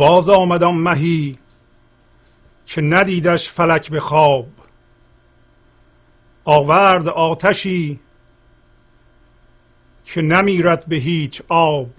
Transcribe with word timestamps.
باز 0.00 0.28
آمدم 0.28 0.74
مهی 0.74 1.38
که 2.66 2.80
ندیدش 2.80 3.48
فلک 3.48 3.90
به 3.90 4.00
خواب. 4.00 4.46
آورد 6.44 7.08
آتشی 7.08 8.00
که 10.04 10.22
نمیرد 10.22 10.86
به 10.86 10.96
هیچ 10.96 11.42
آب. 11.48 11.90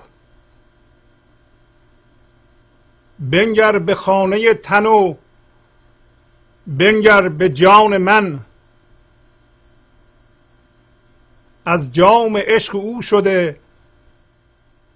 بنگر 3.20 3.80
به 3.80 3.96
خانه 3.96 4.54
تن 4.54 4.86
و 4.86 5.16
بنگر 6.68 7.30
به 7.30 7.50
جان 7.50 7.98
من. 7.98 8.40
از 11.66 11.94
جام 11.94 12.38
عشق 12.38 12.76
او 12.76 13.02
شده 13.02 13.60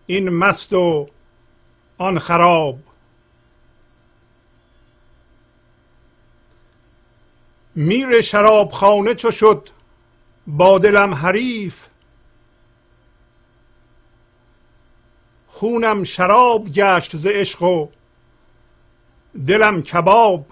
این 0.06 0.30
مست 0.30 0.74
و 0.74 1.10
آن 1.98 2.20
خراب. 2.20 2.85
میر 7.76 8.22
شرابخانه 8.22 9.16
چو 9.16 9.32
شد 9.32 9.70
با 10.48 10.80
دلم 10.80 11.14
حریف. 11.14 11.88
خونم 15.48 16.04
شراب 16.04 16.70
گشت 16.72 17.18
ز 17.18 17.26
عشق 17.26 17.62
و 17.62 17.88
دلم 19.48 19.84
کباب. 19.84 20.46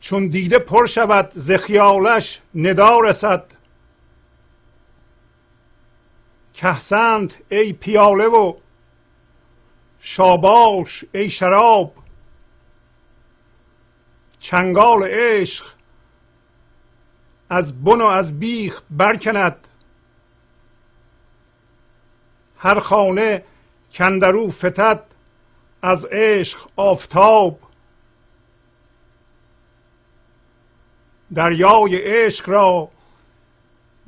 چون 0.00 0.28
دیده 0.28 0.58
پر 0.58 0.86
شود 0.86 1.30
ز 1.32 1.52
خیالش 1.52 2.40
ندا 2.54 3.00
رسد. 3.00 3.44
کهسند 6.54 7.34
ای 7.48 7.72
پیاله 7.72 8.26
و 8.26 8.54
شاباش 10.00 11.04
ای 11.14 11.30
شراب. 11.30 11.94
چنگال 14.38 15.02
عشق 15.02 15.66
از 17.50 17.84
بن 17.84 18.00
و 18.00 18.04
از 18.04 18.38
بیخ 18.38 18.82
برکند. 18.90 19.68
هر 22.56 22.80
خانه 22.80 23.44
کندرو 23.92 24.50
فتد 24.50 25.02
از 25.82 26.04
عشق 26.04 26.68
آفتاب. 26.76 27.60
دریای 31.34 31.96
عشق 31.96 32.48
را 32.48 32.88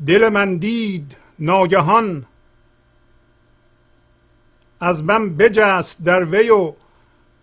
دل 0.06 0.28
من 0.28 0.56
دید 0.56 1.17
ناگهان. 1.39 2.27
از 4.81 5.05
من 5.05 5.37
بجست 5.37 6.05
در 6.05 6.25
وی 6.25 6.51
و 6.51 6.75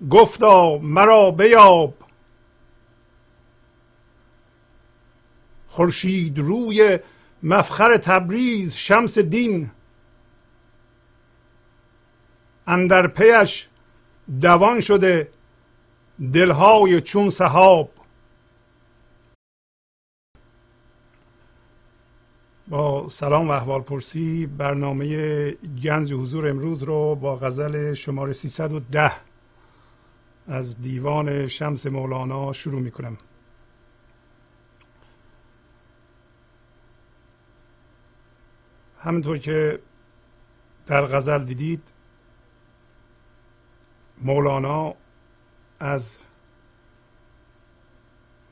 گفتا 0.10 0.78
مرا 0.78 1.32
بیاب. 1.32 1.94
خورشید 5.68 6.40
روی 6.40 7.00
مفخر 7.44 7.98
تبریز 7.98 8.74
شمس 8.74 9.18
دین. 9.18 9.72
اندر 12.68 13.08
پیش 13.08 13.68
دوان 14.42 14.80
شده 14.80 15.30
دلهای 16.34 17.02
چون 17.02 17.30
سحاب. 17.30 17.95
سلام 23.10 23.48
و 23.48 23.52
احوال 23.52 23.82
پرسی 23.82 24.46
برنامه 24.46 25.52
گنج 25.84 26.14
حضور 26.14 26.50
امروز 26.50 26.84
رو 26.84 27.16
با 27.16 27.36
غزل 27.36 27.94
شماره 27.94 28.34
310 28.34 29.12
از 30.48 30.82
دیوان 30.82 31.48
شمس 31.48 31.88
مولانا 31.88 32.54
شروع 32.54 32.82
می 32.82 32.92
کنم 32.92 33.18
همینطور 39.00 39.38
که 39.38 39.80
در 40.86 41.06
غزل 41.06 41.44
دیدید 41.44 41.82
مولانا 44.22 44.94
از 45.80 46.20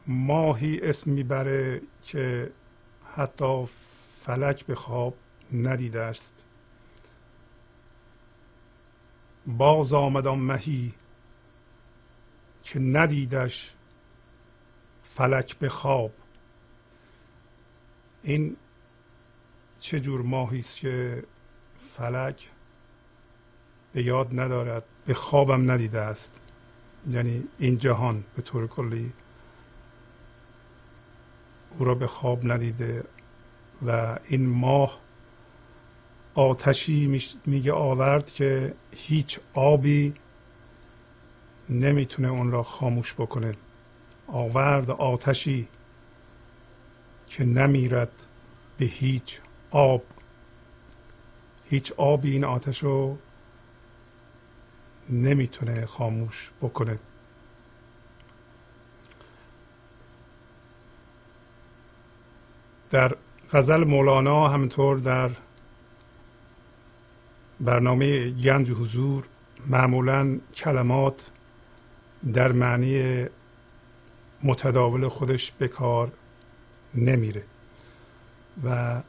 ماهی 0.07 0.79
اسم 0.79 1.11
می‌بره 1.11 1.81
که 2.01 2.51
حتی 3.15 3.65
فلک 4.25 4.65
به 4.65 4.75
خواب 4.75 5.13
ندیده 5.53 6.01
است. 6.01 6.43
باز 9.47 9.93
آمدم 9.93 10.39
مهی 10.39 10.93
که 12.63 12.79
ندیدش 12.79 13.73
فلک 15.03 15.57
به 15.57 15.69
خواب. 15.69 16.11
این 18.23 18.57
چه 19.79 19.99
جور 19.99 20.21
ماهی 20.21 20.59
است 20.59 20.79
که 20.79 21.23
فلک 21.97 22.49
به 23.93 24.03
یاد 24.03 24.39
ندارد 24.39 24.83
به 25.05 25.13
خوابم 25.13 25.71
ندیده 25.71 25.99
است. 25.99 26.39
یعنی 27.11 27.43
این 27.59 27.77
جهان 27.77 28.23
به 28.35 28.41
طور 28.41 28.67
کلی 28.67 29.11
او 31.77 31.85
را 31.85 31.95
به 31.95 32.07
خواب 32.07 32.51
ندیده 32.51 33.03
و 33.87 34.17
این 34.27 34.49
ماه 34.49 34.99
آتشی 36.35 37.21
میگه 37.45 37.73
آورد 37.73 38.31
که 38.31 38.73
هیچ 38.91 39.39
آبی 39.53 40.13
نمی‌تونه 41.69 42.27
اون 42.27 42.51
را 42.51 42.63
خاموش 42.63 43.13
بکنه. 43.13 43.55
آورد 44.27 44.91
آتشی 44.91 45.67
که 47.29 47.43
نمیرد 47.43 48.11
به 48.77 48.85
هیچ 48.85 49.39
آب. 49.71 50.03
هیچ 51.69 51.91
آبی 51.91 52.31
این 52.31 52.43
آتش 52.43 52.83
رو 52.83 53.17
نمی‌تونه 55.09 55.85
خاموش 55.85 56.51
بکنه. 56.61 56.99
در 62.89 63.15
غزل 63.53 63.83
مولانا 63.83 64.47
همینطور 64.47 64.97
در 64.97 65.29
برنامه 67.59 68.29
گنج 68.29 68.71
حضور 68.71 69.23
معمولا 69.67 70.37
کلمات 70.55 71.15
در 72.33 72.51
معنی 72.51 73.25
متداول 74.43 75.07
خودش 75.07 75.51
به 75.51 75.67
کار 75.67 76.11
نمیره 76.95 77.43
و 78.63 79.01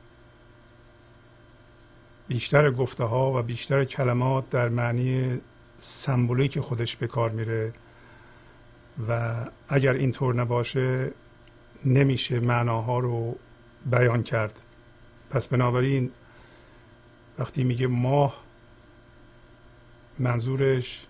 بیشتر 2.28 2.70
گفته 2.70 3.04
ها 3.04 3.38
و 3.38 3.42
بیشتر 3.42 3.84
کلمات 3.84 4.50
در 4.50 4.68
معنی 4.68 5.40
سمبولیک 5.78 6.60
خودش 6.60 6.96
به 6.96 7.06
کار 7.06 7.30
میره 7.30 7.72
و 9.08 9.34
اگر 9.68 9.92
اینطور 9.92 10.34
نباشه 10.34 11.10
نمیشه 11.84 12.40
معناها 12.40 12.98
رو 12.98 13.36
بیان 13.86 14.22
کرد. 14.22 14.60
پس 15.30 15.48
بنابراین 15.48 16.10
وقتی 17.38 17.64
میگه 17.64 17.86
ماه 17.86 18.44
منظورش 20.18 21.06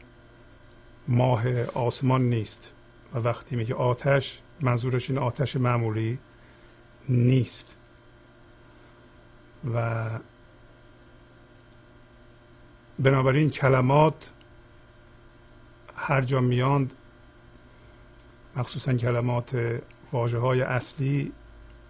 ماه 1.08 1.62
آسمان 1.64 2.22
نیست. 2.22 2.72
و 3.14 3.18
وقتی 3.18 3.56
میگه 3.56 3.74
آتش 3.74 4.40
منظورش 4.60 5.10
این 5.10 5.18
آتش 5.18 5.56
معمولی 5.56 6.18
نیست. 7.08 7.76
و 9.74 10.10
بنابراین 12.98 13.50
کلمات 13.50 14.30
هر 15.96 16.20
جا 16.20 16.40
میاند 16.40 16.92
مخصوصا 18.56 18.94
کلمات 18.94 19.80
واجه 20.12 20.38
های 20.38 20.62
اصلی 20.62 21.32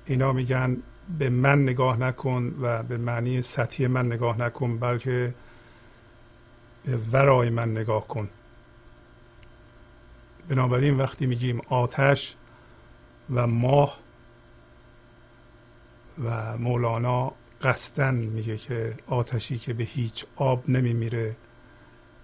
اینا 0.07 0.33
میگن 0.33 0.77
به 1.19 1.29
من 1.29 1.63
نگاه 1.63 1.97
نکن 2.01 2.55
و 2.61 2.83
به 2.83 2.97
معنی 2.97 3.43
سطحی 3.43 3.87
من 3.87 4.07
نگاه 4.07 4.39
نکن 4.39 4.79
بلکه 4.79 5.35
به 6.85 6.97
ورای 7.13 7.51
من 7.51 7.71
نگاه 7.71 8.09
کن. 8.09 8.29
بنابراین 10.49 10.97
وقتی 10.97 11.27
میگیم 11.27 11.61
آتش 11.69 12.35
و 13.35 13.47
ماه 13.47 13.99
و 16.25 16.59
مولانا 16.59 17.33
قصدن 17.63 18.15
میگه 18.15 18.57
که 18.57 18.95
آتشی 19.07 19.59
که 19.59 19.73
به 19.73 19.85
هیچ 19.85 20.25
آب 20.37 20.71
نمیمیره 20.71 21.37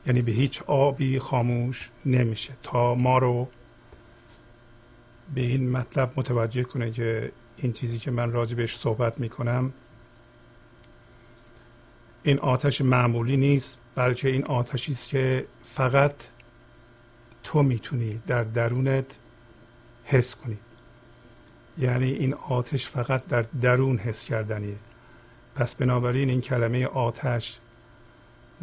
یعنی 0.06 0.22
به 0.22 0.32
هیچ 0.32 0.62
آبی 0.62 1.18
خاموش 1.18 1.90
نمیشه. 2.06 2.52
تا 2.62 2.94
ما 2.94 3.18
رو 3.18 3.48
به 5.34 5.40
این 5.40 5.70
مطلب 5.70 6.12
متوجه 6.16 6.62
کنه 6.62 6.90
که 6.90 7.32
این 7.62 7.72
چیزی 7.72 7.98
که 7.98 8.10
من 8.10 8.32
راجع 8.32 8.56
بهش 8.56 8.76
صحبت 8.76 9.20
می‌کنم 9.20 9.72
این 12.22 12.38
آتش 12.38 12.80
معمولی 12.80 13.36
نیست 13.36 13.78
بلکه 13.94 14.28
این 14.28 14.44
آتشی 14.44 14.92
است 14.92 15.08
که 15.08 15.46
فقط 15.64 16.14
تو 17.42 17.62
می‌تونی 17.62 18.20
در 18.26 18.44
درونت 18.44 19.16
حس 20.04 20.34
کنی. 20.34 20.58
یعنی 21.78 22.10
این 22.12 22.34
آتش 22.34 22.88
فقط 22.88 23.26
در 23.26 23.42
درون 23.42 23.98
حس 23.98 24.24
کردنیه. 24.24 24.76
پس 25.54 25.74
بنابراین 25.74 26.30
این 26.30 26.40
کلمه 26.40 26.86
آتش 26.86 27.58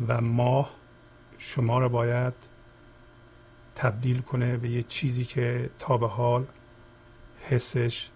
و 0.08 0.22
ماه 0.22 0.74
شما 1.38 1.80
را 1.80 1.90
باید 1.90 2.34
تبدیل 3.76 4.22
کنه 4.22 4.58
به 4.58 4.70
یه 4.70 4.84
چیزی 4.84 5.26
که 5.26 5.70
تا 5.80 5.98
به 5.98 6.08
حال 6.08 6.46
حسش 7.42 8.10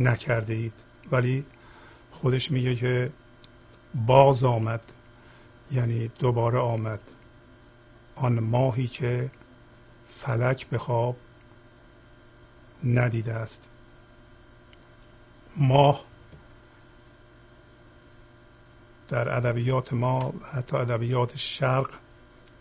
نکرده 0.00 0.54
اید 0.54 0.72
ولی 1.12 1.44
خودش 2.12 2.50
میگه 2.50 2.74
که 2.74 3.10
باز 4.06 4.44
آمد 4.44 4.80
یعنی 5.72 6.08
دوباره 6.08 6.58
آمد. 6.58 7.00
آن 8.16 8.38
ماهی 8.38 8.86
که 8.86 9.30
فلک 10.16 10.66
به 10.66 10.78
خواب 10.78 11.16
ندیده 12.84 13.34
است. 13.34 13.68
ماه 15.56 16.04
در 19.08 19.36
ادبیات 19.36 19.92
ما 19.92 20.34
حتی 20.52 20.76
ادبیات 20.76 21.36
شرق 21.36 21.90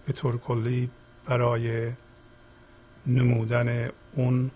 به 0.06 0.14
طور 0.14 0.38
کلی 0.38 0.90
برای 1.26 1.92
نمودن 3.08 3.90
اون 4.14 4.52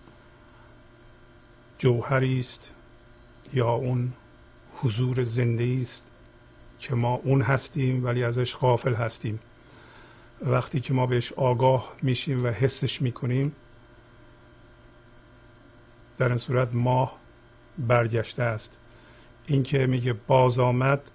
جوهری 1.84 2.38
است 2.38 2.72
یا 3.54 3.70
اون 3.70 4.12
حضور 4.76 5.22
زنده 5.22 5.78
است 5.82 6.06
که 6.80 6.94
ما 6.94 7.14
اون 7.14 7.42
هستیم 7.42 8.04
ولی 8.04 8.24
ازش 8.24 8.56
غافل 8.56 8.94
هستیم. 8.94 9.38
وقتی 10.42 10.80
که 10.80 10.94
ما 10.94 11.06
بهش 11.06 11.32
آگاه 11.32 11.92
میشیم 12.02 12.44
و 12.44 12.48
حسش 12.48 13.02
می‌کنیم 13.02 13.52
در 16.18 16.28
این 16.28 16.38
صورت 16.38 16.74
ماه 16.74 17.18
برگشته 17.78 18.42
است. 18.42 18.76
این 19.46 19.62
که 19.62 19.86
میگه 19.86 20.12
باز 20.12 20.58
آمد 20.58 21.10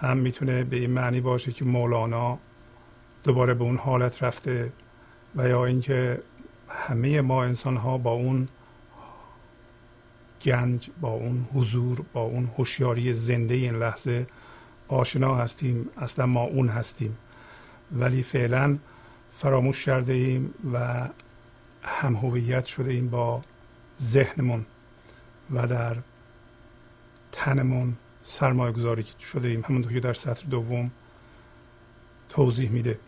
هم 0.00 0.16
می‌تونه 0.16 0.64
به 0.64 0.76
این 0.76 0.90
معنی 0.90 1.20
باشه 1.20 1.52
که 1.52 1.64
مولانا 1.64 2.38
دوباره 3.24 3.54
به 3.54 3.64
اون 3.64 3.76
حالت 3.76 4.22
رفته 4.22 4.72
و 5.36 5.48
یا 5.48 5.64
اینکه 5.64 6.22
همه 6.68 7.20
ما 7.20 7.44
انسان 7.44 7.76
ها 7.76 7.98
با 7.98 8.10
اون 8.10 8.48
گنج 10.44 10.90
با 11.00 11.08
اون 11.08 11.46
حضور 11.54 12.02
با 12.12 12.20
اون 12.20 12.50
هوشیاری 12.58 13.12
زنده 13.12 13.54
این 13.54 13.74
لحظه 13.74 14.26
آشنا 14.88 15.34
هستیم 15.34 15.88
اصلا 15.96 16.26
ما 16.26 16.42
اون 16.42 16.68
هستیم. 16.68 17.16
ولی 17.92 18.22
فعلا 18.22 18.78
فراموش 19.38 19.84
کرده 19.84 20.12
ایم 20.12 20.54
و 20.72 21.08
هم 21.82 22.16
هویت 22.16 22.64
شده 22.64 22.90
ایم 22.90 23.08
با 23.08 23.42
ذهنمون 24.00 24.66
و 25.54 25.66
در 25.66 25.96
تنمون 27.32 27.96
سرمایه 28.24 28.72
گذاری 28.72 29.04
شده 29.32 29.48
ایم. 29.48 29.64
همونطور 29.68 29.92
که 29.92 30.00
در 30.00 30.14
سطر 30.14 30.46
دوم 30.46 30.90
توضیح 32.28 32.70
میده. 32.70 32.98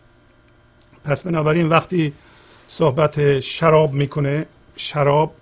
پس 1.03 1.23
بنابراین 1.23 1.69
وقتی 1.69 2.13
صحبت 2.67 3.39
شراب 3.39 3.93
می‌کنه 3.93 4.45
شراب 4.75 5.35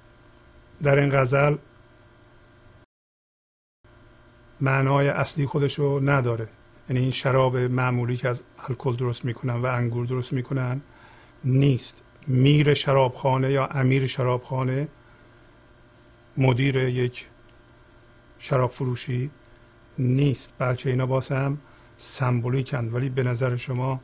در 0.83 0.99
این 0.99 1.21
غزل 1.21 1.55
معنای 4.61 5.09
اصلی 5.09 5.45
خودش 5.45 5.79
رو 5.79 6.09
نداره. 6.09 6.47
یعنی 6.89 7.01
این 7.01 7.11
شراب 7.11 7.57
معمولی 7.57 8.17
که 8.17 8.29
از 8.29 8.43
الکل 8.69 8.95
درست 8.95 9.25
می‌کنن 9.25 9.53
و 9.53 9.65
انگور 9.65 10.05
درست 10.05 10.33
می‌کنن 10.33 10.81
نیست. 11.43 12.03
میر 12.27 12.73
شرابخانه 12.73 13.51
یا 13.51 13.65
امیر 13.65 14.07
شرابخانه 14.07 14.87
مدیر 16.37 16.75
یک 16.75 17.27
شراب 18.39 18.71
فروشی 18.71 19.29
نیست. 19.97 20.53
بلکه 20.57 20.89
اینا 20.89 21.05
باز 21.05 21.31
هم 21.31 21.57
سمبولیکند 21.97 22.93
ولی 22.93 23.09
به 23.09 23.23
نظر 23.23 23.55
شما 23.55 24.01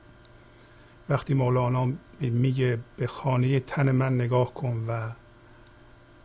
وقتی 1.09 1.33
مولانا 1.33 1.91
میگه 2.21 2.79
به 2.97 3.07
خانه 3.07 3.59
تن 3.59 3.91
من 3.91 4.15
نگاه 4.15 4.53
کن 4.53 4.85
و 4.87 5.09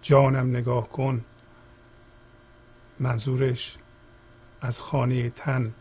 جانم 0.02 0.56
نگاه 0.56 0.88
کن 0.88 1.24
منظورش 3.00 3.76
از 4.62 4.80
خانه 4.80 5.30
تن 5.30 5.72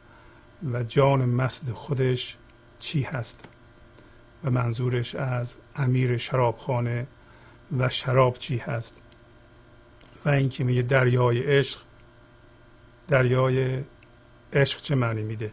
و 0.72 0.84
جان 0.84 1.26
مسد 1.26 1.70
خودش 1.70 2.38
چی 2.80 3.02
هست؟ 3.02 3.46
و 4.44 4.52
منظورش 4.52 5.16
از 5.16 5.56
امیر 5.76 6.18
شرابخانه 6.18 7.08
و 7.78 7.90
شراب 7.90 8.38
چی 8.38 8.58
هست؟ 8.58 8.96
و 10.26 10.30
اینکه 10.30 10.64
میگه 10.64 10.82
دریای 10.82 11.44
عشق 11.44 11.80
دریای 13.08 13.84
عشق 14.54 14.82
چه 14.82 14.96
معنی 14.96 15.24
میده؟ 15.24 15.52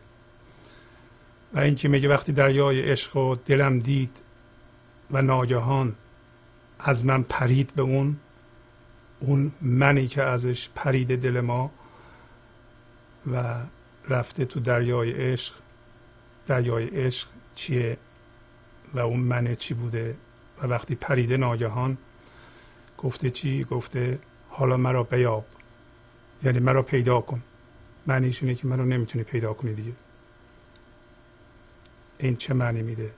و 1.55 1.59
اینکه 1.59 1.89
میگه 1.89 2.09
وقتی 2.09 2.33
دریای 2.33 2.81
عشق 2.81 3.17
و 3.17 3.35
دلم 3.35 3.79
دید 3.79 4.17
و 5.11 5.23
ناگهان 5.23 5.95
از 6.79 7.05
من 7.05 7.23
پرید 7.23 7.75
به 7.75 7.83
اون 7.83 8.17
اون 9.21 9.53
منی 9.61 10.09
که 10.09 10.23
ازش 10.23 10.69
پرید 10.75 11.23
دل 11.23 11.41
ما 11.41 11.71
و 13.33 13.55
رفته 14.09 14.45
تو 14.45 14.61
دریای 14.61 15.13
عشق. 15.13 15.55
دریای 16.47 16.87
عشق 16.87 17.29
چیه 17.55 17.97
و 18.95 18.99
اون 18.99 19.21
منه 19.21 19.55
چی 19.55 19.75
بوده؟ 19.75 20.17
و 20.63 20.67
وقتی 20.67 20.95
پریده 20.95 21.37
ناگهان 21.37 21.99
گفته 22.99 23.31
چی؟ 23.31 23.65
گفته 23.65 24.19
حالا 24.49 24.77
مرا 24.77 25.03
بیاب. 25.03 25.47
یعنی 26.43 26.59
مرا 26.59 26.83
پیدا 26.83 27.21
کن. 27.21 27.43
معنیش 28.07 28.43
اینه 28.43 28.55
که 28.55 28.67
منو 28.67 28.85
نمی‌تونی 28.85 29.25
پیدا 29.25 29.53
کنی 29.53 29.75
دیگه. 29.75 29.93
این 32.19 32.37
چه 32.37 32.55
معنی 32.55 32.83
میده؟ 32.83 33.11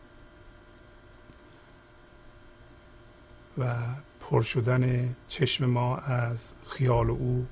و 3.59 3.75
پر 4.21 4.43
شدن 4.43 5.15
چشم 5.29 5.67
ما 5.67 5.97
از 5.97 6.55
خیال 6.69 7.11
او 7.11 7.47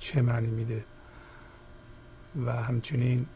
چه 0.00 0.22
معنی 0.22 0.50
میده. 0.50 0.84
و 2.46 2.52
همچنین 2.52 3.26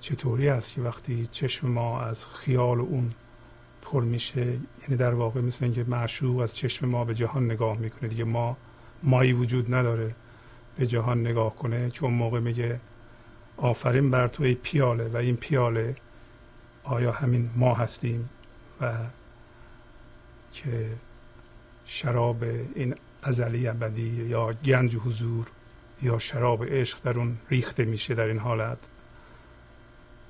چطوری 0.00 0.48
است 0.48 0.72
که 0.72 0.80
وقتی 0.80 1.26
چشم 1.26 1.68
ما 1.68 2.00
از 2.00 2.26
خیال 2.26 2.80
اون 2.80 3.12
پر 3.82 4.04
میشه 4.04 4.46
یعنی 4.82 4.96
در 4.98 5.14
واقع 5.14 5.40
مثل 5.40 5.64
اینکه 5.64 5.84
معشوق 5.84 6.38
از 6.38 6.56
چشم 6.56 6.88
ما 6.88 7.04
به 7.04 7.14
جهان 7.14 7.44
نگاه 7.44 7.78
می‌کنه. 7.78 8.08
دیگه 8.08 8.24
ما 8.24 8.56
مایی 9.02 9.32
وجود 9.32 9.74
نداره 9.74 10.14
به 10.76 10.86
جهان 10.86 11.20
نگاه 11.20 11.56
کنه. 11.56 11.90
چون 11.90 12.12
موقع 12.12 12.40
میگه 12.40 12.80
آفرین 13.56 14.10
بر 14.10 14.28
توی 14.28 14.54
پیاله 14.54 15.08
و 15.08 15.16
این 15.16 15.36
پیاله 15.36 15.96
آیا 16.84 17.12
همین 17.12 17.50
ما 17.56 17.74
هستیم 17.74 18.30
و 18.80 18.92
که 20.52 20.86
شراب 21.92 22.42
این 22.74 22.94
ازلی 23.22 23.68
ابدی 23.68 24.26
یا 24.28 24.52
گنج 24.52 24.96
حضور 24.96 25.46
یا 26.02 26.18
شراب 26.18 26.64
عشق 26.64 27.02
در 27.02 27.18
اون 27.18 27.38
ریخته 27.48 27.84
میشه 27.84 28.14
در 28.14 28.24
این 28.24 28.38
حالت. 28.38 28.78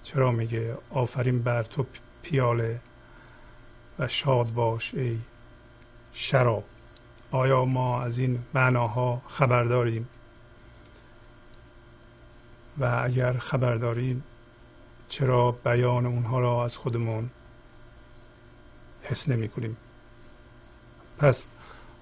چرا 0.02 0.30
میگه؟ 0.30 0.76
آفرین 0.90 1.42
بر 1.42 1.62
تو 1.62 1.86
پیاله 2.22 2.80
و 3.98 4.08
شاد 4.08 4.52
باش 4.52 4.94
ای 4.94 5.18
شراب. 6.12 6.64
آیا 7.30 7.64
ما 7.64 8.02
از 8.02 8.18
این 8.18 8.38
معناها 8.54 9.22
خبر 9.28 9.64
داریم 9.64 10.08
و 12.78 13.00
اگر 13.04 13.32
خبر 13.32 13.74
داریم 13.74 14.24
چرا 15.08 15.50
بیان 15.52 16.06
اونها 16.06 16.40
را 16.40 16.64
از 16.64 16.76
خودمون 16.76 17.30
حس 19.02 19.28
نمی 19.28 19.48
کنیم 19.48 19.76
پس 21.20 21.46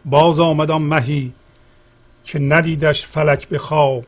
باز 0.04 0.40
آمدم 0.40 0.82
مهی 0.82 1.32
که 2.24 2.38
ندیدش 2.38 3.06
فلک 3.06 3.48
به 3.48 3.58
خواب 3.58 4.06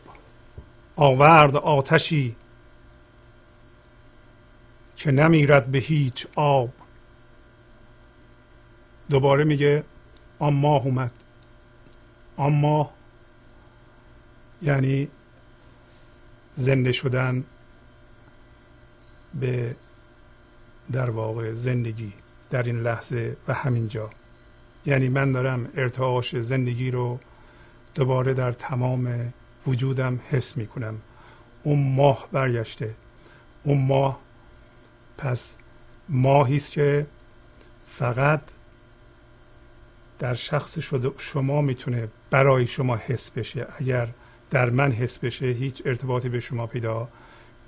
آورد 0.97 1.57
آتشی 1.57 2.37
که 4.97 5.11
نمیرد 5.11 5.67
به 5.67 5.79
هیچ 5.79 6.27
آب. 6.35 6.71
دوباره 9.09 9.45
میگه 9.45 9.85
آن 10.39 10.53
ماه 10.55 10.85
اومد. 10.85 11.13
آن 12.37 12.53
ماه 12.53 12.93
یعنی 14.63 15.09
زنده 16.55 16.93
شدن 16.93 17.45
به 19.35 19.77
در 20.93 21.11
واقع 21.11 21.53
زندگی 21.53 22.13
در 22.51 22.63
این 22.63 22.83
لحظه 22.83 23.37
و 23.49 23.55
همین 23.55 23.89
جا 23.89 24.11
یعنی 24.91 25.09
من 25.09 25.33
دارم 25.33 25.69
ارتعاش 25.77 26.37
زندگی 26.37 26.91
رو 26.91 27.19
دوباره 27.95 28.35
در 28.35 28.53
تمام 28.53 29.33
وجودم 29.67 30.21
حس 30.31 30.57
می‌کنم. 30.57 30.95
اون 31.63 31.95
ماه 31.95 32.29
برگشته. 32.33 32.95
اون 33.63 33.87
ماه 33.87 34.21
پس 35.19 35.57
ماهی 36.09 36.57
است 36.57 36.73
که 36.73 37.07
فقط 37.89 38.43
در 40.19 40.35
شخص 40.35 40.79
شما 41.19 41.63
می‌تونه 41.63 42.09
برای 42.31 42.67
شما 42.67 42.97
حس 42.97 43.31
بشه. 43.31 43.67
اگر 43.79 44.09
در 44.51 44.71
من 44.71 44.93
حس 44.93 45.19
بشه 45.19 45.47
هیچ 45.47 45.83
ارتباطی 45.85 46.29
به 46.29 46.41
شما 46.41 46.67
پیدا 46.67 47.09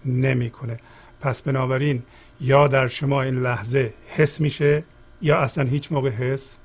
نمی‌کنه. 0.04 0.78
پس 1.20 1.42
بنابراین 1.42 2.02
یا 2.40 2.68
در 2.68 2.88
شما 2.88 3.22
این 3.22 3.42
لحظه 3.42 3.94
حس 4.08 4.40
میشه 4.40 4.84
یا 5.20 5.38
اصلا 5.38 5.64
هیچ 5.64 5.92
موقع 5.92 6.10
حس 6.10 6.58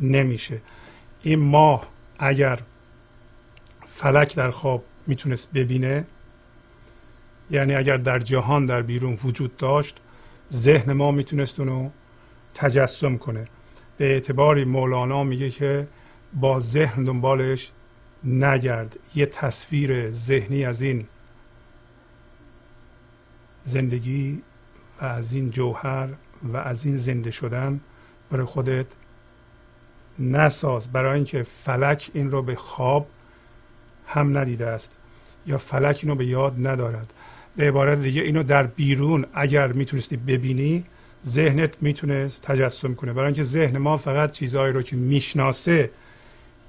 نمیشه. 0.00 0.60
این 1.22 1.38
ماه 1.38 1.88
اگر 2.18 2.60
فلک 3.86 4.36
در 4.36 4.50
خواب 4.50 4.84
می‌تونست 5.06 5.52
ببینه 5.52 6.04
یعنی 7.50 7.74
اگر 7.74 7.96
در 7.96 8.18
جهان 8.18 8.66
در 8.66 8.82
بیرون 8.82 9.18
وجود 9.24 9.56
داشت 9.56 10.00
ذهن 10.52 10.92
ما 10.92 11.10
می‌تونست 11.10 11.60
اونو 11.60 11.90
تجسم 12.54 13.16
کنه. 13.16 13.46
به 13.98 14.04
اعتباری 14.12 14.64
مولانا 14.64 15.24
میگه 15.24 15.50
که 15.50 15.86
با 16.34 16.60
ذهن 16.60 17.04
دنبالش 17.04 17.70
نگرد. 18.24 18.98
یه 19.14 19.26
تصویر 19.26 20.10
ذهنی 20.10 20.64
از 20.64 20.82
این 20.82 21.06
زندگی 23.64 24.42
و 25.00 25.04
از 25.04 25.32
این 25.32 25.50
جوهر 25.50 26.08
و 26.42 26.56
از 26.56 26.86
این 26.86 26.96
زنده 26.96 27.30
شدن 27.30 27.80
برای 28.30 28.46
خودت 28.46 28.86
نساز 30.18 30.92
برای 30.92 31.14
اینکه 31.14 31.42
فلک 31.64 32.10
این 32.14 32.30
رو 32.30 32.42
به 32.42 32.54
خواب 32.54 33.06
هم 34.06 34.38
ندیده 34.38 34.66
است 34.66 34.96
یا 35.46 35.58
فلک 35.58 36.00
اینو 36.02 36.14
به 36.14 36.26
یاد 36.26 36.66
ندارد. 36.66 37.12
به 37.56 37.68
عبارت 37.68 38.02
دیگه 38.02 38.22
اینو 38.22 38.42
در 38.42 38.66
بیرون 38.66 39.26
اگر 39.34 39.72
می‌تونستی 39.72 40.16
ببینی 40.16 40.84
ذهنت 41.26 41.70
می‌تونه 41.80 42.28
تجسم 42.42 42.94
کنه. 42.94 43.12
برای 43.12 43.26
اینکه 43.26 43.42
ذهن 43.42 43.78
ما 43.78 43.96
فقط 43.96 44.32
چیزهایی 44.32 44.72
رو 44.72 44.82
که 44.82 44.96
می‌شناسه 44.96 45.90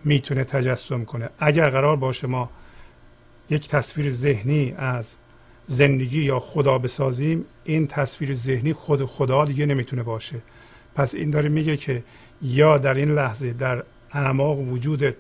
می‌تونه 0.04 0.44
تجسم 0.44 1.06
کنه. 1.06 1.30
اگر 1.40 1.70
قرار 1.70 1.96
باشه 1.96 2.28
ما 2.28 2.50
یک 3.50 3.68
تصویر 3.68 4.12
ذهنی 4.12 4.74
از 4.78 5.16
زندگی 5.68 6.24
یا 6.24 6.40
خدا 6.40 6.78
بسازیم 6.78 7.46
این 7.64 7.88
تصویر 7.88 8.34
ذهنی 8.34 8.74
خود 8.74 9.06
خدا 9.06 9.46
دیگه 9.46 9.66
نمی‌تونه 9.66 10.04
باشه. 10.04 10.36
پس 10.96 11.16
این 11.16 11.30
داره 11.30 11.50
میگه 11.50 11.78
که 11.78 12.04
یا 12.42 12.78
در 12.78 12.94
این 12.94 13.12
لحظه 13.12 13.54
در 13.54 13.84
اعماق 14.12 14.60
وجودت 14.60 15.16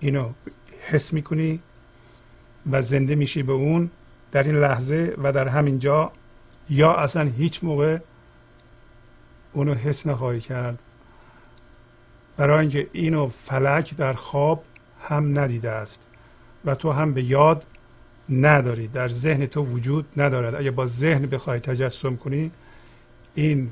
اینو 0.00 0.30
حس 0.80 1.12
می‌کنی 1.12 1.60
و 2.70 2.82
زنده 2.82 3.14
میشی 3.14 3.42
به 3.42 3.52
اون 3.52 3.90
در 4.32 4.42
این 4.42 4.56
لحظه 4.56 5.14
و 5.22 5.32
در 5.32 5.48
همین 5.48 5.78
جا 5.78 6.12
یا 6.70 6.94
اصلا 6.94 7.22
هیچ 7.22 7.64
موقع 7.64 7.98
اونو 9.52 9.74
حس 9.74 10.06
نخواهی 10.06 10.40
کرد. 10.40 10.78
برای 12.36 12.60
اینکه 12.60 12.88
اینو 12.92 13.30
فلک 13.44 13.96
در 13.96 14.12
خواب 14.12 14.64
هم 15.08 15.38
ندیده 15.38 15.70
است 15.70 16.08
و 16.64 16.74
تو 16.74 16.92
هم 16.92 17.14
به 17.14 17.22
یاد 17.22 17.66
نداری 18.30 18.88
در 18.88 19.08
ذهن 19.08 19.46
تو 19.46 19.64
وجود 19.64 20.06
ندارد. 20.16 20.54
اگه 20.54 20.70
با 20.70 20.86
ذهن 20.86 21.26
بخوای 21.26 21.60
تجسم 21.60 22.16
کنی 22.16 22.50
این 23.34 23.70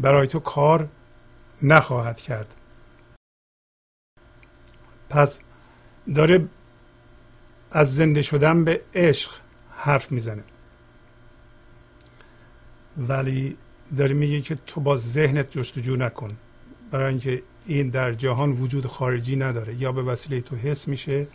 برای 0.00 0.26
تو 0.26 0.40
کار 0.40 0.88
نخواهد 1.62 2.16
کرد. 2.16 2.54
پس 5.10 5.40
داره 6.14 6.48
از 7.70 7.96
زنده 7.96 8.22
شدن 8.22 8.64
به 8.64 8.80
عشق 8.94 9.32
حرف 9.76 10.12
می‌زنه. 10.12 10.42
ولی 12.98 13.56
داره 13.96 14.14
میگه 14.14 14.40
که 14.40 14.54
تو 14.66 14.80
با 14.80 14.96
ذهنت 14.96 15.50
جستجو 15.50 15.96
نکن. 15.96 16.36
برای 16.90 17.08
اینکه 17.08 17.42
این 17.66 17.88
در 17.88 18.12
جهان 18.12 18.50
وجود 18.52 18.86
خارجی 18.86 19.36
نداره. 19.36 19.74
یا 19.74 19.92
به 19.92 20.02
وسیله 20.02 20.40
تو 20.40 20.56
حس 20.56 20.88
میشه 20.88 21.26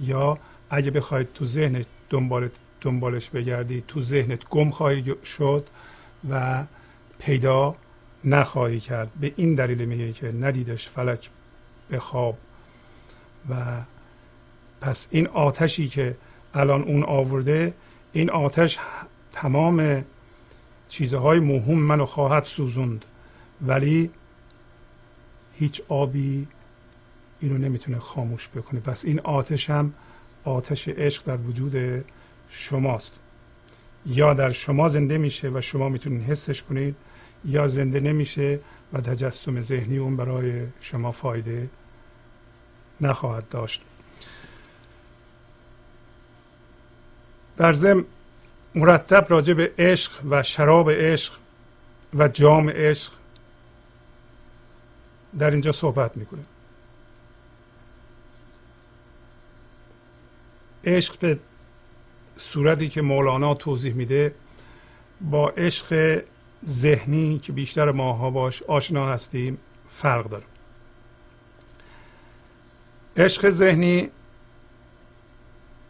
یا 0.00 0.38
اگه 0.70 0.90
بخواید 0.90 1.32
تو 1.34 1.44
ذهنت 1.44 1.86
دنبال 2.10 2.48
دنبالش 2.80 3.28
بگردی 3.30 3.84
تو 3.88 4.02
ذهنت 4.02 4.44
گم 4.48 4.70
خواهی 4.70 5.14
شد 5.24 5.66
و 6.30 6.64
پیدا 7.18 7.76
نخواهی 8.24 8.80
کرد. 8.80 9.10
به 9.20 9.32
این 9.36 9.54
دلیل 9.54 9.84
میگه 9.84 10.12
که 10.12 10.32
ندیدش 10.32 10.88
فلک 10.88 11.30
به 11.88 11.98
خواب. 11.98 12.38
و 13.50 13.54
پس 14.80 15.06
این 15.10 15.26
آتشی 15.26 15.88
که 15.88 16.16
الان 16.54 16.82
اون 16.82 17.04
آورده 17.04 17.74
این 18.12 18.30
آتش 18.30 18.78
تمام 19.32 20.04
چیزهای 20.88 21.40
مهم 21.40 21.78
منو 21.78 22.06
خواهد 22.06 22.44
سوزوند. 22.44 23.04
ولی 23.62 24.10
هیچ 25.58 25.82
آبی 25.88 26.46
اینو 27.40 27.58
نمی‌تونه 27.58 27.98
خاموش 27.98 28.48
بکنه. 28.48 28.80
پس 28.80 29.04
این 29.04 29.20
آتش 29.20 29.70
هم 29.70 29.94
آتش 30.44 30.88
عشق 30.88 31.24
در 31.24 31.36
وجود 31.36 32.04
شماست. 32.48 33.12
یا 34.06 34.34
در 34.34 34.50
شما 34.50 34.88
زنده 34.88 35.18
میشه 35.18 35.48
و 35.48 35.60
شما 35.60 35.88
می‌تونید 35.88 36.22
حسش 36.22 36.62
کنید 36.62 36.96
یا 37.44 37.66
زنده 37.66 38.00
نمیشه 38.00 38.60
و 38.92 39.00
تجسم 39.00 39.60
ذهنی 39.60 39.98
اون 39.98 40.16
برای 40.16 40.66
شما 40.80 41.12
فایده 41.12 41.68
نخواهد 43.00 43.48
داشت. 43.48 43.82
در 47.56 47.72
ضمن 47.72 48.04
مرتب 48.74 49.26
راجع 49.28 49.54
به 49.54 49.72
عشق 49.78 50.12
و 50.30 50.42
شراب 50.42 50.90
عشق 50.90 51.32
و 52.14 52.28
جام 52.28 52.70
عشق 52.70 53.12
در 55.38 55.50
اینجا 55.50 55.72
صحبت 55.72 56.16
می‌کنه 56.16 56.42
عشق 60.84 61.18
به 61.18 61.38
صورتی 62.36 62.88
که 62.88 63.02
مولانا 63.02 63.54
توضیح 63.54 63.94
میده 63.94 64.34
با 65.20 65.48
عشق 65.48 66.22
ذهنی 66.66 67.38
که 67.38 67.52
بیشتر 67.52 67.90
ماها 67.90 68.30
باش 68.30 68.62
آشنا 68.62 69.12
هستیم 69.12 69.58
فرق 69.90 70.28
داره. 70.28 70.44
عشق 73.16 73.50
ذهنی 73.50 74.10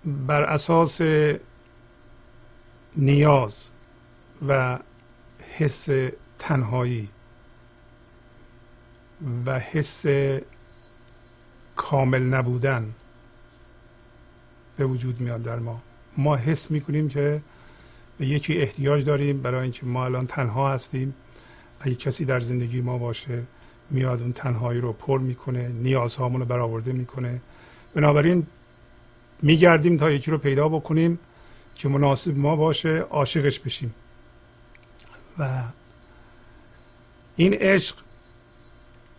بر 0.04 0.42
اساس 0.42 1.00
نیاز 2.96 3.70
و 4.48 4.78
حس 5.58 5.88
تنهایی 6.38 7.08
و 9.46 9.58
حس 9.58 10.06
کامل 11.76 12.22
نبودن 12.22 12.94
به 14.76 14.84
وجود 14.84 15.20
میاد 15.20 15.42
در 15.42 15.58
ما. 15.58 15.82
ما 16.16 16.36
حس 16.36 16.70
می‌کنیم 16.70 17.08
که 17.08 17.42
به 18.18 18.26
یکی 18.26 18.59
احتیاج 18.59 19.04
داریم 19.04 19.42
برای 19.42 19.62
اینکه 19.62 19.87
ما 19.87 20.04
الان 20.04 20.26
تنها 20.26 20.71
هستیم. 20.71 21.14
اگه 21.80 21.94
کسی 21.94 22.25
در 22.25 22.40
زندگی 22.40 22.80
ما 22.80 22.99
باشه 22.99 23.42
میاد 23.90 24.23
اون 24.23 24.33
تنهایی 24.33 24.80
رو 24.80 24.92
پر 24.92 25.18
می‌کنه 25.18 25.68
نیازهامون 25.68 26.40
رو 26.40 26.47
برآورده 26.47 26.92
می‌کنه. 26.92 27.40
بنابراین 27.94 28.47
میگردیم 29.42 29.97
تا 29.97 30.11
یکی 30.11 30.30
رو 30.30 30.38
پیدا 30.38 30.68
بکنیم 30.68 31.18
که 31.75 31.88
مناسب 31.88 32.38
ما 32.38 32.56
باشه 32.56 32.99
عاشقش 32.99 33.59
بشیم. 33.59 33.94
و 35.38 35.62
این 37.37 37.54
عشق 37.54 37.97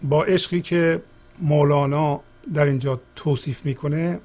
با 0.04 0.24
عشقی 0.24 0.62
که 0.62 1.02
مولانا 1.40 2.20
در 2.54 2.66
اینجا 2.66 3.02
توصیف 3.16 3.66
می‌کنه 3.66 4.20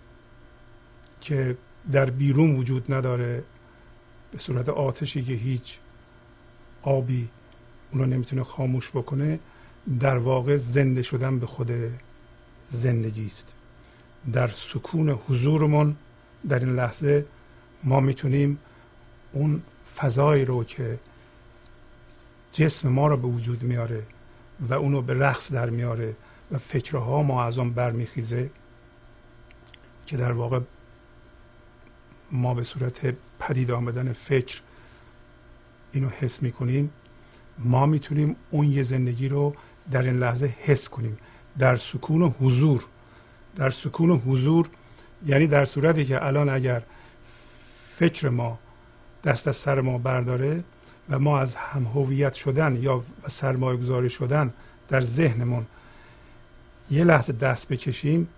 که 1.20 1.56
در 1.92 2.10
بیرون 2.10 2.56
وجود 2.56 2.94
نداره. 2.94 3.42
به 4.32 4.38
صورت 4.38 4.68
آتشی 4.68 5.24
که 5.24 5.32
هیچ 5.32 5.78
آبی 6.82 7.28
اونو 7.92 8.06
نمی‌تونه 8.06 8.44
خاموش 8.44 8.90
بکنه 8.90 9.38
در 10.00 10.18
واقع 10.18 10.56
زنده 10.56 11.02
شدن 11.02 11.38
به 11.38 11.46
خود 11.46 11.70
زندگی 12.68 13.26
است. 13.26 13.52
در 14.32 14.48
سکون 14.48 15.10
حضورمون 15.10 15.96
در 16.48 16.58
این 16.58 16.76
لحظه 16.76 17.24
ما 17.84 18.00
می‌تونیم 18.00 18.58
اون 19.32 19.62
فضایی 19.96 20.44
رو 20.44 20.64
که 20.64 20.98
جسم 22.52 22.88
ما 22.88 23.08
رو 23.08 23.16
به 23.16 23.28
وجود 23.28 23.62
میاره 23.62 24.02
و 24.60 24.74
اونو 24.74 25.02
به 25.02 25.14
رقص 25.14 25.52
در 25.52 25.70
میاره 25.70 26.16
و 26.50 26.58
فکرها 26.58 27.22
ما 27.22 27.44
از 27.44 27.58
آن 27.58 27.72
برمیخیزه 27.72 28.50
که 30.06 30.16
در 30.16 30.32
واقع 30.32 30.60
ما 32.32 32.54
به 32.54 32.64
صورت 32.64 33.14
پدید 33.40 33.70
آمدن 33.70 34.12
فکر 34.12 34.60
اینو 35.92 36.08
حس 36.08 36.42
می‌کنیم. 36.42 36.90
ما 37.58 37.86
می‌تونیم 37.86 38.36
اون 38.50 38.72
یه 38.72 38.82
زندگی 38.82 39.28
رو 39.28 39.54
در 39.90 40.02
این 40.02 40.18
لحظه 40.18 40.54
حس 40.60 40.88
کنیم. 40.88 41.18
در 41.58 41.76
سکون 41.76 42.22
و 42.22 42.30
حضور. 42.40 42.84
در 43.56 43.70
سکون 43.70 44.10
و 44.10 44.18
حضور 44.18 44.68
یعنی 45.26 45.46
در 45.46 45.64
صورتی 45.64 46.04
که 46.04 46.26
الان 46.26 46.48
اگر 46.48 46.82
فکر 47.96 48.28
ما 48.28 48.58
دست 49.24 49.48
از 49.48 49.56
سر 49.56 49.80
ما 49.80 49.98
برداره 49.98 50.64
و 51.10 51.18
ما 51.18 51.38
از 51.38 51.54
هم 51.54 51.84
هویت 51.84 52.32
شدن 52.34 52.76
یا 52.82 53.02
سرمایه 53.28 53.76
گذاری 53.78 54.10
شدن 54.10 54.52
در 54.88 55.00
ذهنمون 55.00 55.66
یه 56.90 57.04
لحظه 57.04 57.32
دست 57.32 57.68
بکشیم 57.68 58.28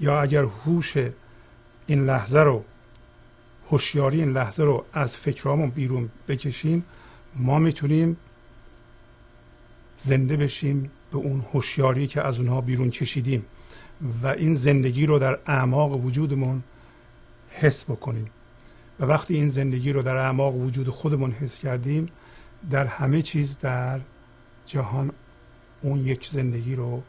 یا 0.00 0.20
اگر 0.20 0.42
هوش 0.42 0.94
این 1.86 2.06
لحظه 2.06 2.38
رو 2.38 2.64
هوشیاری 3.70 4.20
این 4.20 4.32
لحظه 4.32 4.62
رو 4.62 4.84
از 4.92 5.16
فکرامون 5.16 5.70
بیرون 5.70 6.08
بکشیم 6.28 6.84
ما 7.36 7.58
می‌تونیم 7.58 8.16
زنده 9.96 10.36
بشیم 10.36 10.90
به 11.10 11.18
اون 11.18 11.44
هوشیاری 11.52 12.06
که 12.06 12.22
از 12.22 12.38
اونها 12.38 12.60
بیرون 12.60 12.90
کشیدیم 12.90 13.44
و 14.22 14.26
این 14.26 14.54
زندگی 14.54 15.06
رو 15.06 15.18
در 15.18 15.38
اعماق 15.46 16.04
وجودمون 16.04 16.62
حس 17.50 17.84
بکنیم. 17.84 18.30
و 19.00 19.04
وقتی 19.04 19.34
این 19.34 19.48
زندگی 19.48 19.92
رو 19.92 20.02
در 20.02 20.16
اعماق 20.16 20.54
وجود 20.56 20.88
خودمون 20.88 21.30
حس 21.30 21.58
کردیم 21.58 22.08
در 22.70 22.86
همه 22.86 23.22
چیز 23.22 23.58
در 23.60 24.00
جهان 24.66 25.10
اون 25.82 26.06
یک 26.06 26.28
زندگی 26.28 26.74
رو 26.74 27.02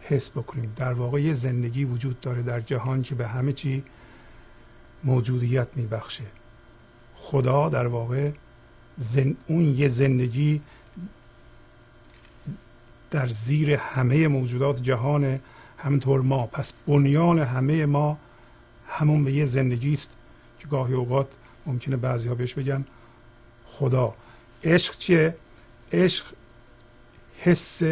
حس 0.00 0.30
بکنیم. 0.30 0.72
در 0.76 0.92
واقع 0.92 1.22
یه 1.22 1.32
زندگی 1.32 1.84
وجود 1.84 2.20
داره 2.20 2.42
در 2.42 2.60
جهان 2.60 3.02
که 3.02 3.14
به 3.14 3.28
همه 3.28 3.52
چی 3.52 3.82
موجودیت 5.04 5.68
میبخشه. 5.76 6.24
خدا 7.16 7.68
در 7.68 7.86
واقع 7.86 8.30
زن... 8.96 9.36
اون 9.46 9.74
یه 9.74 9.88
زندگی 9.88 10.60
در 13.10 13.26
زیر 13.26 13.74
همه 13.74 14.28
موجودات 14.28 14.82
جهان 14.82 15.40
همینطور 15.78 16.20
ما. 16.20 16.46
پس 16.46 16.72
بنیان 16.86 17.38
همه 17.38 17.86
ما 17.86 18.18
همون 18.88 19.24
به 19.24 19.32
یه 19.32 19.44
زندگی 19.44 19.92
است 19.92 20.10
که 20.58 20.68
گاهی 20.68 20.94
اوقات 20.94 21.26
ممکنه 21.66 21.96
بعضی 21.96 22.28
ها 22.28 22.34
بهش 22.34 22.54
بگن 22.54 22.84
خدا. 23.66 24.14
عشق 24.64 24.96
چیه؟ 24.96 25.34
عشق 25.92 26.26
حس 27.38 27.82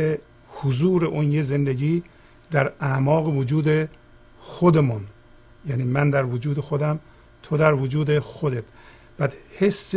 حضور 0.53 1.05
اون 1.05 1.33
یه 1.33 1.43
زندگی 1.43 2.03
در 2.51 2.73
اعماق 2.81 3.27
وجود 3.27 3.89
خودمون. 4.41 5.07
یعنی 5.69 5.83
من 5.83 6.11
در 6.11 6.25
وجود 6.25 6.61
خودم 6.61 6.99
تو 7.43 7.57
در 7.57 7.75
وجود 7.75 8.19
خودت. 8.19 8.65
بعد 9.19 9.35
حس 9.59 9.95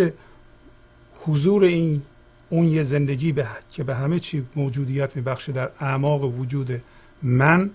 حضور 1.26 1.64
این 1.64 2.02
اون 2.50 2.66
یه 2.66 2.84
زندگی 2.84 3.32
به 3.32 3.48
که 3.72 3.84
به 3.84 3.96
همه 3.96 4.20
چی 4.20 4.46
موجودیت 4.56 5.16
میبخشه 5.16 5.52
در 5.52 5.70
اعماق 5.80 6.24
وجود 6.24 6.82
من 7.22 7.70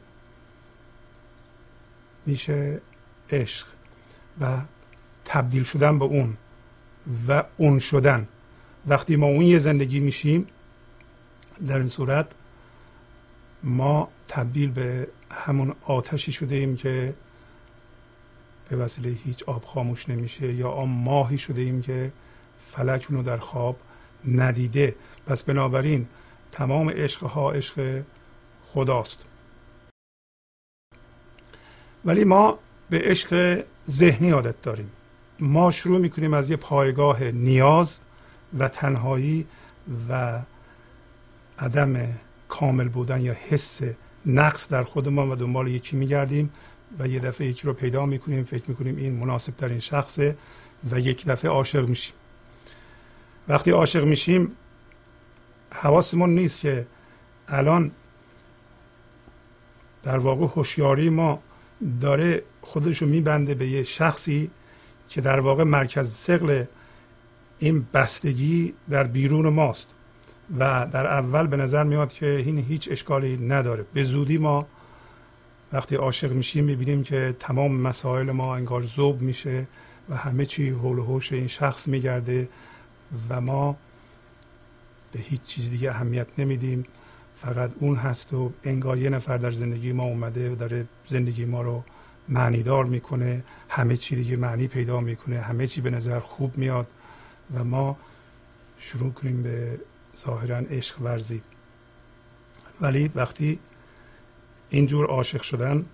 میشه 2.27 2.81
عشق 3.31 3.67
و 4.41 4.57
تبدیل 5.25 5.63
شدن 5.63 5.99
به 5.99 6.05
اون 6.05 6.37
و 7.29 7.45
اون 7.57 7.79
شدن. 7.79 8.29
وقتی 8.87 9.17
ما 9.17 9.27
اون 9.27 9.43
یه 9.43 9.59
زندگی 9.59 10.01
میشیم 10.01 10.47
در 11.67 11.79
این 11.79 11.89
صورت 11.89 12.27
ما 13.63 14.09
تبدیل 14.29 14.71
به 14.71 15.09
همون 15.31 15.75
آتشی 15.83 16.33
شده 16.33 16.55
ایم 16.55 16.77
که 16.77 17.15
به 18.69 18.77
وسیله 18.77 19.09
هیچ 19.25 19.43
آب 19.43 19.65
خاموش 19.65 20.09
نمیشه 20.09 20.53
یا 20.53 20.71
آن 20.71 20.89
ماهی 20.89 21.39
شده 21.39 21.61
ایم 21.61 21.83
که 21.83 22.13
فلک 22.71 23.03
رو 23.03 23.23
در 23.23 23.37
خواب 23.37 23.77
ندیده. 24.29 24.95
پس 25.27 25.43
بنابراین 25.43 26.07
تمام 26.53 26.91
عشق 26.91 27.23
ها 27.23 27.53
عشق 27.53 28.03
خداست. 28.67 29.25
ولی 32.05 32.25
ما 32.25 32.59
به 32.91 32.99
عشق 33.05 33.63
ذهنی 33.91 34.31
عادت 34.31 34.63
داریم. 34.63 34.91
ما 35.41 35.71
شروع 35.71 35.99
می‌کنیم 35.99 36.35
از 36.35 36.51
یه 36.51 36.57
پایگاه 36.57 37.25
نیاز 37.25 38.01
و 38.59 38.69
تنهایی 38.69 39.47
و 40.09 40.41
عدم 41.59 42.15
کامل 42.49 42.89
بودن 42.89 43.21
یا 43.21 43.37
حس 43.49 43.81
نقص 44.27 44.69
در 44.69 44.83
خودمان 44.83 45.31
و 45.31 45.37
دنبال 45.37 45.69
یکی 45.69 45.97
میگردیم 45.97 46.53
و 46.99 47.09
یه 47.09 47.21
دفعه 47.21 47.47
یکی 47.47 47.67
رو 47.67 47.73
پیدا 47.73 48.07
می‌کنیم 48.07 48.45
فکر 48.45 48.63
می‌کنیم 48.67 48.97
این 48.97 49.15
مناسب 49.15 49.57
ترین 49.57 49.79
شخصه 49.79 50.37
و 50.91 51.01
یک 51.01 51.27
دفعه 51.27 51.51
عاشق 51.51 51.89
میشیم. 51.89 52.15
وقتی 53.49 53.71
عاشق 53.71 54.05
میشیم 54.05 54.53
حواسمون 55.71 56.35
نیست 56.35 56.61
که 56.61 56.87
الان 57.49 57.91
در 60.03 60.19
واقع 60.19 60.47
هوشیاری 60.47 61.11
ما 61.11 61.43
داره 62.01 62.43
خودشو 62.63 63.07
میبنده 63.07 63.55
به 63.55 63.69
یه 63.69 63.83
شخصی 63.83 64.51
که 65.09 65.21
در 65.21 65.41
واقع 65.41 65.65
مرکز 65.65 66.13
سقل 66.13 66.65
این 67.59 67.87
بستگی 67.95 68.75
در 68.91 69.05
بیرون 69.05 69.49
ماست 69.49 69.95
و 70.59 70.87
در 70.93 71.07
اول 71.07 71.47
به 71.47 71.57
نظر 71.57 71.83
میاد 71.83 72.13
که 72.13 72.27
این 72.27 72.59
هیچ 72.59 72.89
اشکالی 72.93 73.37
نداره. 73.37 73.85
به 73.95 74.03
زودی 74.03 74.39
ما 74.39 74.67
وقتی 75.73 75.97
عاشق 75.97 76.33
میشیم 76.33 76.65
می‌بینیم 76.65 77.03
که 77.03 77.37
تمام 77.41 77.81
مسائل 77.81 78.31
ما 78.31 78.57
انگار 78.57 78.83
زوب 78.83 79.21
میشه 79.21 79.67
و 80.09 80.17
همه 80.17 80.47
چی 80.47 80.71
حول 80.71 80.99
و 80.99 81.05
حوش 81.05 81.33
این 81.33 81.47
شخص 81.47 81.89
میگرده 81.89 82.49
و 83.29 83.41
ما 83.41 83.77
به 85.13 85.19
هیچ 85.19 85.43
چیز 85.43 85.71
دیگه 85.71 85.91
اهمیت 85.91 86.27
نمیدیم. 86.39 86.85
فقط 87.37 87.71
اون 87.81 87.97
هست 87.97 88.33
و 88.33 88.53
انگار 88.65 88.99
یه 88.99 89.11
نفر 89.11 89.37
در 89.37 89.51
زندگی 89.51 89.93
ما 89.93 90.03
اومده 90.03 90.51
و 90.51 90.55
داره 90.55 90.87
زندگی 91.09 91.45
ما 91.45 91.63
رو 91.63 91.85
معنیدار 92.29 92.85
می‌کنه 92.85 93.45
همه 93.69 93.97
چی 93.97 94.17
دیگه 94.17 94.37
معنی 94.37 94.69
پیدا 94.69 95.01
می‌کنه 95.01 95.41
همه 95.41 95.67
چی 95.67 95.81
به 95.81 95.91
نظر 95.91 96.19
خوب 96.19 96.59
میاد 96.59 96.87
و 97.55 97.65
ما 97.65 97.97
شروع 98.79 99.13
کنیم 99.13 99.43
به 99.43 99.81
ظاهرا 100.17 100.57
عشق 100.57 101.03
ورزی. 101.03 101.43
ولی 102.81 103.11
وقتی 103.15 103.59
اینجور 104.71 105.07
عاشق 105.07 105.43
شدن 105.43 105.85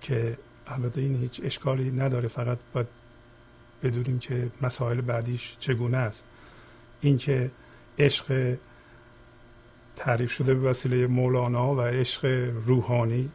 که 0.00 0.38
البته 0.66 1.00
این 1.00 1.20
هیچ 1.20 1.40
اشکالی 1.44 1.90
نداره 1.90 2.28
فقط 2.28 2.58
باید 2.72 2.86
بدونیم 3.82 4.18
که 4.18 4.50
مسائل 4.62 5.00
بعدیش 5.00 5.56
چگونه 5.60 5.96
است. 5.96 6.24
اینکه 7.00 7.50
عشق 7.98 8.56
تعریف 9.96 10.32
شده 10.32 10.54
به 10.54 10.70
وسیله 10.70 11.06
مولانا 11.06 11.74
و 11.74 11.80
عشق 11.80 12.24
روحانی 12.66 13.30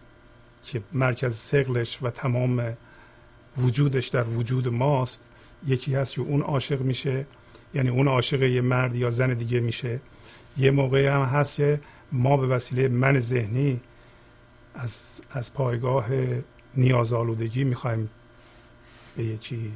که 0.63 0.81
مرکز 0.93 1.35
سقلش 1.35 1.97
و 2.01 2.09
تمام 2.09 2.77
وجودش 3.57 4.07
در 4.07 4.23
وجود 4.23 4.67
ماست 4.67 5.21
یکی 5.67 5.95
هست 5.95 6.13
که 6.13 6.21
اون 6.21 6.41
عاشق 6.41 6.81
میشه 6.81 7.25
یعنی 7.73 7.89
اون 7.89 8.07
عاشق 8.07 8.43
یه 8.43 8.61
مرد 8.61 8.95
یا 8.95 9.09
زن 9.09 9.33
دیگه 9.33 9.59
میشه. 9.59 9.99
یه 10.57 10.71
موقعی 10.71 11.07
هم 11.07 11.21
هست 11.21 11.55
که 11.55 11.79
ما 12.11 12.37
به 12.37 12.47
وسیله 12.47 12.87
من 12.87 13.19
ذهنی 13.19 13.79
از, 14.75 15.21
از 15.31 15.53
پایگاه 15.53 16.05
نیازآلودگی 16.75 17.63
می‌خوایم 17.63 18.09
به 19.17 19.23
یکی 19.23 19.71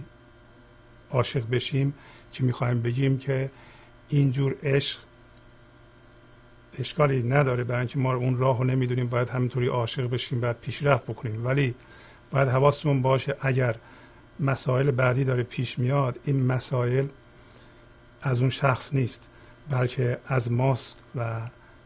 عاشق 1.11 1.49
بشیم 1.49 1.93
که 2.31 2.43
می‌خوایم 2.43 2.81
بگیم 2.81 3.17
که 3.17 3.49
اینجور 4.09 4.55
عشق 4.63 4.99
اشکالی 6.79 7.23
نداره. 7.23 7.63
برای 7.63 7.79
اینکه 7.79 7.99
ما 7.99 8.13
اون 8.13 8.37
راه 8.37 8.57
رو 8.57 8.63
نمی‌دونیم 8.63 9.07
باید 9.07 9.29
همینطوری 9.29 9.67
عاشق 9.67 10.09
بشیم 10.09 10.41
باید 10.41 10.59
پیشرفت 10.59 11.03
بکنیم. 11.03 11.45
ولی 11.45 11.75
باید 12.31 12.47
حواستمون 12.47 13.01
باشه 13.01 13.35
اگر 13.41 13.75
مسائل 14.39 14.91
بعدی 14.91 15.23
داره 15.23 15.43
پیش 15.43 15.79
میاد 15.79 16.19
این 16.23 16.45
مسائل 16.45 17.07
از 18.21 18.41
اون 18.41 18.49
شخص 18.49 18.93
نیست 18.93 19.29
بلکه 19.69 20.17
از 20.27 20.51
ماست 20.51 21.03
و 21.15 21.41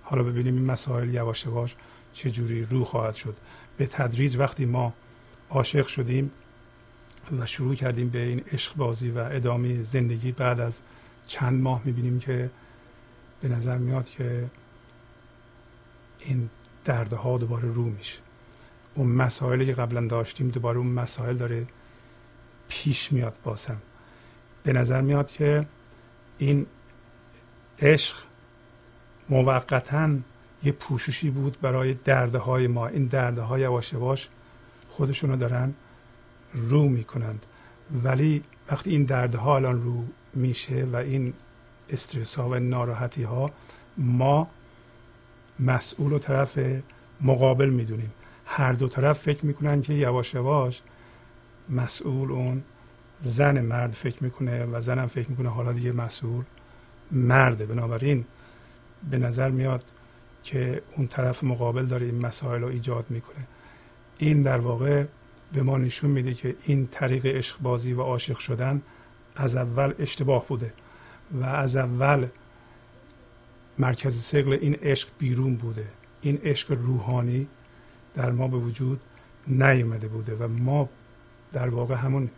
حالا 0.06 0.24
ببینیم 0.24 0.56
این 0.56 0.66
مسائل 0.66 1.14
یواش 1.14 1.46
یواش 1.46 1.76
چجوری 2.14 2.64
رو 2.64 2.86
خواهد 2.86 3.16
شد. 3.16 3.36
به 3.78 3.88
تدریج 3.88 4.38
وقتی 4.38 4.66
ما 4.66 4.94
عاشق 5.50 5.88
شدیم 5.88 6.32
و 7.40 7.46
شروع 7.46 7.76
کردیم 7.76 8.10
به 8.10 8.24
این 8.24 8.44
عشق 8.52 8.76
بازی 8.76 9.10
و 9.10 9.18
ادامه 9.18 9.82
زندگی 9.82 10.32
بعد 10.32 10.60
از 10.60 10.82
چند 11.28 11.62
ماه 11.62 11.82
می‌بینیم 11.86 12.20
که 12.20 12.50
به 13.42 13.48
نظر 13.48 13.78
میاد 13.78 14.10
که 14.10 14.46
این 16.20 16.50
دردها 16.86 17.38
دوباره 17.38 17.72
رو 17.72 17.84
میشه. 17.84 18.20
اون 18.96 19.08
مسائلی 19.08 19.66
که 19.66 19.74
قبلا 19.74 20.08
داشتیم 20.08 20.50
دوباره 20.50 20.78
اون 20.78 20.88
مسائل 20.88 21.38
داره 21.38 21.68
پیش 22.70 23.12
میاد 23.12 23.38
باسم. 23.44 23.78
به 24.64 24.74
نظر 24.74 25.02
میاد 25.02 25.32
که 25.32 25.66
این 26.38 26.66
عشق 27.80 28.18
موقتا 29.30 30.10
یه 30.64 30.72
پوششی 30.72 31.30
بود 31.30 31.58
برای 31.62 31.94
درده 31.94 32.38
های 32.38 32.68
ما. 32.68 32.88
این 32.88 33.06
درده 33.06 33.42
های 33.42 33.62
یواش 33.62 33.94
یواش 33.94 34.30
خودشونو 34.90 35.36
دارن 35.36 35.74
رو 36.54 36.90
می‌کنند. 36.90 37.46
ولی 38.04 38.44
وقتی 38.72 38.92
این 38.92 39.04
درده 39.04 39.38
ها 39.38 39.56
الان 39.56 39.82
رو 39.84 40.04
میشه 40.34 40.86
و 40.86 40.96
این 40.96 41.34
استرس 41.90 42.36
ها 42.36 42.50
و 42.50 42.56
ناراحتی 42.56 43.24
ها 43.24 43.52
ما 43.98 44.48
مسئول 45.60 46.14
و 46.14 46.20
طرف 46.20 46.60
مقابل 47.22 47.70
می‌دونیم. 47.70 48.12
هر 48.46 48.74
دو 48.74 48.88
طرف 48.88 49.20
فکر 49.20 49.46
می‌کنن 49.46 49.82
که 49.82 49.94
یواش 49.94 50.34
یواش 50.34 50.82
مسئول 51.70 52.32
اون 52.32 52.64
زن 53.20 53.62
مرد 53.62 53.92
فکر 53.92 54.24
می‌کنه 54.24 54.66
و 54.66 54.82
زنم 54.82 55.08
فکر 55.08 55.30
می‌کنه 55.30 55.50
حالا 55.50 55.74
دیگه 55.74 55.92
مسئول 55.92 56.44
مرده. 57.12 57.66
بنابراین 57.66 58.26
به 59.10 59.18
نظر 59.18 59.50
میاد 59.50 59.84
که 60.44 60.82
اون 60.98 61.08
طرف 61.08 61.44
مقابل 61.44 61.86
داره 61.86 62.06
این 62.06 62.26
مسائل 62.26 62.62
رو 62.62 62.68
ایجاد 62.68 63.06
می‌کنه. 63.10 63.48
این 64.18 64.44
در 64.44 64.58
واقع 64.58 65.06
به 65.54 65.62
ما 65.62 65.78
نشون 65.78 66.10
میده 66.10 66.34
که 66.34 66.56
این 66.66 66.88
طریق 66.88 67.26
عشق 67.26 67.60
بازی 67.60 67.94
و 67.94 68.02
عاشق 68.02 68.38
شدن 68.38 68.82
از 69.36 69.56
اول 69.56 69.94
اشتباه 70.00 70.48
بوده 70.48 70.74
و 71.34 71.44
از 71.46 71.76
اول 71.76 72.28
مرکز 73.78 74.22
سقل 74.24 74.54
این 74.54 74.74
عشق 74.74 75.10
بیرون 75.20 75.56
بوده. 75.56 75.86
این 76.22 76.40
عشق 76.44 76.72
روحانی 76.72 77.48
در 78.16 78.32
ما 78.32 78.48
به 78.48 78.58
وجود 78.58 79.02
نیومده 79.48 80.08
بوده 80.08 80.36
و 80.36 80.48
ما 80.48 80.90
در 81.52 81.70
واقع 81.70 81.96
همون 81.96 82.30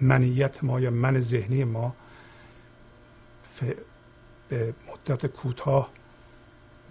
منیت 0.00 0.64
ما 0.64 0.80
یا 0.80 0.90
من 0.90 1.20
ذهنی 1.20 1.64
ما 1.64 1.94
به 4.52 4.74
مدت 4.88 5.26
کوتاه 5.26 5.90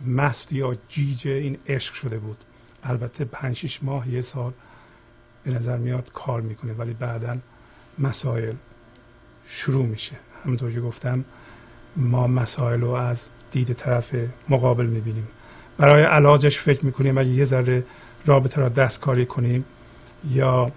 مست 0.05 0.53
یا 0.53 0.77
جیج 0.89 1.27
این 1.27 1.57
عشق 1.67 1.93
شده 1.93 2.19
بود. 2.19 2.37
البته 2.83 3.25
پنج 3.25 3.55
شیش 3.55 3.83
ماه 3.83 4.09
یه 4.09 4.21
سال 4.21 4.53
به 5.43 5.51
نظر 5.51 5.77
میاد 5.77 6.11
کار 6.13 6.41
می‌کنه 6.41 6.73
ولی 6.73 6.93
بعدا 6.93 7.37
مسائل 7.99 8.55
شروع 9.45 9.85
میشه. 9.85 10.15
همونطور 10.45 10.71
که 10.71 10.81
گفتم 10.81 11.25
ما 11.95 12.27
مسائل 12.27 12.81
رو 12.81 12.89
از 12.89 13.27
دید 13.51 13.73
طرف 13.73 14.15
مقابل 14.49 14.85
می‌بینیم. 14.85 15.27
برای 15.77 16.03
علاجش 16.03 16.59
فکر 16.59 16.85
می‌کنیم 16.85 17.17
اگه 17.17 17.29
یه 17.29 17.45
ذره 17.45 17.83
رابطه 18.25 18.61
را 18.61 18.69
دستکاری 18.69 19.25
کنیم 19.25 19.65
یا 20.29 20.71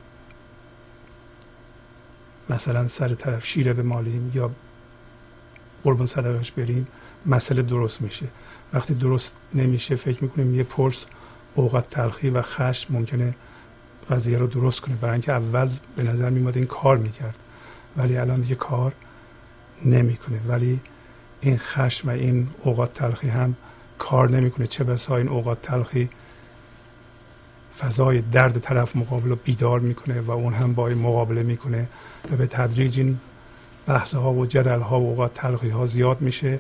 مثلا 2.51 2.88
سر 2.88 3.14
طرف 3.14 3.47
شیره 3.47 3.73
بمالیم 3.73 4.33
یا 4.35 4.51
قربون 5.85 6.07
صدقش 6.07 6.53
بریم 6.53 6.87
مسئله 7.27 7.62
درست 7.62 8.03
میشه. 8.03 8.27
وقتی 8.73 8.94
درست 8.94 9.33
نمیشه 9.55 9.97
فکر 9.97 10.25
می‌کنیم 10.25 10.55
یه 10.55 10.62
پرس 10.62 11.07
اوقات 11.55 11.90
تلخی 11.90 12.31
و 12.31 12.42
خشم 12.42 12.94
ممکنه 12.94 13.35
قضیه 14.11 14.38
رو 14.38 14.47
درست 14.47 14.81
کنه. 14.81 14.94
برای 14.94 15.12
اینکه 15.12 15.33
اول 15.33 15.70
به 15.97 16.03
نظر 16.03 16.31
میماد 16.31 16.57
این 16.57 16.66
کار 16.66 16.97
می‌کرد. 16.97 17.35
ولی 17.97 18.16
الان 18.16 18.40
دیگه 18.40 18.55
کار 18.55 18.92
نمی‌کنه. 19.85 20.40
ولی 20.49 20.81
این 21.40 21.59
خشم 21.59 22.09
و 22.09 22.11
این 22.11 22.49
اوقات 22.62 22.94
تلخی 22.94 23.29
هم 23.29 23.55
کار 23.99 24.31
نمی‌کنه. 24.31 24.66
چه 24.66 24.85
بسا 24.85 25.16
این 25.16 25.29
اوقات 25.29 25.62
تلخی 25.62 26.09
فضای 27.79 28.20
درد 28.20 28.59
طرف 28.59 28.97
مقابل 28.97 29.29
رو 29.29 29.37
بیدار 29.44 29.81
می‌کنه 29.81 30.20
و 30.20 30.31
اون 30.31 30.55
هم 30.55 30.75
با 30.75 30.88
این 30.88 30.99
مقابله 30.99 31.42
می‌کنه 31.42 31.88
و 32.33 32.37
به 32.37 32.47
تدریج 32.47 32.99
این 32.99 33.18
بحث 33.87 34.14
ها 34.14 34.33
و 34.33 34.47
جدل 34.47 34.81
ها 34.81 35.01
و 35.01 35.09
اوقات 35.09 35.35
تلخی 35.35 35.68
ها 35.68 35.87
زیاد 35.87 36.20
میشه 36.20 36.59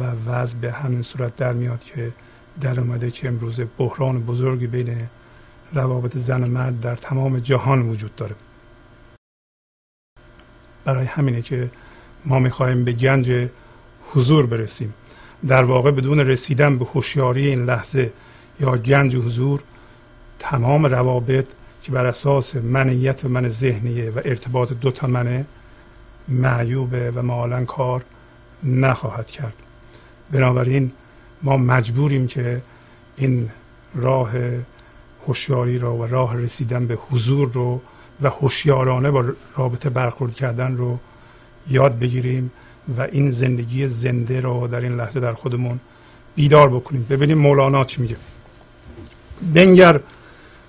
و 0.00 0.30
وضع 0.30 0.56
به 0.56 0.72
همین 0.72 1.02
صورت 1.02 1.36
در 1.36 1.52
میاد 1.52 1.84
که 1.84 2.12
در 2.60 2.80
اومده 2.80 3.10
که 3.10 3.28
امروز 3.28 3.60
بحران 3.78 4.20
بزرگی 4.20 4.66
بین 4.66 5.08
روابط 5.72 6.16
زن 6.16 6.44
و 6.44 6.46
مرد 6.46 6.80
در 6.80 6.96
تمام 6.96 7.38
جهان 7.38 7.82
وجود 7.82 8.16
داره. 8.16 8.34
برای 10.84 11.06
همینه 11.06 11.42
که 11.42 11.70
ما 12.24 12.38
می‌خواهیم 12.38 12.84
به 12.84 12.92
گنج 12.92 13.48
حضور 14.12 14.46
برسیم. 14.46 14.94
در 15.46 15.64
واقع 15.64 15.90
بدون 15.90 16.20
رسیدن 16.20 16.78
به 16.78 16.84
هوشیاری 16.84 17.46
این 17.46 17.64
لحظه 17.64 18.12
یا 18.60 18.76
گنج 18.76 19.16
حضور 19.16 19.62
تمام 20.38 20.86
روابط 20.86 21.46
که 21.82 21.92
بر 21.92 22.06
اساس 22.06 22.56
منیت 22.56 23.24
و 23.24 23.28
من 23.28 23.48
ذهنیه 23.48 24.10
و 24.10 24.20
ارتباط 24.24 24.72
دو 24.72 24.90
تا 24.90 25.06
منه 25.06 25.46
معیوبه 26.28 27.10
و 27.10 27.22
معالا 27.22 27.64
کار 27.64 28.02
نخواهد 28.64 29.26
کرد. 29.26 29.54
بنابراین 30.30 30.92
ما 31.42 31.56
مجبوریم 31.56 32.26
که 32.26 32.62
این 33.16 33.50
راه 33.94 34.30
هوشیاری 35.26 35.78
را 35.78 35.94
و 35.94 36.06
راه 36.06 36.36
رسیدن 36.36 36.86
به 36.86 36.98
حضور 37.10 37.50
رو 37.52 37.80
و 38.22 38.30
هوشیارانه 38.30 39.10
با 39.10 39.24
رابطه 39.56 39.90
برخورد 39.90 40.34
کردن 40.34 40.76
رو 40.76 40.98
یاد 41.70 41.98
بگیریم 41.98 42.50
و 42.98 43.00
این 43.12 43.30
زندگی 43.30 43.88
زنده 43.88 44.40
رو 44.40 44.66
در 44.66 44.80
این 44.80 44.96
لحظه 44.96 45.20
در 45.20 45.32
خودمون 45.32 45.80
بیدار 46.36 46.68
بکنیم. 46.68 47.06
ببینیم 47.10 47.38
مولانا 47.38 47.84
چی 47.84 48.02
میگه. 48.02 48.16
بنگر 49.54 50.00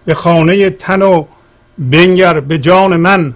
به 0.06 0.14
خانه 0.14 0.70
تن 0.70 1.02
و 1.02 1.26
بنگر 1.78 2.40
به 2.40 2.58
جان 2.58 2.96
من. 2.96 3.34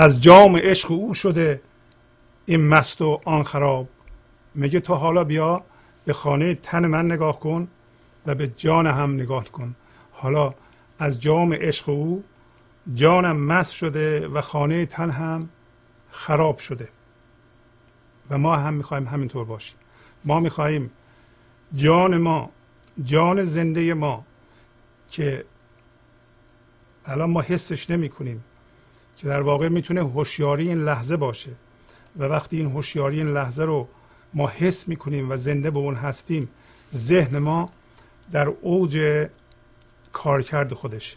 از 0.00 0.22
جام 0.22 0.56
عشق 0.56 0.90
او 0.90 1.14
شده 1.14 1.60
این 2.46 2.68
مست 2.68 3.02
و 3.02 3.20
آن 3.24 3.42
خراب. 3.42 3.88
میگه 4.54 4.80
تو 4.80 4.94
حالا 4.94 5.24
بیا 5.24 5.64
به 6.04 6.12
خانه 6.12 6.54
تن 6.54 6.86
من 6.86 7.06
نگاه 7.06 7.40
کن 7.40 7.68
و 8.26 8.34
به 8.34 8.48
جان 8.48 8.86
هم 8.86 9.14
نگاه 9.14 9.44
کن. 9.44 9.74
حالا 10.12 10.54
از 10.98 11.20
جام 11.20 11.54
عشق 11.54 11.88
او 11.88 12.24
جانم 12.94 13.36
مست 13.36 13.72
شده 13.72 14.28
و 14.28 14.40
خانه 14.40 14.86
تن 14.86 15.10
هم 15.10 15.48
خراب 16.10 16.58
شده. 16.58 16.88
و 18.30 18.38
ما 18.38 18.56
هم 18.56 18.74
می‌خوایم 18.74 19.06
همینطور 19.06 19.44
باشیم. 19.44 19.78
ما 20.24 20.40
می‌خواهیم 20.40 20.90
جان 21.74 22.16
ما 22.16 22.50
جان 23.04 23.44
زنده 23.44 23.94
ما 23.94 24.24
که 25.10 25.44
الان 27.06 27.30
ما 27.30 27.40
حسش 27.40 27.90
نمی 27.90 28.08
کنیم 28.08 28.44
که 29.18 29.28
در 29.28 29.40
واقع 29.40 29.68
می‌تونه 29.68 30.00
هوشیاری 30.00 30.68
این 30.68 30.78
لحظه 30.78 31.16
باشه. 31.16 31.50
و 32.18 32.24
وقتی 32.24 32.56
این 32.56 32.66
هوشیاری 32.66 33.18
این 33.18 33.28
لحظه 33.28 33.64
رو 33.64 33.88
ما 34.34 34.48
حس 34.48 34.88
می‌کنیم 34.88 35.30
و 35.30 35.36
زنده 35.36 35.70
به 35.70 35.78
اون 35.78 35.94
هستیم 35.94 36.48
ذهن 36.94 37.38
ما 37.38 37.72
در 38.30 38.48
اوج 38.48 39.26
کارکرد 40.12 40.72
خودش. 40.72 41.16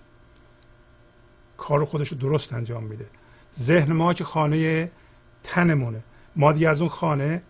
کار 1.57 1.85
خودش 1.85 2.07
رو 2.07 2.17
درست 2.17 2.53
انجام 2.53 2.83
میده. 2.83 3.05
ذهن 3.59 3.93
ما 3.93 4.13
که 4.13 4.23
خانه 4.23 4.91
تنمونه. 5.43 6.03
ما 6.35 6.51
دیگه 6.51 6.69
از 6.69 6.81
اون 6.81 6.89
خانه 6.89 7.41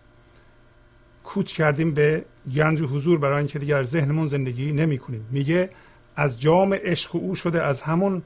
کوچ 1.24 1.54
کردیم 1.54 1.94
به 1.94 2.24
گنج 2.54 2.80
و 2.80 2.86
حضور 2.86 3.18
برای 3.18 3.38
اینکه 3.38 3.58
دیگر 3.58 3.82
ذهنمون 3.82 4.28
زندگی 4.28 4.72
نمی 4.72 4.98
کنیم 4.98 5.28
میگه 5.30 5.70
از 6.16 6.40
جام 6.40 6.74
عشق 6.74 7.16
او 7.16 7.34
شده 7.34 7.62
از 7.62 7.82
همون 7.82 8.22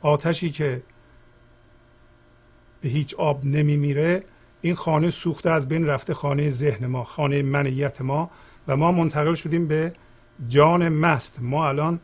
آتشی 0.00 0.50
که 0.50 0.82
به 2.86 2.92
هیچ 2.92 3.14
آب 3.14 3.44
نمی 3.44 3.76
میره 3.76 4.22
این 4.60 4.74
خانه 4.74 5.10
سوخته 5.10 5.50
از 5.50 5.68
بین 5.68 5.86
رفته 5.86 6.14
خانه 6.14 6.50
ذهن 6.50 6.86
ما 6.86 7.04
خانه 7.04 7.42
منیت 7.42 8.00
ما 8.00 8.30
و 8.68 8.76
ما 8.76 8.92
منتقل 8.92 9.34
شدیم 9.34 9.68
به 9.68 9.92
جان 10.48 10.88
مست. 10.88 11.38
ما 11.40 11.68
الان 11.68 12.00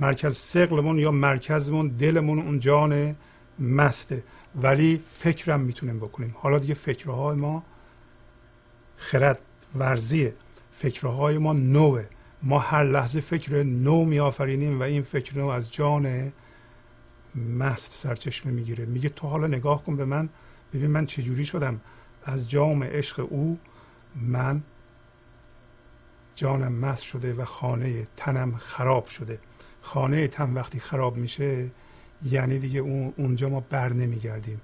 مرکز 0.00 0.36
سقلمون 0.36 0.98
یا 0.98 1.10
مرکزمون 1.10 1.88
دلمون 1.88 2.38
اون 2.38 2.58
جان 2.58 3.16
مسته. 3.58 4.22
ولی 4.62 5.00
فکرم 5.12 5.60
می‌تونیم 5.60 5.98
بکنیم. 5.98 6.34
حالا 6.38 6.58
دیگه 6.58 6.74
فکرهای 6.74 7.36
ما 7.36 7.62
خرد 8.96 9.40
ورزیه 9.74 10.34
فکرهای 10.72 11.38
ما 11.38 11.52
نوه. 11.52 12.04
ما 12.42 12.58
هر 12.58 12.84
لحظه 12.84 13.20
فکر 13.20 13.62
نو 13.62 14.04
میآفرینیم 14.04 14.80
و 14.80 14.82
این 14.82 15.02
فکر 15.02 15.38
نو 15.38 15.46
از 15.48 15.72
جان 15.72 16.32
مست 17.34 17.92
سرچشمه 17.92 18.52
می‌گیره. 18.52 18.84
میگه 18.84 19.08
تو 19.08 19.28
حالا 19.28 19.46
نگاه 19.46 19.84
کن 19.84 19.96
به 19.96 20.04
من. 20.04 20.28
ببین 20.74 20.90
من 20.90 21.06
چجوری 21.06 21.44
شدم. 21.44 21.80
از 22.24 22.50
جام 22.50 22.84
عشق 22.84 23.26
او 23.30 23.58
من 24.16 24.62
جانم 26.34 26.72
مست 26.72 27.02
شده 27.02 27.34
و 27.34 27.44
خانه 27.44 28.06
تنم 28.16 28.56
خراب 28.56 29.06
شده. 29.06 29.38
خانه 29.82 30.28
تن 30.28 30.54
وقتی 30.54 30.80
خراب 30.80 31.16
میشه 31.16 31.70
یعنی 32.24 32.58
دیگه 32.58 32.80
اون 32.80 33.14
اونجا 33.16 33.48
ما 33.48 33.60
بر 33.60 33.92
نمیگردیم. 33.92 34.60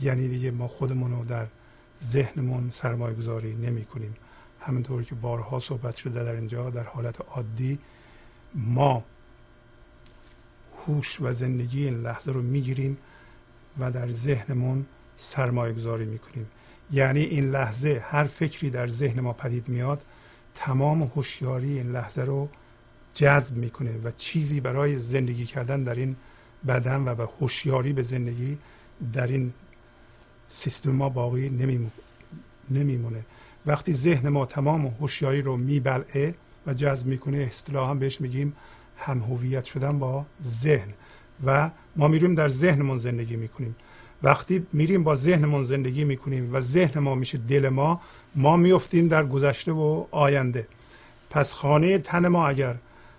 یعنی 0.00 0.28
دیگه 0.28 0.50
ما 0.50 0.68
خودمون 0.68 1.10
رو 1.10 1.24
در 1.24 1.46
ذهنمون 2.02 2.70
سرمایه 2.70 3.14
گذاری 3.14 3.54
نمی 3.54 3.84
کنیم 3.84 4.14
همونطور 4.60 5.02
که 5.02 5.14
بارها 5.14 5.58
صحبت 5.58 5.96
شده 5.96 6.24
در 6.24 6.32
اینجا 6.32 6.70
در 6.70 6.82
حالت 6.82 7.20
عادی 7.20 7.78
ما 8.54 9.04
هوش 10.86 11.20
و 11.20 11.32
زندگی 11.32 11.84
این 11.84 12.02
لحظه 12.02 12.32
رو 12.32 12.42
می‌گیریم 12.42 12.98
و 13.78 13.90
در 13.90 14.10
ذهنمون 14.10 14.86
سرمایه 15.16 15.72
گذاری 15.72 16.04
می‌کنیم. 16.04 16.46
یعنی 16.92 17.20
این 17.20 17.50
لحظه 17.50 18.02
هر 18.08 18.24
فکری 18.24 18.70
در 18.70 18.86
ذهن 18.86 19.20
ما 19.20 19.32
پدید 19.32 19.68
میاد 19.68 20.04
تمام 20.54 21.02
هوشیاری 21.02 21.78
این 21.78 21.92
لحظه 21.92 22.22
رو 22.22 22.48
جذب 23.14 23.56
می‌کنه 23.56 23.98
و 24.04 24.10
چیزی 24.10 24.60
برای 24.60 24.96
زندگی 24.96 25.46
کردن 25.46 25.82
در 25.82 25.94
این 25.94 26.16
بدن 26.66 27.08
و 27.08 27.14
به 27.14 27.28
هوشیاری 27.40 27.92
به 27.92 28.02
زندگی 28.02 28.58
در 29.12 29.26
این 29.26 29.52
سیستم 30.48 30.90
ما 30.90 31.08
باقی 31.08 31.48
نمیمونه. 32.70 33.24
وقتی 33.66 33.92
ذهن 33.92 34.28
ما 34.28 34.46
تمام 34.46 34.86
هوشیاری 34.86 35.42
رو 35.42 35.56
میبلعه 35.56 36.34
و 36.66 36.74
جذب 36.74 37.06
می‌کنه 37.06 37.38
اصطلاحا 37.38 37.94
بهش 37.94 38.20
میگیم 38.20 38.56
هم 38.98 39.18
هویت 39.18 39.64
شدن 39.64 39.98
با 39.98 40.24
ذهن. 40.42 40.88
و 41.46 41.70
ما 41.96 42.08
میریم 42.08 42.34
در 42.34 42.48
ذهنمون 42.48 42.98
زندگی 42.98 43.36
می‌کنیم. 43.36 43.76
وقتی 44.22 44.66
میریم 44.72 45.04
با 45.04 45.14
ذهنمون 45.14 45.64
زندگی 45.64 46.04
می‌کنیم 46.04 46.54
و 46.54 46.60
ذهن 46.60 47.00
ما 47.00 47.14
میشه 47.14 47.38
دل 47.38 47.68
ما 47.68 48.00
ما 48.34 48.56
میفتیم 48.56 49.08
در 49.08 49.26
گذشته 49.26 49.72
و 49.72 50.04
آینده. 50.10 50.66
پس 51.30 51.52
خانه 51.52 51.98
تن 51.98 52.28
ما 52.28 52.48
اگر 52.48 52.74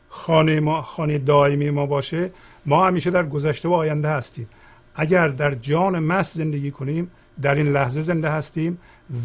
خانه 0.10 0.60
ما 0.60 0.82
خانه 0.82 1.18
دائمی 1.18 1.70
ما 1.70 1.86
باشه 1.86 2.32
ما 2.66 2.88
همیشه 2.88 3.12
در 3.12 3.26
گذشته 3.26 3.70
و 3.70 3.74
آینده 3.74 4.10
هستیم. 4.10 4.48
اگر 4.96 5.28
در 5.28 5.56
جان 5.56 6.00
مس 6.00 6.34
زندگی 6.34 6.72
کنیم 6.72 7.12
در 7.42 7.56
این 7.56 7.68
لحظه 7.68 8.02
زنده 8.02 8.30
هستیم 8.30 8.78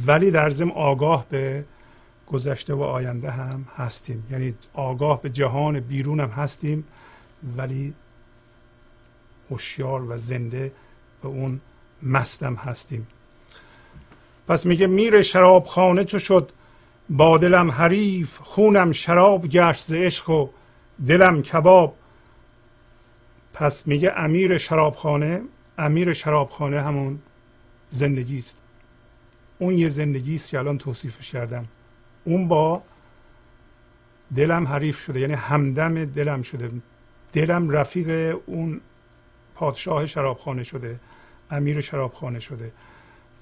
ولی 0.07 0.31
در 0.31 0.51
زم 0.51 0.71
آگاه 0.71 1.27
به 1.31 1.65
گذشته 2.27 2.75
و 2.75 2.83
آینده 2.83 3.31
هم 3.31 3.67
هستیم. 3.77 4.27
یعنی 4.31 4.55
آگاه 4.75 5.23
به 5.23 5.31
جهان 5.31 5.81
بیرون 5.81 6.21
هم 6.21 6.29
هستیم 6.29 6.85
ولی 7.57 7.95
هوشیار 9.51 10.03
و 10.03 10.17
زنده 10.17 10.73
به 11.23 11.29
اون 11.29 11.61
مستم 12.03 12.55
هستیم. 12.55 13.07
پس 14.49 14.67
میگه 14.67 14.87
میر 14.87 15.23
شراب 15.23 15.65
خانه 15.65 16.05
چو 16.05 16.19
شد 16.19 16.53
با 17.11 17.39
دلم 17.39 17.71
حریف 17.71 18.39
خونم 18.39 18.93
شراب 18.93 19.47
گشت 19.47 19.87
ز 19.87 19.93
عشق 19.93 20.31
و 20.31 20.49
دلم 21.07 21.43
کباب. 21.43 21.95
پس 23.55 23.87
میگه 23.87 24.13
امیر 24.17 24.59
شرابخانه 24.59 25.43
امیر 25.79 26.13
شرابخانه 26.13 26.83
همون 26.83 27.19
زندگی 27.91 28.39
است. 28.39 28.63
اون 29.59 29.79
یه 29.79 29.89
زندگی 29.89 30.35
است 30.35 30.51
که 30.51 30.59
الان 30.59 30.79
توصیفش 30.79 31.33
کردم. 31.33 31.69
اون 32.25 32.49
با 32.49 32.83
دلم 34.37 34.67
حریف 34.67 34.99
شده 34.99 35.21
یعنی 35.21 35.35
همدم 35.35 36.05
دلم 36.05 36.43
شده. 36.43 36.71
دلم 37.33 37.71
رفیق 37.71 38.39
اون 38.47 38.81
پادشاه 39.55 40.07
شرابخانه 40.07 40.63
شده 40.63 41.01
امیر 41.51 41.81
شرابخانه 41.81 42.41
شده. 42.41 42.73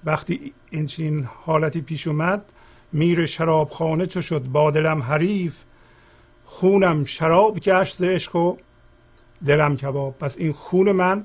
وقتی 0.05 0.55
این 0.71 0.87
چین 0.87 1.29
حالتی 1.45 1.81
پیش 1.81 2.07
اومد 2.07 2.45
میر 2.93 3.27
شرابخانه 3.27 4.07
چو 4.07 4.23
شد؟ 4.23 4.43
با 4.43 4.71
دلم 4.71 5.03
حریف 5.03 5.63
خونم 6.45 7.05
شراب 7.05 7.59
گشت 7.59 7.97
ز 7.97 8.03
عشق 8.03 8.37
و 8.37 8.57
دلم 9.47 9.77
کباب. 9.77 10.19
پس 10.19 10.39
این 10.39 10.53
خون 10.53 10.93
من 10.93 11.25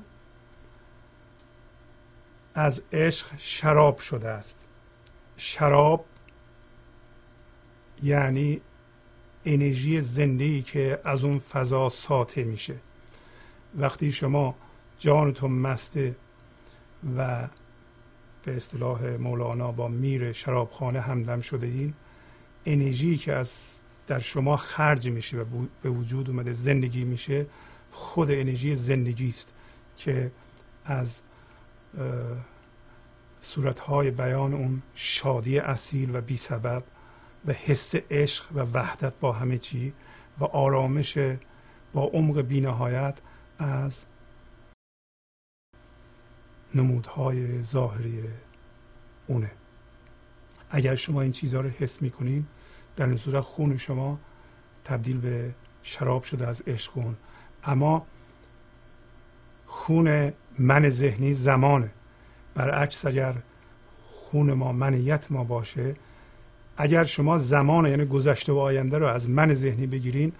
از 2.54 2.82
عشق 2.92 3.26
شراب 3.36 3.98
شده 3.98 4.28
است. 4.28 4.64
شراب 5.36 6.04
یعنی 8.02 8.60
انرژی 9.44 10.00
زنده 10.00 10.62
که 10.62 11.00
از 11.04 11.24
اون 11.24 11.38
فضا 11.38 11.88
ساطع 11.88 12.44
میشه. 12.44 12.74
وقتی 13.78 14.12
شما 14.12 14.54
جانتون 14.98 15.52
مسته 15.52 16.16
و 17.16 17.48
به 18.44 18.56
اصطلاح 18.56 19.06
مولانا 19.06 19.72
با 19.72 19.88
میر 19.88 20.32
شرابخانه 20.32 21.00
همدم 21.00 21.40
شده 21.40 21.66
این 21.66 21.94
انرژی 22.66 23.16
که 23.16 23.32
از 23.32 23.80
در 24.06 24.18
شما 24.18 24.56
خرج 24.56 25.08
میشه 25.08 25.36
و 25.36 25.44
به 25.82 25.90
وجود 25.90 26.30
اومده 26.30 26.52
زندگی 26.52 27.04
میشه 27.04 27.46
خود 27.90 28.30
انرژی 28.30 28.74
زندگی 28.74 29.28
است 29.28 29.52
که 29.96 30.30
از 30.84 31.20
صورتهای 33.40 34.10
بیان 34.10 34.54
اون 34.54 34.82
شادی 34.94 35.58
اصیل 35.58 36.16
و 36.16 36.20
بی 36.20 36.36
سبب 36.36 36.82
و 37.46 37.52
حس 37.52 37.94
عشق 38.10 38.44
و 38.54 38.60
وحدت 38.60 39.12
با 39.20 39.32
همه 39.32 39.58
چی 39.58 39.92
و 40.38 40.44
آرامش 40.44 41.18
با 41.92 42.04
عمق 42.04 42.40
بینهایت 42.40 43.14
از 43.58 44.04
نمودهای 46.74 47.62
ظاهری 47.62 48.24
اونه. 49.26 49.50
اگر 50.70 50.94
شما 50.94 51.22
این 51.22 51.32
چیزها 51.32 51.60
رو 51.60 51.68
حس 51.68 52.02
می‌کنین 52.02 52.46
در 52.96 53.16
صورت 53.16 53.40
خون 53.44 53.76
شما 53.76 54.18
تبدیل 54.84 55.18
به 55.18 55.54
شراب 55.82 56.22
شده 56.22 56.48
از 56.48 56.62
عشق 56.66 56.92
خون 56.92 57.16
اما 57.64 58.06
خون 59.66 60.32
من 60.58 60.90
ذهنی 60.90 61.32
زمانه. 61.32 61.90
برعکس 62.54 63.06
اگر 63.06 63.34
خون 64.06 64.52
ما 64.52 64.72
منیت 64.72 65.32
ما 65.32 65.44
باشه 65.44 65.94
اگر 66.76 67.04
شما 67.04 67.38
زمان 67.38 67.86
یعنی 67.86 68.04
گذشته 68.04 68.52
و 68.52 68.58
آینده 68.58 68.98
رو 68.98 69.06
از 69.06 69.30
من 69.30 69.54
ذهنی 69.54 69.86
بگیرین 69.86 70.32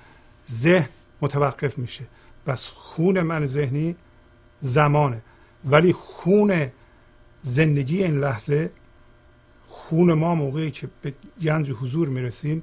ذهن 0.51 0.89
متوقف 1.21 1.79
میشه. 1.79 2.05
بس 2.47 2.67
خون 2.67 3.23
من 3.23 3.47
ذهنی 3.47 3.97
زمانه. 4.61 5.23
ولی 5.65 5.93
خون 5.93 6.71
زندگی 7.43 8.05
این 8.05 8.21
لحظه 8.21 8.71
خون 9.69 10.13
ما 10.13 10.35
موقعی 10.35 10.71
که 10.71 10.89
به 11.03 11.15
گنج 11.43 11.71
حضور 11.71 12.09
می‌رسیم 12.09 12.63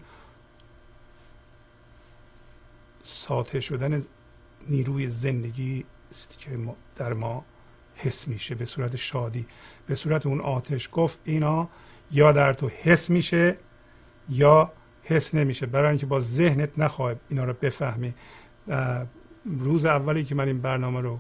ساطع 3.04 3.60
شدن 3.60 4.04
نیروی 4.70 5.08
زندگی 5.08 5.86
است 6.12 6.40
که 6.40 6.50
در 6.96 7.14
ما 7.14 7.46
حس 7.96 8.28
میشه. 8.28 8.56
به 8.56 8.66
صورت 8.66 8.96
شادی. 8.96 9.46
به 9.88 9.96
صورت 9.96 10.26
اون 10.26 10.42
آتش 10.42 10.90
گفت 10.92 11.20
اینا 11.24 11.70
یا 12.14 12.32
در 12.32 12.54
تو 12.54 12.70
حس 12.82 13.10
میشه 13.10 13.56
یا 14.30 14.72
حس 15.04 15.36
نمیشه. 15.36 15.66
برای 15.66 15.90
اینکه 15.90 16.06
با 16.06 16.20
ذهنت 16.20 16.70
نخواهی 16.78 17.16
اینا 17.30 17.44
رو 17.44 17.54
بفهمی. 17.62 18.14
روز 19.60 19.86
اولی 19.86 20.24
که 20.24 20.36
من 20.36 20.48
این 20.48 20.62
برنامه 20.62 21.02
رو 21.02 21.20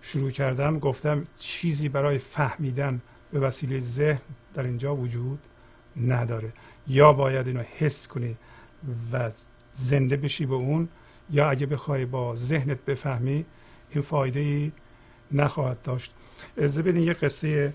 شروع 0.00 0.30
کردم 0.30 0.78
گفتم 0.78 1.26
چیزی 1.38 1.88
برای 1.88 2.18
فهمیدن 2.18 3.00
به 3.32 3.40
وسیله 3.40 3.78
ذهن 3.80 4.20
در 4.54 4.62
اینجا 4.62 4.96
وجود 4.96 5.38
نداره. 6.06 6.52
یا 6.86 7.12
باید 7.12 7.46
اینو 7.46 7.62
حس 7.78 8.08
کنی 8.08 8.36
و 9.12 9.30
زنده 9.72 10.16
بشی 10.16 10.46
به 10.46 10.54
اون 10.54 10.88
یا 11.30 11.50
اگه 11.50 11.66
بخوای 11.66 12.04
با 12.04 12.34
ذهنت 12.34 12.84
بفهمی 12.84 13.44
این 13.90 14.02
فایده 14.02 14.40
ای 14.40 14.72
نخواهد 15.32 15.82
داشت. 15.82 16.14
از 16.56 16.78
بدین 16.78 17.02
یه 17.02 17.12
قصه 17.12 17.72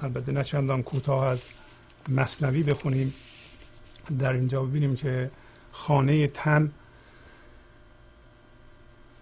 البته 0.00 0.32
نه 0.32 0.44
چندان 0.44 0.82
کوتاه 0.82 1.24
از 1.24 1.46
مصنوی 2.08 2.62
بخونیم. 2.62 3.14
در 4.18 4.32
اینجا 4.32 4.62
ببینیم 4.62 4.96
که 4.96 5.30
خانه 5.72 6.26
تن 6.26 6.72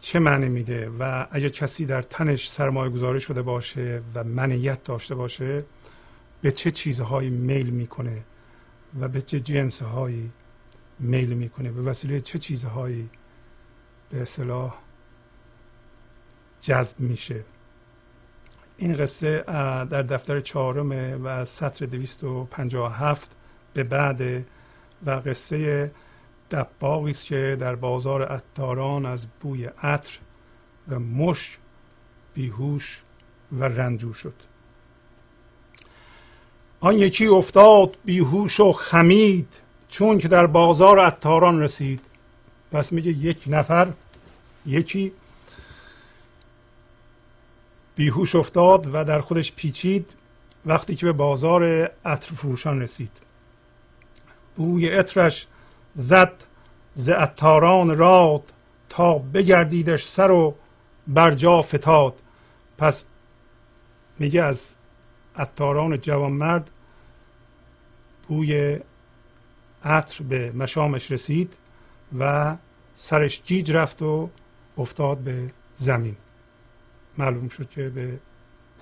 چه 0.01 0.19
معنی 0.19 0.49
میده 0.49 0.91
و 0.99 1.27
اگر 1.31 1.49
کسی 1.49 1.87
در 1.87 2.03
تنش 2.03 2.49
سرمایه 2.49 2.91
گذاری 2.91 3.21
شده 3.21 3.43
باشه 3.43 4.03
و 4.15 4.25
منیت 4.25 4.85
داشته 4.85 5.15
باشه 5.15 5.65
به 6.43 6.53
چه 6.53 6.71
چیزهایی 6.71 7.31
میل 7.31 7.71
می‌کنه 7.71 8.23
و 9.01 9.09
به 9.09 9.23
چه 9.23 9.41
جنسهایی 9.41 10.31
میل 10.99 11.35
می‌کنه؟ 11.35 11.71
به 11.71 11.83
وسیله 11.83 12.21
چه 12.21 12.39
چیزهایی 12.39 13.11
به 14.11 14.23
اصطلاح 14.23 14.75
جذب 16.61 17.01
میشه؟ 17.01 17.45
این 18.79 18.97
قصه 18.97 19.45
در 19.91 20.03
دفتر 20.03 20.41
چهارم 20.41 20.93
و 21.25 21.27
از 21.27 21.49
سطر 21.49 21.87
257 21.87 23.31
به 23.75 23.85
بعد 23.85 24.45
و 25.07 25.11
قصه 25.11 25.91
دباغی 26.51 27.11
است 27.11 27.27
که 27.27 27.57
در 27.61 27.75
بازار 27.75 28.25
عطاران 28.25 29.07
از 29.07 29.27
بوی 29.41 29.65
عطر 29.83 30.19
و 30.89 30.99
مش 30.99 31.59
بیهوش 32.35 33.03
و 33.53 33.65
رنجور 33.65 34.15
شد. 34.15 34.35
آن 36.81 36.99
یکی 36.99 37.27
افتاد 37.27 37.97
بیهوش 38.05 38.61
و 38.61 38.73
خمید 38.73 39.49
چون 39.89 40.19
که 40.19 40.29
در 40.29 40.47
بازار 40.47 41.01
عطاران 41.01 41.61
رسید. 41.61 42.01
پس 42.73 42.93
میگه 42.93 43.11
یک 43.11 43.45
نفر 43.47 43.89
یکی 44.67 45.13
بیهوش 47.97 48.35
افتاد 48.35 48.95
و 48.95 49.05
در 49.05 49.21
خودش 49.21 49.53
پیچید 49.53 50.17
وقتی 50.67 50.95
که 50.97 51.07
به 51.07 51.13
بازار 51.13 51.65
عطر 52.05 52.35
فروشان 52.35 52.83
رسید. 52.83 53.11
بوی 54.57 54.89
عطرش 54.89 55.47
زد 55.95 56.33
ز 56.95 57.09
عطاران 57.09 57.97
راد 57.97 58.53
تا 58.89 59.19
بگردیدش 59.19 60.05
سر 60.05 60.31
و 60.31 60.55
بر 61.07 61.31
جا 61.31 61.63
فتاد. 61.63 62.15
پس 62.79 63.05
میگه 64.19 64.43
از 64.43 64.75
عطاران 65.37 66.01
جوانمرد 66.01 66.71
بوی 68.29 68.79
عطر 69.85 70.25
به 70.25 70.53
مشامش 70.53 71.13
رسید 71.13 71.57
و 72.19 72.57
سرش 72.95 73.43
گیج 73.43 73.73
رفت 73.73 74.03
و 74.03 74.31
افتاد 74.79 75.19
به 75.19 75.51
زمین. 75.77 76.17
معلوم 77.19 77.49
شد 77.49 77.71
که 77.71 77.89
به 77.89 78.19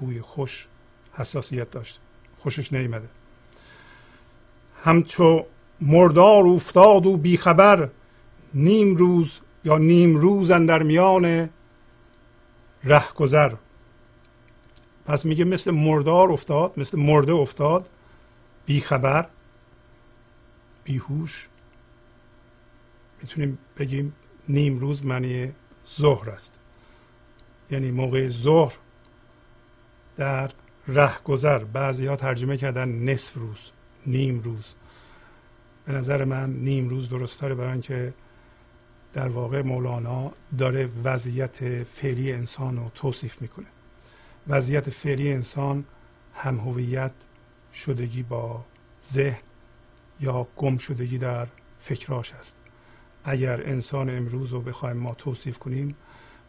بوی 0.00 0.20
خوش 0.20 0.66
حساسیت 1.12 1.70
داشته 1.70 2.00
خوشش 2.38 2.72
نیمده 2.72 3.08
همچو 4.84 5.46
مردار 5.80 6.46
افتاد 6.46 7.06
و 7.06 7.16
بیخبر 7.16 7.88
نیم 8.54 8.96
روز 8.96 9.40
یا 9.64 9.78
نیم 9.78 10.16
روز 10.16 10.52
در 10.52 10.82
میان 10.82 11.48
رهگذر 12.84 13.52
پس 15.06 15.24
میگه 15.24 15.44
مثل 15.44 15.70
مردار 15.70 16.32
افتاد 16.32 16.72
مثل 16.76 16.98
مرده 16.98 17.32
افتاد 17.32 17.88
بیخبر 18.66 19.26
بیهوش. 20.84 21.48
می‌تونیم 23.22 23.58
بگیم 23.78 24.12
نیم 24.48 24.78
روز 24.78 25.04
معنی 25.04 25.52
ظهر 25.98 26.30
است. 26.30 26.60
یعنی 27.74 27.90
موقع 27.90 28.28
ظهر 28.28 28.74
در 30.16 30.50
رهگذر. 30.88 31.58
بعضی 31.58 32.06
ها 32.06 32.16
ترجمه 32.16 32.56
کردن 32.56 32.88
نصف 32.88 33.34
روز 33.34 33.70
نیم 34.06 34.40
روز. 34.40 34.74
به 35.86 35.92
نظر 35.92 36.24
من 36.24 36.50
نیم 36.50 36.88
روز 36.88 37.08
درست 37.08 37.40
داره 37.40 37.54
برای 37.54 37.72
اینکه 37.72 38.14
در 39.12 39.28
واقع 39.28 39.62
مولانا 39.62 40.32
داره 40.58 40.88
وضعیت 41.04 41.82
فعلی 41.82 42.32
انسان 42.32 42.76
رو 42.76 42.90
توصیف 42.94 43.42
می‌کنه. 43.42 43.66
وضعیت 44.48 44.90
فعلی 44.90 45.32
انسان 45.32 45.84
هم 46.34 46.58
هویت 46.58 47.12
شدگی 47.74 48.22
با 48.22 48.64
ذهن 49.04 49.42
یا 50.20 50.46
گم 50.56 50.78
شدگی 50.78 51.18
در 51.18 51.46
فکراش 51.78 52.32
است. 52.32 52.56
اگر 53.24 53.68
انسان 53.68 54.10
امروز 54.10 54.52
رو 54.52 54.60
بخوایم 54.60 54.96
ما 54.96 55.14
توصیف 55.14 55.58
کنیم 55.58 55.96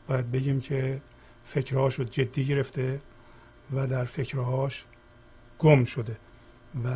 باید 0.08 0.32
بگیم 0.32 0.62
که 0.62 1.02
فکرهاش 1.46 1.96
رو 1.96 2.04
جدی 2.04 2.46
گرفته 2.46 3.00
و 3.74 3.88
در 3.88 4.06
فکرهاش 4.06 4.86
گم 5.60 5.86
شده 5.86 6.18
و 6.86 6.90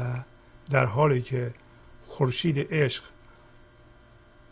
در 0.69 0.85
حالی 0.85 1.21
که 1.21 1.53
خورشید 2.07 2.73
عشق 2.73 3.03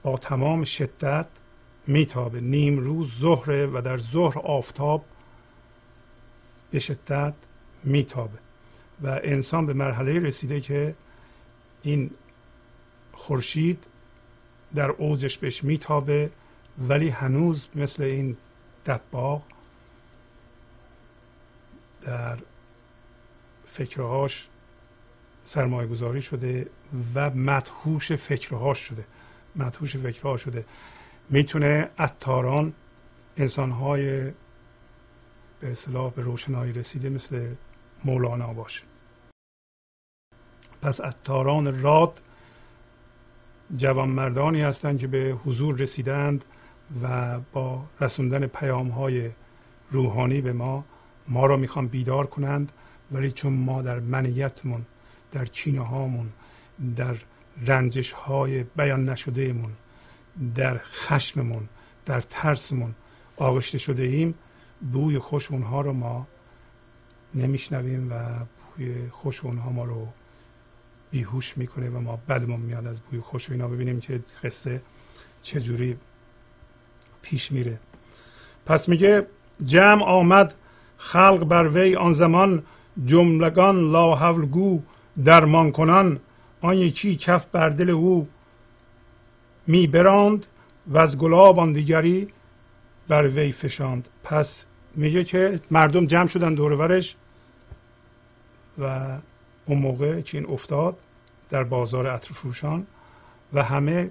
با 0.03 0.17
تمام 0.17 0.63
شدت 0.63 1.27
میتابه. 1.87 2.41
نیم 2.41 2.77
روز 2.77 3.19
ظهره 3.19 3.65
و 3.65 3.81
در 3.81 3.97
ظهر 3.97 4.39
آفتاب 4.39 5.05
به 6.71 6.79
شدت 6.79 7.33
میتابه. 7.83 8.37
و 9.01 9.19
انسان 9.23 9.65
به 9.65 9.73
مرحله 9.73 10.19
رسیده 10.19 10.61
که 10.61 10.95
این 11.83 12.09
خورشید 13.13 13.87
در 14.75 14.89
اوجش 14.89 15.37
بهش 15.37 15.63
میتابه 15.63 16.29
ولی 16.87 17.09
هنوز 17.09 17.67
مثل 17.75 18.03
این 18.03 18.37
دباغ 18.85 19.41
در 22.07 22.37
فکرهاش 23.65 24.47
سرمایه 25.43 25.87
گذاری 25.87 26.21
شده 26.21 26.67
و 27.15 27.29
مدهوش 27.29 28.11
فکرهاش 28.11 28.79
شده. 28.79 29.05
مدهوش 29.55 29.97
فکرها 29.97 30.37
شده. 30.37 30.65
می‌تونه 31.29 31.89
اتاران 31.99 32.73
انسانهای 33.37 34.31
به 35.59 35.71
اصطلاح 35.71 36.11
به 36.11 36.21
روشنایی 36.21 36.73
رسیده 36.73 37.09
مثل 37.09 37.47
مولانا 38.05 38.53
باشه. 38.53 38.83
پس 40.81 41.01
اتاران 41.01 41.81
راد 41.81 42.21
جوانمردانی 43.77 44.61
هستند 44.61 44.99
که 44.99 45.07
به 45.07 45.37
حضور 45.45 45.75
رسیدند 45.75 46.45
و 47.03 47.39
با 47.39 47.85
رسوندن 48.01 48.47
پیام 48.47 48.89
های 48.89 49.29
روحانی 49.91 50.41
به 50.41 50.53
ما 50.53 50.85
ما 51.27 51.45
را 51.45 51.57
می‌خوان 51.57 51.87
بیدار 51.87 52.27
کنند 52.27 52.71
ولی 53.11 53.31
چون 53.31 53.53
ما 53.53 53.81
در 53.81 53.99
منیتمون 53.99 54.85
در 55.31 55.45
چینه 55.45 55.81
هامون 55.81 56.29
در 56.95 57.15
رنجش 57.65 58.11
های 58.11 58.63
بیان 58.63 59.09
نشدهمون 59.09 59.71
در 60.55 60.77
خشممون 60.77 61.69
در 62.05 62.21
ترسمون 62.21 62.95
آغشته 63.37 63.77
شده 63.77 64.03
ایم 64.03 64.35
بوی 64.91 65.19
خوش 65.19 65.51
اونها 65.51 65.81
رو 65.81 65.93
ما 65.93 66.27
نمیشنویم 67.35 68.11
و 68.11 68.15
بوی 68.77 69.09
خوش 69.09 69.45
اونها 69.45 69.69
ما 69.69 69.85
رو 69.85 70.07
بیهوش 71.11 71.57
می‌کنه 71.57 71.89
و 71.89 71.99
ما 71.99 72.19
بدمون 72.29 72.59
میاد 72.59 72.87
از 72.87 73.01
بوی 73.01 73.19
خوش 73.19 73.49
و 73.49 73.53
اینا. 73.53 73.67
ببینیم 73.67 73.99
که 73.99 74.19
قصه 74.43 74.81
چجوری 75.41 75.97
پیش 77.21 77.51
میره. 77.51 77.79
پس 78.65 78.89
میگه 78.89 79.27
جمع 79.65 80.03
آمد 80.03 80.53
خلق 80.97 81.43
بر 81.43 81.67
وی 81.67 81.95
آن 81.95 82.13
زمان 82.13 82.63
جملگان 83.05 83.91
لا 83.91 84.15
حول 84.15 84.45
گو 84.45 84.81
درمان 85.25 85.71
کنان 85.71 86.19
آن 86.61 86.77
یکی 86.77 87.15
کف 87.15 87.45
بر 87.45 87.69
دل 87.69 87.89
او 87.89 88.27
می 89.67 89.87
براند 89.87 90.45
و 90.87 90.97
از 90.97 91.17
گلاب 91.17 91.59
آن 91.59 91.73
دیگری 91.73 92.27
بر 93.07 93.27
وی 93.27 93.51
فشاند. 93.51 94.09
پس 94.23 94.65
میگه 94.95 95.23
که 95.23 95.59
مردم 95.71 96.05
جمع 96.05 96.27
شدن 96.27 96.53
دورورش 96.53 97.15
و 98.77 99.17
اون 99.65 99.79
موقع 99.79 100.21
چین 100.21 100.45
افتاد 100.45 100.97
در 101.49 101.63
بازار 101.63 102.07
عطر 102.07 102.33
فروشان 102.33 102.87
و 103.53 103.63
همه 103.63 104.09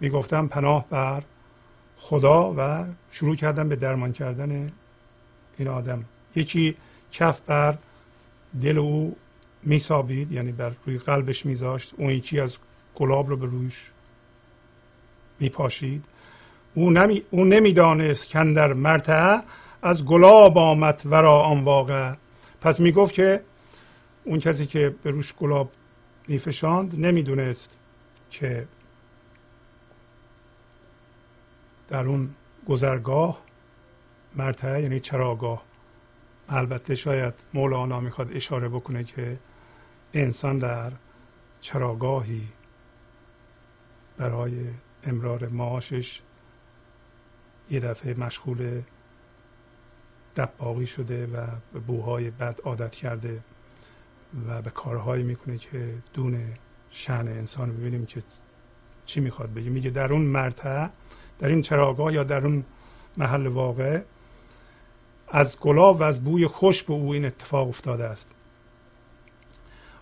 می‌گفتن 0.00 0.46
پناه 0.46 0.86
بر 0.90 1.22
خدا 1.98 2.54
و 2.56 2.84
شروع 3.10 3.36
کردن 3.36 3.68
به 3.68 3.76
درمان 3.76 4.12
کردن 4.12 4.72
این 5.58 5.68
آدم. 5.68 6.04
یکی 6.36 6.76
کف 7.12 7.40
بر 7.40 7.78
دل 8.60 8.78
او 8.78 9.16
میسابید 9.62 10.32
یعنی 10.32 10.52
بر 10.52 10.72
روی 10.86 10.98
قلبش 10.98 11.46
میذاشت. 11.46 11.94
اون 11.96 12.10
یکی 12.10 12.40
از 12.40 12.56
گلاب 12.94 13.28
رو 13.28 13.36
به 13.36 13.46
رویش 13.46 13.90
میپاشید. 15.40 16.04
او, 16.74 16.90
نمی، 16.90 17.22
او 17.30 17.44
نمی‌دانست 17.44 18.28
که 18.28 18.38
در 18.38 18.72
مرتعه 18.72 19.42
از 19.82 20.04
گلاب 20.04 20.58
آمد 20.58 21.02
ورا 21.04 21.42
آن 21.42 21.64
واقع. 21.64 22.14
پس 22.60 22.80
می‌گفت 22.80 23.14
که 23.14 23.40
اون 24.24 24.38
کسی 24.38 24.66
که 24.66 24.94
به 25.02 25.10
روش 25.10 25.34
گلاب 25.34 25.70
میفشاند 26.28 27.00
نمی‌دونست 27.06 27.78
که 28.30 28.66
در 31.88 32.06
اون 32.06 32.30
گذرگاه 32.68 33.40
مرتعه 34.36 34.82
یعنی 34.82 35.00
چراگاه 35.00 35.62
البته 36.50 36.94
شاید 36.94 37.34
مولانا 37.54 38.00
می‌خواد 38.00 38.32
اشاره 38.32 38.68
بکنه 38.68 39.04
که 39.04 39.38
انسان 40.14 40.58
در 40.58 40.92
چراگاهی 41.60 42.48
برای 44.16 44.66
امرار 45.04 45.48
معاشش 45.48 46.20
یه 47.70 47.80
دفعه 47.80 48.14
مشغول 48.14 48.82
دباغی 50.36 50.86
شده 50.86 51.26
و 51.26 51.46
به 51.72 51.78
بوهای 51.78 52.30
بد 52.30 52.60
عادت 52.64 52.92
کرده 52.92 53.42
و 54.48 54.62
به 54.62 54.70
کارهایی 54.70 55.22
می‌کنه 55.22 55.58
که 55.58 55.94
دون 56.12 56.44
شن 56.90 57.28
انسان 57.28 57.76
ببینیم 57.76 58.06
که 58.06 58.22
چی 59.06 59.20
می‌خواد 59.20 59.54
بگه. 59.54 59.70
میگه 59.70 59.90
در 59.90 60.12
اون 60.12 60.22
مرتع 60.22 60.88
در 61.38 61.48
این 61.48 61.62
چراگاه 61.62 62.12
یا 62.12 62.24
در 62.24 62.46
اون 62.46 62.64
محل 63.16 63.46
واقع 63.46 64.02
از 65.30 65.58
گلاب 65.60 66.00
و 66.00 66.02
از 66.02 66.24
بوی 66.24 66.46
خوش 66.46 66.82
به 66.82 66.92
او 66.92 67.12
این 67.12 67.24
اتفاق 67.24 67.68
افتاده 67.68 68.04
است. 68.04 68.30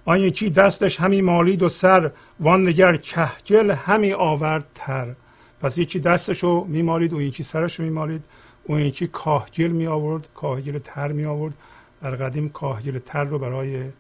آن 0.04 0.20
یکی 0.20 0.50
دستش 0.50 1.00
همی 1.00 1.22
مالید 1.22 1.62
و 1.62 1.68
سر 1.68 2.10
وان 2.40 2.64
دگر 2.64 2.96
کهگل 2.96 3.70
همی 3.70 4.12
آورد 4.12 4.64
تر. 4.74 5.14
پس 5.60 5.78
یکی 5.78 5.98
دستش 5.98 6.42
رو 6.42 6.64
میمالید 6.64 7.14
اون 7.14 7.22
یکی 7.22 7.42
سرش 7.42 7.78
رو 7.78 7.84
میمالید 7.84 8.24
اون 8.64 8.80
یکی 8.80 9.06
کاهگل 9.06 9.68
می 9.68 9.86
آورد 9.86 10.28
کاهگل 10.34 10.78
تر 10.78 11.12
می 11.12 11.24
آورد. 11.24 11.54
در 12.02 12.16
قدیم 12.16 12.48
کاهگل 12.48 12.98
تر 12.98 13.24
رو 13.24 13.38
برای 13.38 13.90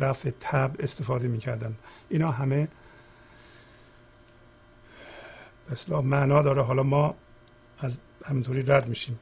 رفع 0.00 0.30
تب 0.40 0.70
استفاده 0.78 1.28
می‌کردن 1.28 1.76
اینا 2.08 2.30
همه 2.30 2.68
اصلا 5.72 6.00
معنا 6.02 6.42
داره. 6.42 6.62
حالا 6.62 6.82
ما 6.82 7.14
از 7.78 7.98
همینطوری 8.24 8.62
رد 8.62 8.88
میشیم. 8.88 9.18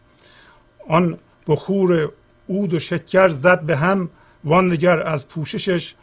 آن 0.89 1.19
بخور 1.47 2.11
عود 2.49 2.75
و 2.75 2.79
شکر 2.79 3.29
زد 3.29 3.61
به 3.61 3.77
هم 3.77 4.11
وان 4.45 4.87
از 4.87 5.29
پوششش 5.29 5.95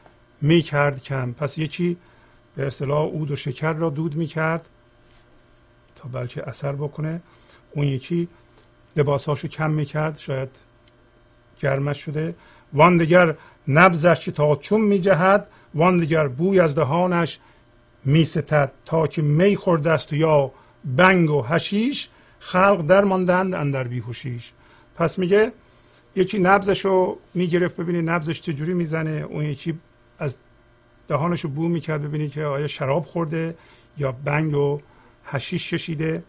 می‌کرد 0.41 1.03
کم. 1.03 1.31
پس 1.31 1.57
یکی 1.57 1.97
به 2.55 2.67
اصطلاح 2.67 3.05
عود 3.07 3.31
و 3.31 3.35
شکر 3.35 3.73
را 3.73 3.89
دود 3.89 4.15
می‌کرد 4.15 4.69
تا 5.95 6.09
بلکه 6.09 6.47
اثر 6.47 6.73
بکنه. 6.73 7.21
اون 7.71 7.87
یکی 7.87 8.27
لباساشو 8.95 9.47
کم 9.47 9.71
می‌کرد 9.71 10.17
شاید 10.17 10.49
گرمش 11.59 12.05
شده. 12.05 12.35
وان 12.73 12.97
دیگر 12.97 13.35
نبزش 13.67 14.29
تا 14.35 14.55
چون 14.55 14.81
میجهد 14.81 15.47
وان 15.75 15.99
دیگر 15.99 16.27
بوی 16.27 16.59
از 16.59 16.75
دهانش 16.75 17.39
میستد. 18.05 18.71
تا 18.85 19.07
که 19.07 19.21
می 19.21 19.55
خورده 19.55 19.91
است 19.91 20.13
یا 20.13 20.51
بنگ 20.85 21.29
و 21.29 21.41
هشیش 21.41 22.09
خلق 22.39 22.81
در 22.81 23.03
ماندند 23.03 23.55
اندر 23.55 23.83
بیهوشیش. 23.83 24.51
پس 24.95 25.19
میگه 25.19 25.51
یکی 26.15 26.39
نبزش 26.39 26.85
رو 26.85 27.17
می‌گرفت 27.33 27.75
ببینید 27.75 28.09
نبزش 28.09 28.41
چجوری 28.41 28.73
می‌زنه 28.73 29.25
اون 29.29 29.45
یکی 29.45 29.79
از 30.19 30.35
دهانش 31.07 31.41
رو 31.41 31.49
بو 31.49 31.67
می‌کرد 31.67 32.03
ببینی 32.03 32.29
که 32.29 32.43
آیا 32.43 32.67
شراب 32.67 33.05
خورده 33.05 33.55
یا 33.97 34.11
بنگ 34.11 34.55
و 34.55 34.79
هشیش 35.25 35.73
کشیده 35.73 36.23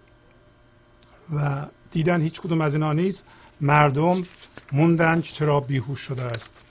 و 1.35 1.67
دیدن 1.91 2.21
هیچ 2.21 2.41
کدوم 2.41 2.61
از 2.61 2.75
اینا 2.75 2.93
نیست. 2.93 3.25
مردم 3.61 4.27
موندن 4.73 5.21
که 5.21 5.33
چرا 5.33 5.61
بیهوش 5.61 6.01
شده 6.01 6.23
است. 6.23 6.65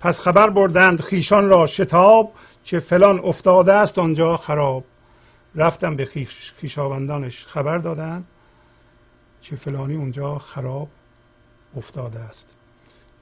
پس 0.00 0.20
خبر 0.20 0.50
بردند 0.50 1.00
خیشان 1.00 1.48
را 1.48 1.66
شتاب 1.66 2.32
که 2.64 2.80
فلان 2.80 3.20
افتاده 3.24 3.72
است 3.72 3.98
آنجا 3.98 4.36
خراب. 4.36 4.84
رفتن 5.54 5.96
به 5.96 6.04
خیش 6.04 6.52
خیشاوندانش 6.56 7.46
خبر 7.46 7.78
دادن 7.78 8.24
که 9.42 9.56
فلانی 9.56 9.96
اونجا 9.96 10.38
خراب 10.38 10.88
افتاده 11.76 12.18
است. 12.18 12.54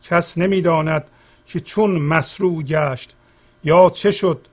کس 0.02 0.38
نمی‌داند 0.38 1.04
که 1.46 1.60
چون 1.60 1.90
مسروع 1.90 2.62
گشت 2.62 3.14
یا 3.64 3.90
چه 3.90 4.10
شد. 4.10 4.46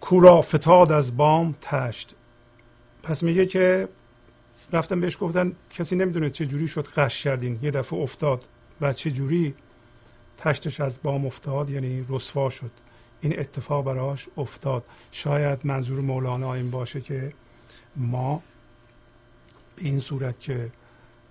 کورا 0.00 0.42
فتاد 0.42 0.92
از 0.92 1.16
بام 1.16 1.54
تشت. 1.60 2.14
پس 3.02 3.22
میگه 3.22 3.46
که 3.46 3.88
رفتم 4.72 5.00
بهش 5.00 5.16
گفتن 5.20 5.52
کسی 5.70 5.96
نمی‌دونه 5.96 6.30
چه 6.30 6.46
جوری 6.46 6.68
شد 6.68 6.86
قش 6.86 7.22
کردین. 7.22 7.58
یه 7.62 7.70
دفعه 7.70 7.98
افتاد 7.98 8.44
و 8.80 8.92
چه 8.92 9.10
جوری 9.10 9.54
تشتش 10.38 10.80
از 10.80 11.00
بام 11.02 11.26
افتاد 11.26 11.70
یعنی 11.70 12.06
رسوا 12.08 12.50
شد. 12.50 12.70
این 13.20 13.40
اتفاق 13.40 13.84
براش 13.84 14.28
افتاد. 14.36 14.84
شاید 15.12 15.58
منظور 15.64 16.00
مولانا 16.00 16.54
این 16.54 16.70
باشه 16.70 17.00
که 17.00 17.32
ما 17.96 18.42
به 19.76 19.82
این 19.84 20.00
صورت 20.00 20.40
که 20.40 20.70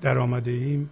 در 0.04 0.18
آمده 0.18 0.52
ایم 0.52 0.90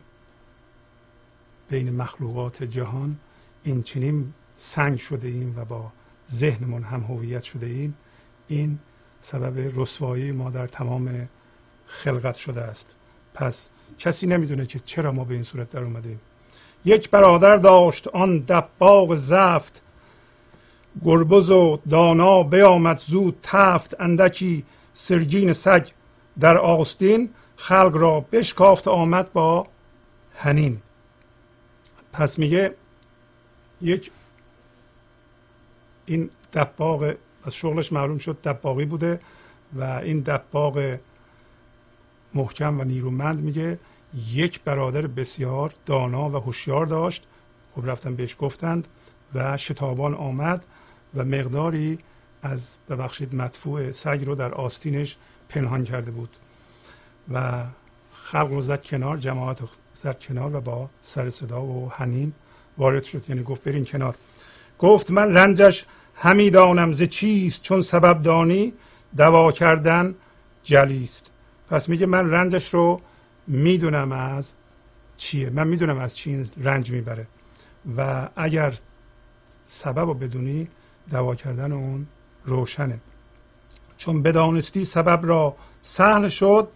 بین 1.70 1.96
مخلوقات 1.96 2.64
جهان. 2.64 3.18
این 3.64 3.84
چنین 3.84 4.34
سنگ 4.56 4.98
شده 4.98 5.28
ایم 5.28 5.54
و 5.58 5.66
با 5.66 5.92
ذهنمون 6.32 6.84
هم 6.84 7.02
هویت 7.02 7.42
شده 7.42 7.68
ایم 7.68 7.98
این 8.48 8.80
سبب 9.22 9.72
رسوایی 9.76 10.32
ما 10.32 10.50
در 10.50 10.68
تمام 10.68 11.30
خلقت 11.86 12.36
شده 12.36 12.62
است. 12.62 12.96
پس 13.34 13.70
کسی 14.00 14.28
نمی‌دونه 14.28 14.66
که 14.66 14.80
چرا 14.80 15.12
ما 15.12 15.24
به 15.24 15.34
این 15.34 15.44
صورت 15.44 15.70
در 15.70 15.84
اومدیم 15.84 16.20
یک 16.86 17.10
برادر 17.10 17.58
داشت 17.58 18.08
آن 18.08 18.40
دباغ 18.40 19.16
زفت. 19.16 19.82
گربز 21.06 21.50
و 21.50 21.80
دانا 21.90 22.44
بیامد 22.44 23.00
زود 23.00 23.38
تفت 23.44 24.02
اندکی 24.02 24.66
سرگین 24.94 25.54
سگ 25.54 25.88
در 26.40 26.58
آستین. 26.58 27.30
خلق 27.62 27.92
را 27.94 28.20
بشکافت 28.20 28.88
آمد 28.88 29.34
با 29.34 29.68
هنین 30.36 30.82
پس 32.14 32.40
میگه 32.40 32.76
یک 33.82 34.12
این 36.06 36.30
دباغ 36.54 37.16
از 37.44 37.56
شغلش 37.56 37.92
معلوم 37.92 38.18
شد 38.18 38.38
دباغی 38.44 38.86
بوده 38.86 39.20
و 39.74 39.84
این 39.84 40.20
دباغ 40.20 40.98
محکم 42.34 42.80
و 42.80 42.84
نیرومند 42.84 43.42
میگه 43.42 43.80
یک 44.32 44.62
برادر 44.62 45.08
بسیار 45.08 45.74
دانا 45.86 46.30
و 46.30 46.36
هوشیار 46.36 46.86
داشت. 46.86 47.28
خب 47.76 47.82
رفتن 47.86 48.16
بهش 48.16 48.36
گفتند 48.40 48.88
و 49.34 49.58
شتابان 49.58 50.14
آمد 50.14 50.66
و 51.16 51.26
مقداری 51.26 52.00
از 52.44 52.78
ببخشید 52.90 53.36
مدفوع 53.36 53.92
سگ 53.92 54.24
رو 54.26 54.36
در 54.36 54.54
آستینش 54.54 55.18
پنهان 55.50 55.84
کرده 55.84 56.12
بود. 56.12 56.30
و 57.34 57.64
خلق 58.14 58.48
رو 58.50 58.62
زد 58.62 58.86
کنار 58.86 59.18
جماعت 59.18 59.62
رو 59.62 59.68
زد 59.94 60.20
کنار 60.20 60.56
و 60.56 60.62
با 60.62 60.90
سر 61.02 61.30
صدا 61.30 61.62
و 61.62 61.92
حنین 61.92 62.34
وارد 62.78 63.04
شد. 63.04 63.24
یعنی 63.30 63.44
گفت 63.44 63.64
برین 63.64 63.86
کنار. 63.86 64.16
گفت 64.80 65.12
من 65.12 65.34
رنجش 65.34 65.86
همی 66.16 66.50
دانم 66.50 66.94
ز 66.94 67.04
چیست؟ 67.04 67.62
چون 67.62 67.82
سبب 67.82 68.22
دانی 68.22 68.74
دوا 69.18 69.52
کردن 69.52 70.16
جلیست. 70.64 71.32
پس 71.70 71.90
میگه 71.90 72.06
من 72.06 72.30
رنجش 72.30 72.74
رو 72.74 73.02
می‌دونم 73.48 74.12
از 74.12 74.54
چیه؟ 75.18 75.50
من 75.50 75.68
می‌دونم 75.68 76.00
از 76.00 76.18
چی 76.18 76.46
رنج 76.58 76.92
می‌بره. 76.92 77.28
و 77.98 78.30
اگر 78.36 78.74
سبب 79.68 80.00
رو 80.00 80.14
بدونی 80.14 80.68
دوا 81.12 81.36
کردن 81.36 81.72
اون 81.72 82.08
روشنه. 82.46 83.00
چون 83.98 84.22
بدانستی 84.22 84.86
سبب 84.86 85.26
را 85.26 85.56
سهل 85.82 86.28
شد 86.28 86.68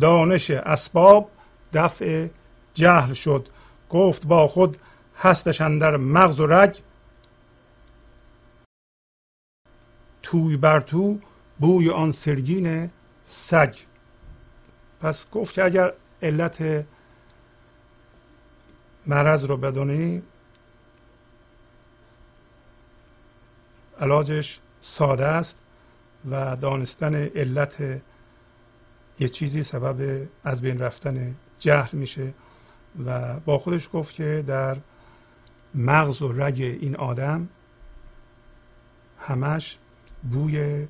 دانش 0.00 0.50
اسباب 0.50 1.30
دفع 1.72 2.26
جهل 2.74 3.12
شد. 3.12 3.48
گفت 3.90 4.26
با 4.26 4.48
خود 4.48 4.76
هستش 5.18 5.60
در 5.60 5.96
مغز 5.96 6.40
و 6.40 6.46
رگ. 6.46 6.78
توی 10.22 10.56
بر 10.56 10.80
تو 10.80 11.18
بوی 11.58 11.90
آن 11.90 12.12
سرگین 12.12 12.90
سگ. 13.24 13.74
پس 15.00 15.30
گفت 15.30 15.54
که 15.54 15.64
اگر 15.64 15.92
علت 16.22 16.86
مرض 19.06 19.44
رو 19.44 19.56
بدونی 19.56 20.22
علاجش 24.00 24.60
ساده 24.80 25.26
است 25.26 25.64
و 26.30 26.56
دانستن 26.56 27.14
علت 27.14 28.00
یه 29.18 29.28
چیزی 29.28 29.62
سبب 29.62 30.26
از 30.44 30.62
بین 30.62 30.78
رفتن 30.78 31.34
جهل 31.58 31.98
میشه 31.98 32.34
و 33.06 33.40
با 33.40 33.58
خودش 33.58 33.88
گفت 33.92 34.14
که 34.14 34.44
در 34.46 34.76
مغز 35.74 36.22
و 36.22 36.32
رگ 36.32 36.60
این 36.80 36.96
آدم 36.96 37.48
همش 39.20 39.78
بوی 40.30 40.86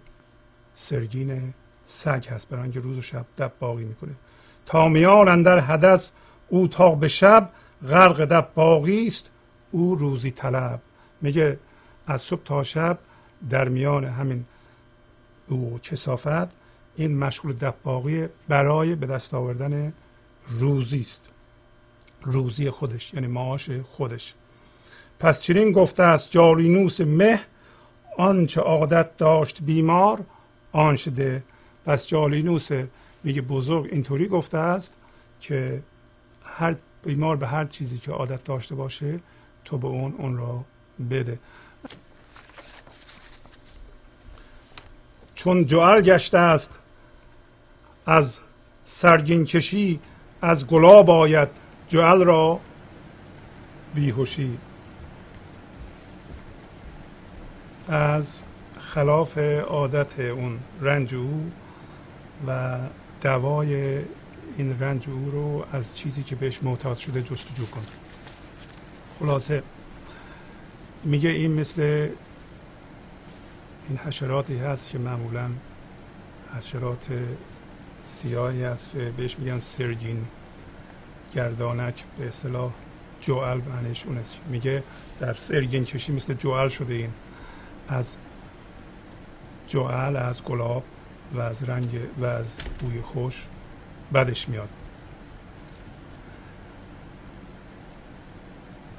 سرگین 0.75 1.55
سگ 1.85 2.27
هست 2.31 2.49
برای 2.49 2.63
اینکه 2.63 2.81
روز 2.81 2.99
و 2.99 3.03
شب 3.03 3.27
دب 3.39 3.53
باقی 3.61 3.85
می‌کنه. 3.85 4.13
تا 4.67 4.89
میان 4.89 5.29
اندر 5.29 5.59
حدث 5.59 6.11
او 6.49 6.69
تا 6.69 6.95
به 6.95 7.09
شب 7.09 7.51
غرق 7.83 8.25
دب 8.25 8.49
باقی 8.55 9.07
است 9.07 9.31
او 9.71 9.95
روزی 9.95 10.31
طلب. 10.31 10.81
میگه 11.21 11.59
از 12.07 12.21
صبح 12.21 12.43
تا 12.45 12.63
شب 12.63 12.99
در 13.51 13.69
میان 13.69 14.05
همین 14.05 14.45
او 15.49 15.79
کسافت 15.83 16.66
این 16.97 17.19
مشغول 17.19 17.53
دباغی 17.53 18.29
برای 18.49 18.95
به 18.95 19.07
دست 19.07 19.35
آوردن 19.35 19.93
روزی 20.49 21.01
است. 21.01 21.29
روزی 22.23 22.71
خودش 22.71 23.15
یعنی 23.15 23.27
معاش 23.27 23.71
خودش. 23.71 24.35
پس 25.21 25.41
چنین 25.41 25.73
گفته 25.73 26.03
است 26.03 26.31
جارینوس 26.31 27.01
مه 27.01 27.41
آنچه 28.19 28.61
عادت 28.61 29.17
داشت 29.17 29.63
بیمار 29.63 30.25
آن 30.73 30.97
شده. 30.97 31.43
پس 31.87 32.07
جالینوس 32.07 32.69
میگه 33.25 33.43
بزرگ 33.43 33.89
اینطوری 33.93 34.29
گفته 34.29 34.59
است 34.59 34.97
که 35.41 35.83
هر 36.45 36.77
بیمار 37.05 37.37
به 37.37 37.47
هر 37.47 37.65
چیزی 37.65 37.99
که 37.99 38.13
عادت 38.13 38.45
داشته 38.45 38.75
باشه 38.75 39.21
تو 39.65 39.79
به 39.79 39.87
اون 39.87 40.15
اون 40.19 40.37
را 40.37 40.65
بده. 41.11 41.39
چون 45.35 45.67
جعل 45.67 46.01
گشته 46.01 46.39
است 46.39 46.79
از 48.07 48.41
سرگین 48.85 49.45
کشی 49.45 50.01
از 50.43 50.67
گلاب 50.67 51.11
آید 51.11 51.49
جعل 51.89 52.25
را 52.25 52.61
بیهوشی. 53.95 54.59
از 57.89 58.43
خلاف 58.79 59.39
عادت 59.39 60.21
اون 60.21 60.59
رنج 60.81 61.15
او 61.15 61.51
و 62.47 62.79
دوای 63.23 64.01
این 64.59 64.81
رنج 64.81 65.09
او 65.09 65.31
رو 65.31 65.65
از 65.73 65.97
چیزی 65.97 66.23
که 66.23 66.37
بهش 66.37 66.63
معتاد 66.63 66.97
شده 66.97 67.23
جستجو 67.23 67.67
کن 67.67 67.83
خلاصه 69.21 69.63
میگه 71.05 71.31
این 71.31 71.53
مثل 71.53 72.09
این 73.89 73.99
حشراتی 74.07 74.59
هست 74.59 74.91
که 74.91 74.99
معمولا 74.99 75.51
حشرات 76.57 77.09
سیاهی 78.07 78.63
هست 78.65 78.91
که 78.91 79.13
بهش 79.17 79.39
میگن 79.39 79.59
سرگین 79.59 80.25
گردانک 81.35 82.05
به 82.19 82.29
اصطلاح 82.29 82.73
جوال 83.21 83.61
معنیش 83.61 84.07
اون 84.07 84.19
است. 84.19 84.37
میگه 84.49 84.83
در 85.21 85.35
سرگین 85.35 85.85
کشی 85.85 86.13
مثل 86.13 86.35
جوال 86.35 86.69
شده 86.69 86.95
این. 86.95 87.11
از 87.89 88.17
جوال 89.69 90.17
از 90.17 90.43
گلاب 90.43 90.83
و 91.35 91.41
از 91.41 91.69
رنگ 91.69 91.89
و 92.19 92.25
از 92.25 92.61
بوی 92.79 93.01
خوش 93.01 93.47
بدش 94.15 94.49
میاد. 94.49 94.69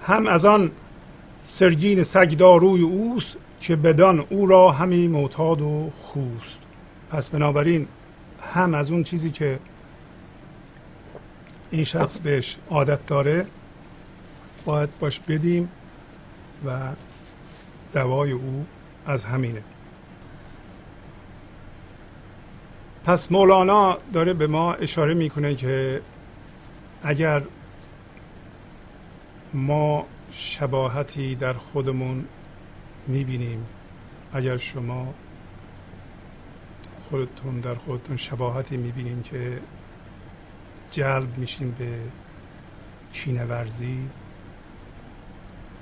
هم 0.03 0.27
از 0.27 0.45
آن 0.45 0.71
سرگین 1.43 2.03
سگداروی 2.03 2.81
اوست 2.81 3.37
که 3.61 3.75
بدان 3.75 4.19
او 4.29 4.47
را 4.47 4.71
همی 4.71 5.07
معتاد 5.07 5.61
و 5.61 5.91
خوست. 6.03 6.59
پس 7.11 7.29
بنابراین 7.29 7.87
هم 8.41 8.73
از 8.73 8.91
اون 8.91 9.03
چیزی 9.03 9.31
که 9.31 9.59
این 11.71 11.83
شخص 11.83 12.19
بهش 12.19 12.57
عادت 12.69 13.05
داره 13.05 13.45
باید 14.65 14.99
باش 14.99 15.19
بدیم 15.19 15.69
و 16.65 16.79
دوای 17.93 18.31
او 18.31 18.65
از 19.05 19.25
همینه. 19.25 19.63
پس 23.05 23.31
مولانا 23.31 23.97
داره 24.13 24.33
به 24.33 24.47
ما 24.47 24.73
اشاره 24.73 25.13
می‌کنه 25.13 25.55
که 25.55 26.01
اگر 27.03 27.43
ما 29.53 30.05
شباهتی 30.31 31.35
در 31.35 31.53
خودمون 31.53 32.25
می‌بینیم 33.07 33.65
اگر 34.33 34.57
شما 34.57 35.13
خودتون 37.09 37.59
در 37.59 37.75
خودتون 37.75 38.17
شباهتی 38.17 38.77
می‌بینیم 38.77 39.23
که 39.23 39.59
جلب 40.91 41.37
میشین 41.37 41.71
به 41.71 41.99
چینه 43.11 43.45
ورزی 43.45 44.09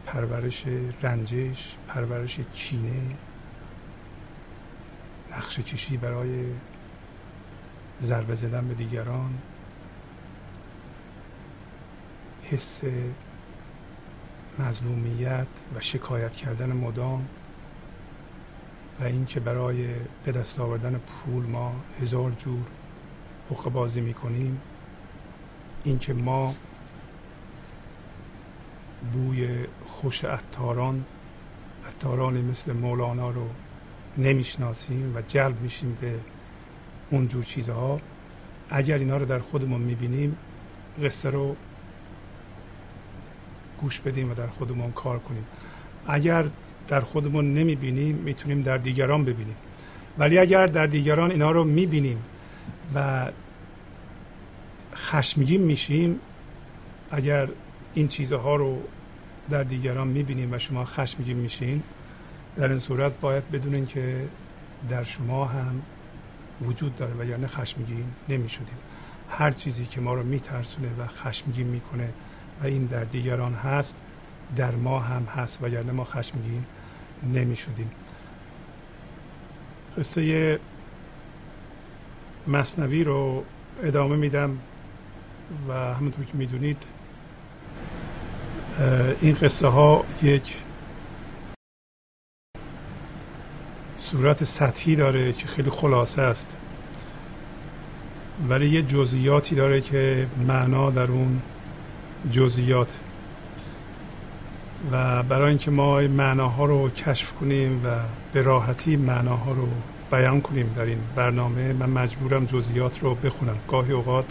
پرورش 0.06 0.64
رنجش 1.02 1.76
پرورش 1.88 2.40
چینه 2.54 3.16
نقش 5.32 5.60
کشی 5.60 5.98
برای 5.98 6.46
ضربه 8.02 8.36
زدن 8.36 8.68
به 8.68 8.74
دیگران 8.74 9.34
حس 12.44 12.82
مظلومیت 14.60 15.48
و 15.76 15.80
شکایت 15.80 16.32
کردن 16.32 16.72
مدام. 16.72 17.28
و 19.00 19.04
اینکه 19.04 19.40
برای 19.40 19.88
به 20.26 20.32
دست 20.32 20.60
آوردن 20.60 21.00
پول 21.00 21.46
ما 21.46 21.76
هزار 22.02 22.32
جور 22.32 22.64
حقوق 23.50 23.72
بازی 23.72 24.02
می‌کنیم. 24.02 24.62
اینکه 25.84 26.14
ما 26.14 26.54
بوی 29.14 29.66
خوش 29.88 30.26
اتاران 30.26 31.06
اتارانی 31.90 32.42
مثل 32.42 32.74
مولانا 32.74 33.30
رو 33.30 33.50
نمی‌شناسیم 34.18 35.16
و 35.16 35.22
جلب 35.22 35.62
میشیم 35.62 35.98
به 36.02 36.16
اونجور 37.12 37.44
چیزها. 37.44 38.00
اگر 38.70 38.98
اینا 38.98 39.18
رو 39.18 39.26
در 39.26 39.40
خودمون 39.40 39.82
می‌بینیم 39.82 40.38
قصه 41.04 41.30
رو 41.30 41.56
گوش 43.82 44.00
بدیم 44.00 44.32
و 44.32 44.34
در 44.34 44.48
خودمون 44.48 44.92
کار 44.92 45.20
کنیم. 45.20 45.46
اگر 46.08 46.46
در 46.88 47.00
خودمون 47.00 47.54
نمی‌بینیم 47.54 48.16
می‌تونیم 48.16 48.62
در 48.62 48.78
دیگران 48.78 49.26
ببینیم. 49.26 49.56
ولی 50.18 50.38
اگر 50.38 50.66
در 50.66 50.88
دیگران 50.88 51.32
اینا 51.32 51.52
رو 51.52 51.64
می‌بینیم 51.64 52.18
و 52.96 53.28
خشمگین 54.96 55.62
میشیم 55.62 56.20
اگر 57.12 57.48
این 57.94 58.08
چیزها 58.08 58.56
رو 58.56 58.82
در 59.50 59.64
دیگران 59.64 60.08
می‌بینیم 60.08 60.54
و 60.54 60.58
شما 60.58 60.86
خشمگین 60.86 61.38
میشین 61.38 61.84
در 62.58 62.70
این 62.70 62.80
صورت 62.80 63.20
باید 63.20 63.52
بدونین 63.52 63.86
که 63.86 64.26
در 64.90 65.04
شما 65.04 65.46
هم 65.46 65.82
وجود 66.62 66.96
داره 66.96 67.14
و 67.20 67.26
یعنی 67.26 67.48
خشمگین 67.48 68.06
نمی‌شدیم 68.30 68.78
هر 69.30 69.52
چیزی 69.52 69.86
که 69.86 70.02
ما 70.02 70.14
رو 70.14 70.24
میترسونه 70.24 70.88
و 71.00 71.08
خشمگین 71.08 71.68
می‌کنه 71.68 72.10
و 72.64 72.66
این 72.66 72.86
در 72.86 73.04
دیگران 73.04 73.54
هست 73.54 74.02
در 74.56 74.72
ما 74.72 75.00
هم 75.00 75.24
هست 75.24 75.60
و 75.64 75.70
یعنی 75.70 75.92
ما 75.92 76.04
خشمگین 76.04 76.66
نمی‌شدیم. 77.34 77.92
قصه 79.98 80.60
مصنوی 82.48 83.04
رو 83.04 83.44
ادامه 83.84 84.16
میدم 84.16 84.58
و 85.70 85.74
همونطور 85.74 86.26
که 86.26 86.32
می‌دونید 86.34 86.84
این 89.22 89.36
قصه 89.36 89.68
ها 89.68 90.06
یک 90.24 90.56
صورت 93.98 94.44
سطحی 94.44 94.96
داره 94.96 95.34
که 95.34 95.48
خیلی 95.48 95.70
خلاصه 95.70 96.22
است 96.22 96.58
ولی 98.50 98.70
یه 98.70 98.84
جزئیاتی 98.84 99.56
داره 99.56 99.82
که 99.82 100.28
معنا 100.48 100.90
در 100.90 101.12
اون 101.12 101.42
جزئیات. 102.32 103.00
و 104.92 105.24
برای 105.24 105.50
اینکه 105.50 105.72
ما 105.72 106.02
معناها 106.02 106.66
رو 106.66 106.90
کشف 106.90 107.32
کنیم 107.32 107.82
و 107.86 107.90
به 108.34 108.42
راحتی 108.42 108.96
معناها 108.96 109.52
رو 109.52 109.68
بیان 110.12 110.42
کنیم 110.42 110.74
در 110.76 110.84
این 110.84 111.00
برنامه 111.16 111.74
من 111.74 111.90
مجبورم 111.90 112.46
جزئیات 112.46 113.04
رو 113.04 113.16
بخونم. 113.16 113.58
گاهی 113.68 113.92
اوقات 113.92 114.26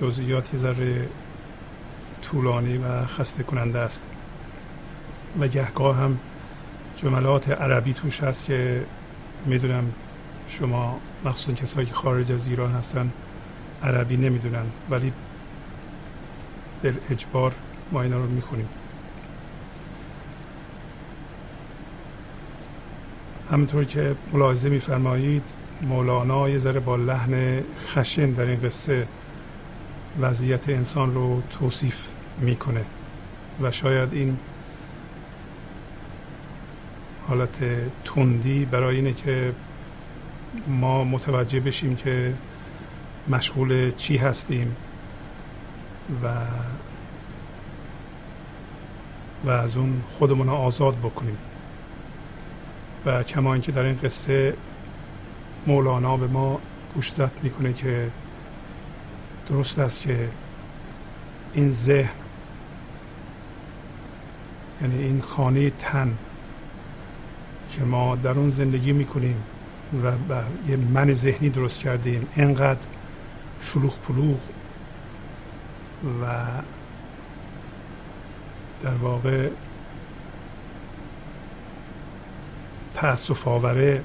جزئیات 0.00 0.54
یه 0.54 0.60
ذره 0.60 1.08
طولانی 2.22 2.76
و 2.76 3.06
خسته 3.06 3.42
کننده 3.42 3.78
است. 3.78 4.00
و 5.40 5.48
گهگاه 5.48 5.96
هم 5.96 6.18
جملات 6.96 7.48
عربی 7.48 7.92
توش 7.92 8.22
هست 8.22 8.44
که 8.44 8.84
می‌دونم 9.46 9.92
شما 10.48 11.00
مخصوصا 11.24 11.52
کسایی 11.52 11.86
که 11.86 11.94
خارج 11.94 12.32
از 12.32 12.46
ایران 12.46 12.72
هستن 12.72 13.10
عربی 13.82 14.16
نمی‌دونن 14.16 14.64
ولی 14.90 15.12
به 16.82 16.94
اجبار 17.10 17.54
ما 17.92 18.02
اینا 18.02 18.18
رو 18.18 18.26
می‌خونیم. 18.26 18.68
همینطور 23.50 23.84
که 23.84 24.16
ملاحظه 24.32 24.68
میفرمایید 24.68 25.42
مولانا 25.82 26.48
یه 26.48 26.58
ذره 26.58 26.80
با 26.80 26.96
لحن 26.96 27.62
خشن 27.86 28.30
در 28.30 28.44
این 28.44 28.60
قصه 28.60 29.06
وضعیت 30.20 30.68
انسان 30.68 31.14
رو 31.14 31.42
توصیف 31.58 31.98
می‌کنه 32.40 32.84
و 33.62 33.70
شاید 33.70 34.14
این 34.14 34.36
حالت 37.28 37.58
تندی 38.04 38.64
برای 38.64 38.96
اینه 38.96 39.12
که 39.12 39.54
ما 40.66 41.04
متوجه 41.04 41.60
بشیم 41.60 41.96
که 41.96 42.34
مشغول 43.28 43.90
چی 43.90 44.16
هستیم 44.16 44.76
و 46.24 46.28
و 49.44 49.50
از 49.50 49.76
اون 49.76 50.02
خودمون 50.18 50.46
رو 50.46 50.52
آزاد 50.52 50.96
بکنیم. 50.98 51.36
و 53.06 53.22
کما 53.22 53.52
اینکه 53.52 53.72
در 53.72 53.82
این 53.82 53.98
قصه 54.02 54.54
مولانا 55.66 56.16
به 56.16 56.26
ما 56.26 56.60
گوشزد 56.94 57.30
می‌کنه 57.42 57.72
که 57.72 58.10
درست 59.48 59.78
است 59.78 60.00
که 60.00 60.28
این 61.54 61.72
ذهن 61.72 62.08
یعنی 64.82 65.04
این 65.04 65.20
خانه 65.20 65.70
تن 65.70 66.16
که 67.70 67.84
ما 67.84 68.16
در 68.16 68.30
اون 68.30 68.50
زندگی 68.50 68.92
می‌کنیم 68.92 69.36
و 70.04 70.12
یه 70.68 70.76
من 70.76 71.14
ذهنی 71.14 71.48
درست 71.48 71.78
کردیم 71.78 72.28
اینقدر 72.36 72.80
شلوغ 73.60 73.98
پلوغ 73.98 74.38
و 76.22 76.26
در 78.82 78.94
واقع 78.94 79.48
تاسف 82.94 83.48
آوره. 83.48 84.02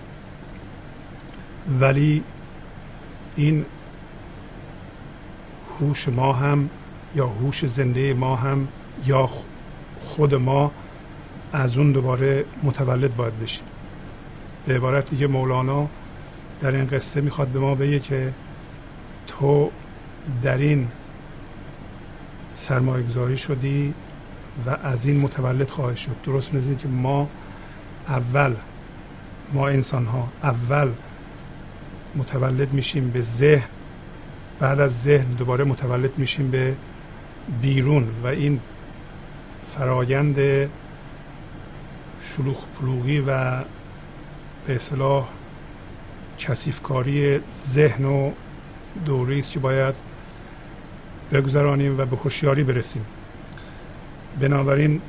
ولی 1.80 2.24
این 3.36 3.66
هوش 5.80 6.10
ما 6.10 6.34
هم 6.34 6.70
یا 7.16 7.28
هوش 7.28 7.66
زنده 7.66 8.14
ما 8.14 8.36
هم 8.36 8.68
یا 9.06 9.30
خود 10.02 10.36
ما 10.36 10.72
از 11.54 11.78
اون 11.78 11.92
دوباره 11.92 12.46
متولد 12.64 13.16
باید 13.16 13.40
بشیم 13.40 13.66
به 14.66 14.76
عبارت 14.76 15.10
دیگه 15.10 15.28
مولانا 15.28 15.88
در 16.62 16.72
این 16.72 16.88
قصه 16.88 17.22
می‌خواد 17.22 17.48
به 17.48 17.60
ما 17.60 17.76
بگه 17.76 18.00
که 18.00 18.34
تو 19.28 19.72
در 20.44 20.58
این 20.58 20.88
سرمایه 22.54 23.36
شدی 23.36 23.94
و 24.66 24.70
از 24.84 25.06
این 25.06 25.20
متولد 25.20 25.70
خواهد 25.70 25.96
شد. 25.96 26.16
درست 26.24 26.54
مثل 26.54 26.76
که 26.76 26.88
ما 26.88 27.30
اول 28.08 28.56
ما 29.54 29.68
انسان 29.68 30.06
ها 30.06 30.28
اول 30.44 30.90
متولد 32.16 32.74
میشیم 32.74 33.10
به 33.10 33.22
ذهن 33.22 33.68
بعد 34.60 34.80
از 34.80 35.04
ذهن 35.04 35.26
دوباره 35.26 35.64
متولد 35.64 36.18
میشیم 36.18 36.52
به 36.52 36.76
بیرون 37.62 38.08
و 38.24 38.28
این 38.28 38.60
فرایند 39.78 40.36
شلوغ 42.22 42.58
پلوغی 42.80 43.20
و 43.20 43.58
به 44.68 44.76
اصطلاح 44.76 45.28
کسیفکاری 46.40 47.40
ذهن 47.66 48.06
و 48.06 48.32
دوری 49.06 49.42
که 49.42 49.60
باید 49.60 49.96
بگذرانیم 51.32 52.00
و 52.00 52.06
به 52.06 52.16
هوشیاری 52.16 52.64
برسیم. 52.64 53.06
بنابراین 54.40 55.02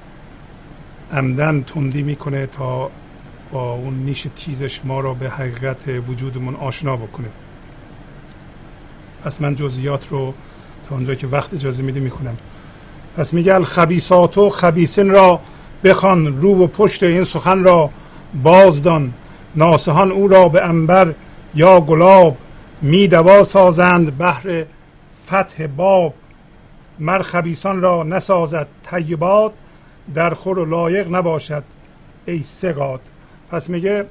عمدن 1.12 1.62
تندی 1.62 2.02
می‌کنه 2.02 2.46
تا 2.46 2.90
با 3.52 3.72
اون 3.72 3.94
نیش 3.94 4.26
تیزش 4.36 4.80
ما 4.84 5.00
را 5.00 5.14
به 5.14 5.30
حقیقت 5.30 5.88
وجودمون 6.08 6.54
آشنا 6.54 6.96
بکنه. 6.96 7.28
پس 9.24 9.40
من 9.40 9.54
جزئیات 9.54 10.08
رو 10.08 10.34
تا 10.88 10.94
اونجا 10.94 11.14
که 11.14 11.26
وقت 11.26 11.54
اجازه 11.54 11.82
میده 11.82 12.00
می‌کنم 12.00 12.36
پس 13.16 13.34
میگه 13.34 13.54
الخبیسات 13.54 14.38
و 14.38 14.50
خبیسین 14.50 15.10
را 15.10 15.40
بخوان 15.84 16.40
رو 16.40 16.64
و 16.64 16.66
پشت 16.66 17.02
این 17.02 17.24
سخن 17.24 17.64
را 17.64 17.90
بازدان. 18.42 19.12
ناسهان 19.56 20.12
او 20.12 20.28
را 20.28 20.48
به 20.48 20.64
انبر 20.64 21.14
یا 21.54 21.80
گلاب 21.80 22.36
می 22.82 23.08
دوا 23.08 23.44
سازند 23.44 24.18
بهر 24.18 24.64
فتح 25.26 25.66
باب 25.66 26.14
مر 26.98 27.22
خبیسان 27.22 27.82
را 27.82 28.02
نسازد 28.02 28.66
طیبات 28.90 29.52
در 30.14 30.34
خور 30.34 30.58
و 30.58 30.64
لایق 30.64 31.14
نباشد 31.14 31.64
ای 32.26 32.42
سگاد 32.42 33.00
پس 33.50 33.70
میگه 33.70 34.06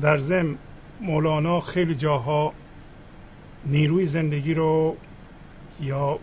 در 0.00 0.16
زم 0.16 0.56
مولانا 1.00 1.60
خیلی 1.60 1.94
جاها 1.94 2.52
نیروی 3.66 4.06
زندگی 4.06 4.54
رو 4.54 4.96
یا 5.80 6.18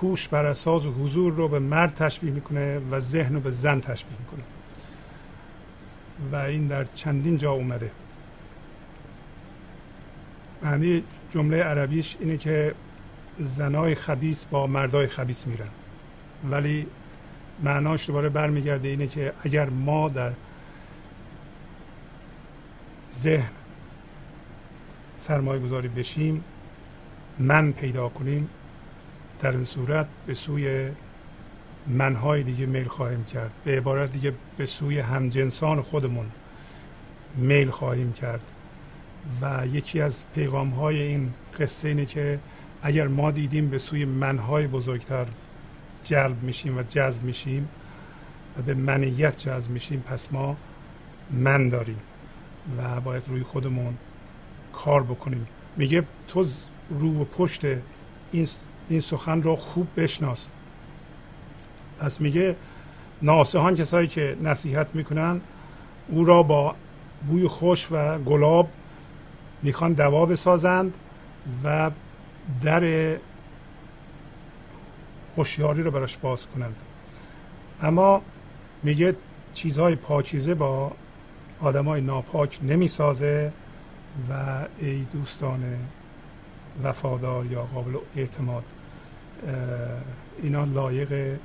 هوش 0.00 0.28
بر 0.28 0.46
اساس 0.46 0.82
حضور 0.82 1.32
رو 1.32 1.48
به 1.48 1.58
مرد 1.58 1.94
تشبیه 1.94 2.30
می‌کنه 2.30 2.78
و 2.90 3.00
ذهن 3.00 3.34
رو 3.34 3.40
به 3.40 3.50
زن 3.50 3.80
تشبیه 3.80 4.18
می‌کنه. 4.18 4.42
و 6.32 6.36
این 6.36 6.66
در 6.66 6.84
چندین 6.84 7.38
جا 7.38 7.52
اومده. 7.52 7.90
معنی 10.62 11.02
جمله 11.30 11.62
عربیش 11.62 12.16
اینه 12.20 12.36
که 12.36 12.74
زنای 13.38 13.94
خبیس 13.94 14.44
با 14.44 14.66
مردای 14.66 15.06
خبیس 15.06 15.46
میرن. 15.46 15.68
ولی 16.50 16.86
معناش 17.62 18.06
دوباره 18.06 18.28
برمیگرده 18.28 18.88
اینه 18.88 19.06
که 19.06 19.32
اگر 19.44 19.68
ما 19.68 20.08
در 20.08 20.32
ذهن 23.12 23.50
سرمایه 25.16 25.60
گذاری 25.60 25.88
بشیم 25.88 26.44
من 27.38 27.72
پیدا 27.72 28.08
کنیم 28.08 28.48
در 29.40 29.50
این 29.50 29.64
صورت 29.64 30.06
به 30.26 30.34
سوی 30.34 30.88
منهای 31.86 32.42
دیگه 32.42 32.66
میل 32.66 32.88
خواهیم 32.88 33.24
کرد. 33.24 33.54
به 33.64 33.76
عبارت 33.76 34.12
دیگه 34.12 34.32
به 34.56 34.66
سوی 34.66 34.98
همجنسان 34.98 35.82
خودمون 35.82 36.26
میل 37.36 37.70
خواهیم 37.70 38.12
کرد. 38.12 38.42
و 39.42 39.66
یکی 39.66 40.00
از 40.00 40.24
پیغام 40.34 40.70
های 40.70 41.02
این 41.02 41.32
قصه 41.58 41.88
اینه 41.88 42.06
که 42.06 42.38
اگر 42.82 43.08
ما 43.08 43.30
دیدیم 43.30 43.68
به 43.68 43.78
سوی 43.78 44.04
منهای 44.04 44.66
بزرگتر 44.66 45.26
جلب 46.04 46.42
میشیم 46.42 46.78
و 46.78 46.82
جذب 46.82 47.22
میشیم 47.22 47.68
و 48.58 48.62
به 48.62 48.74
منیت 48.74 49.36
جذب 49.36 49.70
میشیم 49.70 50.00
پس 50.00 50.32
ما 50.32 50.56
من 51.30 51.68
داریم 51.68 51.98
و 52.78 53.00
باید 53.00 53.22
روی 53.28 53.42
خودمون 53.42 53.94
کار 54.72 55.02
بکنیم. 55.02 55.46
میگه 55.76 56.04
تو 56.28 56.46
رو 56.90 57.22
و 57.22 57.24
پشت 57.24 57.64
این, 58.32 58.48
این 58.88 59.00
سخن 59.00 59.42
رو 59.42 59.56
خوب 59.56 59.88
بشناس. 59.96 60.48
پس 61.98 62.20
میگه 62.20 62.56
ناسهان 63.22 63.74
کسایی 63.74 64.08
که 64.08 64.36
نصیحت 64.42 64.86
می‌کنن 64.94 65.40
او 66.08 66.24
را 66.24 66.42
با 66.42 66.74
بوی 67.28 67.48
خوش 67.48 67.88
و 67.92 68.18
گلاب 68.18 68.68
می‌خوان 69.62 69.92
دوا 69.92 70.26
بسازند 70.26 70.94
و 71.64 71.90
در 72.62 73.16
هوشیاری 75.36 75.82
رو 75.82 75.90
براش 75.90 76.16
باز 76.16 76.46
کنند. 76.46 76.76
اما 77.82 78.22
میگه 78.82 79.16
چیزهای 79.54 79.94
پاکیزه 79.96 80.54
با 80.54 80.92
آدمای 81.60 82.00
ناپاک 82.00 82.58
نمی‌سازه 82.62 83.52
و 84.30 84.34
ای 84.78 85.06
دوستان 85.12 85.60
وفادار 86.84 87.46
یا 87.46 87.62
قابل 87.62 87.96
اعتماد 88.16 88.64
اینا 90.42 90.64
لایق 90.64 91.38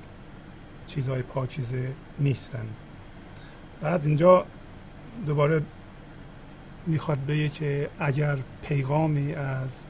چیزهای 0.87 1.21
پاکیزه 1.21 1.91
نیستن 2.19 2.65
بعد 3.81 4.05
اینجا 4.05 4.45
دوباره 5.25 5.61
می‌خواد 6.87 7.25
بگه 7.25 7.49
که 7.49 7.89
اگر 7.99 8.37
پیغامی 8.61 9.33
از 9.33 9.83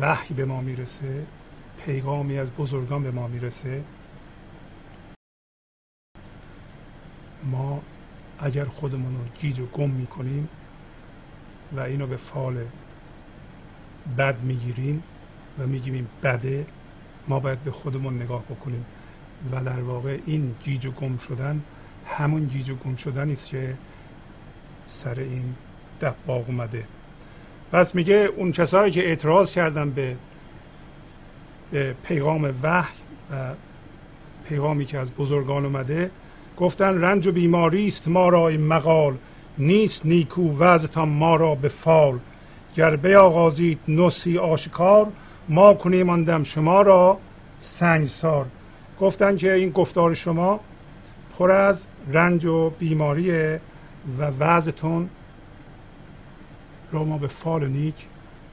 وحی 0.00 0.34
به 0.34 0.44
ما 0.44 0.60
می‌رسه 0.60 1.26
پیغامی 1.84 2.38
از 2.38 2.52
بزرگان 2.52 3.02
به 3.02 3.10
ما 3.10 3.28
می‌رسه 3.28 3.82
ما 7.44 7.82
اگر 8.38 8.64
خودمون 8.64 9.14
رو 9.14 9.24
گیج 9.40 9.60
و 9.60 9.66
گم 9.66 9.90
می‌کنیم 9.90 10.48
و 11.76 11.80
اینو 11.80 12.06
به 12.06 12.16
فال 12.16 12.56
بد 14.18 14.40
می‌گیریم 14.40 15.02
و 15.58 15.66
میگیم 15.66 15.94
این 15.94 16.06
بده 16.22 16.66
ما 17.28 17.40
باید 17.40 17.58
به 17.58 17.70
خودمون 17.70 18.22
نگاه 18.22 18.42
بکنیم. 18.42 18.84
و 19.52 19.64
در 19.64 19.80
واقع 19.80 20.20
این 20.26 20.54
گیج 20.64 20.86
و 20.86 20.90
گم 20.90 21.16
شدن 21.16 21.62
همون 22.06 22.44
گیج 22.44 22.70
و 22.70 22.74
گم 22.74 22.96
شدن 22.96 23.30
است 23.30 23.48
که 23.48 23.76
سر 24.88 25.20
این 25.20 25.54
دباغ 26.04 26.44
اومده. 26.48 26.84
پس 27.72 27.94
میگه 27.94 28.28
اون 28.36 28.52
کسایی 28.52 28.92
که 28.92 29.08
اعتراض 29.08 29.52
کردن 29.52 29.90
به, 29.90 30.16
به 31.70 31.94
پیغام 32.04 32.54
وحی 32.62 32.94
و 33.30 33.34
پیغامی 34.48 34.84
که 34.84 34.98
از 34.98 35.12
بزرگان 35.12 35.64
اومده 35.64 36.10
گفتن 36.56 37.00
رنج 37.00 37.26
و 37.26 37.32
بیماری 37.32 37.86
است 37.86 38.08
ما 38.08 38.28
را 38.28 38.48
مقال 38.48 39.14
نیست 39.58 40.06
نیکو 40.06 40.58
وضعتان 40.58 41.08
ما 41.08 41.36
را 41.36 41.54
به 41.54 41.68
فال. 41.68 42.18
گر 42.76 42.96
بیاغازید 42.96 43.78
نسی 43.88 44.38
آشکار 44.38 45.06
ما 45.48 45.74
کنیم 45.74 46.10
آن 46.10 46.44
شما 46.44 46.82
را 46.82 47.18
سنگسار. 47.60 48.46
گفتن 49.00 49.36
که 49.36 49.52
این 49.52 49.70
گفتار 49.70 50.14
شما 50.14 50.60
پر 51.38 51.50
از 51.50 51.86
رنج 52.12 52.44
و 52.44 52.70
بیماریه 52.70 53.60
و 54.18 54.30
وضعتون 54.38 55.08
رو 56.94 57.04
ما 57.04 57.18
به 57.18 57.26
فال 57.26 57.68
نیک 57.68 57.94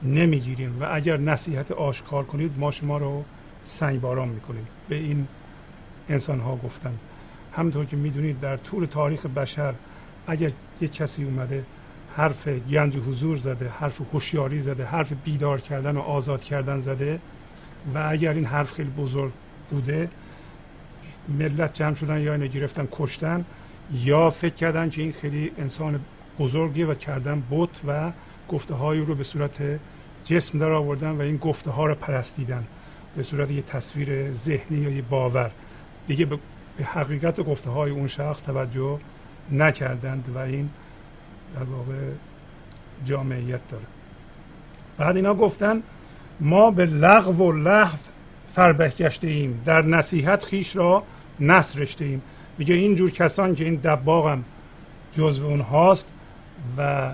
نمی‌گیریم 0.02 0.76
و 0.80 0.86
اگر 0.92 1.16
نصیحت 1.16 1.70
آشکار 1.70 2.24
کنید 2.24 2.58
ما 2.58 2.70
شما 2.70 2.98
رو 2.98 3.24
سنگ 3.64 4.00
باران 4.00 4.28
می‌کنیم. 4.28 4.66
به 4.88 4.96
این 4.96 5.26
انسان 6.08 6.40
ها 6.40 6.56
گفتن 6.56 6.94
همونطور 7.52 7.84
که 7.84 7.96
می‌دونید 7.96 8.40
در 8.40 8.56
طول 8.56 8.86
تاریخ 8.86 9.26
بشر 9.26 9.74
اگر 10.26 10.50
یک 10.80 10.92
کسی 10.92 11.24
اومده 11.24 11.64
حرف 12.16 12.48
گنج 12.48 12.96
حضور 12.96 13.36
زده 13.36 13.68
حرف 13.68 14.00
هوشیاری 14.12 14.60
زده 14.60 14.84
حرف 14.84 15.12
بیدار 15.24 15.60
کردن 15.60 15.96
و 15.96 16.00
آزاد 16.00 16.44
کردن 16.44 16.80
زده 16.80 17.20
و 17.94 18.06
اگر 18.10 18.32
این 18.32 18.44
حرف 18.44 18.72
خیلی 18.72 18.90
بزرگ 18.90 19.32
بوده 19.70 20.08
ملت 21.38 21.74
جمع 21.74 21.94
شدن 21.94 22.20
یا 22.20 22.32
اینو 22.32 22.46
گرفتن 22.46 22.88
کشتن 22.92 23.44
یا 23.92 24.30
فکر 24.30 24.54
کردن 24.54 24.90
که 24.90 25.02
این 25.02 25.12
خیلی 25.12 25.52
انسان 25.58 26.00
بزرگی 26.38 26.82
و 26.82 26.94
کردن 26.94 27.42
بت 27.50 27.68
و 27.88 28.12
گفته 28.48 28.74
های 28.74 28.98
رو 28.98 29.14
به 29.14 29.24
صورت 29.24 29.62
جسم 30.24 30.58
در 30.58 30.70
آوردن 30.70 31.10
و 31.10 31.20
این 31.20 31.36
گفته 31.36 31.70
ها 31.70 31.86
رو 31.86 31.94
پرستیدن. 31.94 32.64
به 33.16 33.22
صورت 33.22 33.50
یه 33.50 33.62
تصویر 33.62 34.32
ذهنی 34.32 34.78
یا 34.78 34.90
یه 34.90 35.02
باور. 35.02 35.50
دیگه 36.06 36.24
به 36.24 36.38
حقیقت 36.84 37.40
گفته 37.40 37.70
های 37.70 37.90
اون 37.90 38.06
شخص 38.06 38.42
توجه 38.42 38.98
نکردند 39.52 40.32
و 40.34 40.38
این 40.38 40.70
در 41.54 41.64
واقع 41.64 42.10
جامعیت 43.04 43.60
داره. 43.68 43.84
بعد 44.98 45.16
اینا 45.16 45.34
گفتن 45.34 45.82
ما 46.40 46.70
به 46.70 46.86
لغو 46.86 47.48
و 47.48 47.52
لحو 47.52 47.96
فربه 48.54 48.88
گشته 48.88 49.28
ایم 49.28 49.62
در 49.64 49.82
نصیحت 49.82 50.44
خیش 50.44 50.76
را 50.76 51.02
نسرشته 51.40 52.04
ایم 52.04 52.22
میگه 52.58 52.74
اینجور 52.74 53.10
کسان 53.10 53.54
که 53.54 53.64
این 53.64 53.74
دباغم 53.74 54.44
جزو 55.12 55.46
اونهاست 55.46 56.12
و 56.78 57.10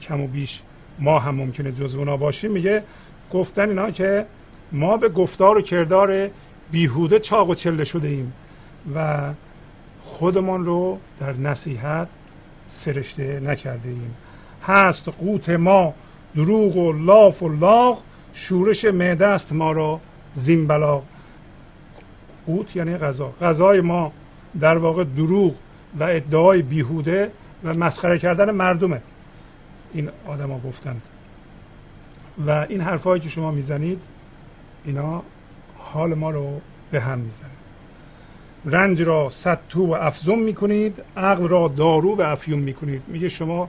کم 0.00 0.20
و 0.20 0.26
بیش 0.26 0.62
ما 1.02 1.18
هم 1.18 1.34
ممکنه 1.34 1.72
جزو 1.72 1.98
اونها 1.98 2.16
باشیم 2.16 2.50
میگه 2.50 2.82
گفتن 3.32 3.68
اینا 3.68 3.90
که 3.90 4.26
ما 4.72 4.96
به 4.96 5.08
گفتار 5.08 5.58
و 5.58 5.62
کردار 5.62 6.30
بیهوده 6.70 7.18
چاق 7.18 7.48
و 7.48 7.54
چله 7.54 7.84
شده 7.84 8.08
ایم 8.08 8.32
و 8.94 9.20
خودمان 10.04 10.64
رو 10.64 10.98
در 11.20 11.32
نصیحت 11.32 12.08
سرشته 12.68 13.40
نکرده 13.40 13.88
ایم. 13.88 14.14
هست 14.62 15.08
قوت 15.08 15.48
ما 15.50 15.94
دروغ 16.36 16.76
و 16.76 16.92
لاف 16.92 17.42
و 17.42 17.48
لاغ 17.48 17.98
شورش 18.32 18.84
معده 18.84 19.26
است 19.26 19.52
ما 19.52 19.72
را 19.72 20.00
زین 20.34 20.66
بلاغ 20.66 21.02
قوت 22.46 22.76
یعنی 22.76 22.96
غذا. 22.96 23.32
غذای 23.40 23.80
ما 23.80 24.12
در 24.60 24.78
واقع 24.78 25.04
دروغ 25.04 25.54
و 26.00 26.04
ادعای 26.04 26.62
بیهوده 26.62 27.30
و 27.64 27.74
مسخره 27.74 28.18
کردن 28.18 28.50
مردمه. 28.50 29.00
این 29.94 30.10
آدما 30.26 30.58
گفتند. 30.58 31.02
و 32.46 32.50
این 32.68 32.80
حرفهایی 32.80 33.20
که 33.20 33.28
شما 33.28 33.50
می‌زنید 33.50 34.00
اینا 34.84 35.22
حال 35.78 36.14
ما 36.14 36.30
رو 36.30 36.60
به 36.90 37.00
هم 37.00 37.18
می‌زنه. 37.18 37.50
رنج 38.64 39.02
را 39.02 39.28
ستو 39.30 39.86
و 39.86 39.92
افزون 39.92 40.38
می‌کنید 40.38 41.02
عقل 41.16 41.48
را 41.48 41.68
دارو 41.68 42.16
و 42.16 42.22
افیون 42.22 42.58
می‌کنید. 42.58 43.02
میگه 43.06 43.28
شما 43.28 43.68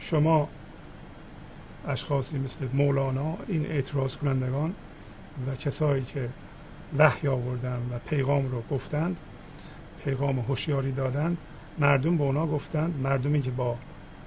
شما 0.00 0.48
اشخاصی 1.88 2.38
مثل 2.38 2.66
مولانا 2.72 3.36
این 3.48 3.66
اعتراض 3.66 4.16
کنندگان 4.16 4.74
و 5.46 5.56
کسایی 5.56 6.04
که 6.04 6.28
وحی 6.98 7.28
آوردن 7.28 7.76
و 7.76 7.98
پیغام 8.10 8.50
رو 8.52 8.62
گفتند 8.70 9.16
پیغام 10.04 10.38
هوشیاری 10.38 10.92
دادند 10.92 11.36
مردم 11.78 12.16
به 12.16 12.24
اونا 12.24 12.46
گفتند 12.46 13.00
مردمی 13.02 13.42
که 13.42 13.50
با 13.50 13.76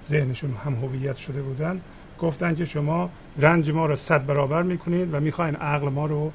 ذهنشون 0.10 0.54
هم 0.66 0.76
هویت 0.76 1.16
شده 1.16 1.42
بودند 1.42 1.82
گفتند 2.20 2.58
که 2.58 2.66
شما 2.66 3.10
رنج 3.38 3.72
ما 3.72 3.86
رو 3.86 3.96
صد 3.96 4.26
برابر 4.26 4.64
می‌کنید 4.64 5.14
و 5.14 5.20
می‌خواین 5.20 5.56
عقل 5.56 5.90
ما 5.90 6.06
رو 6.06 6.32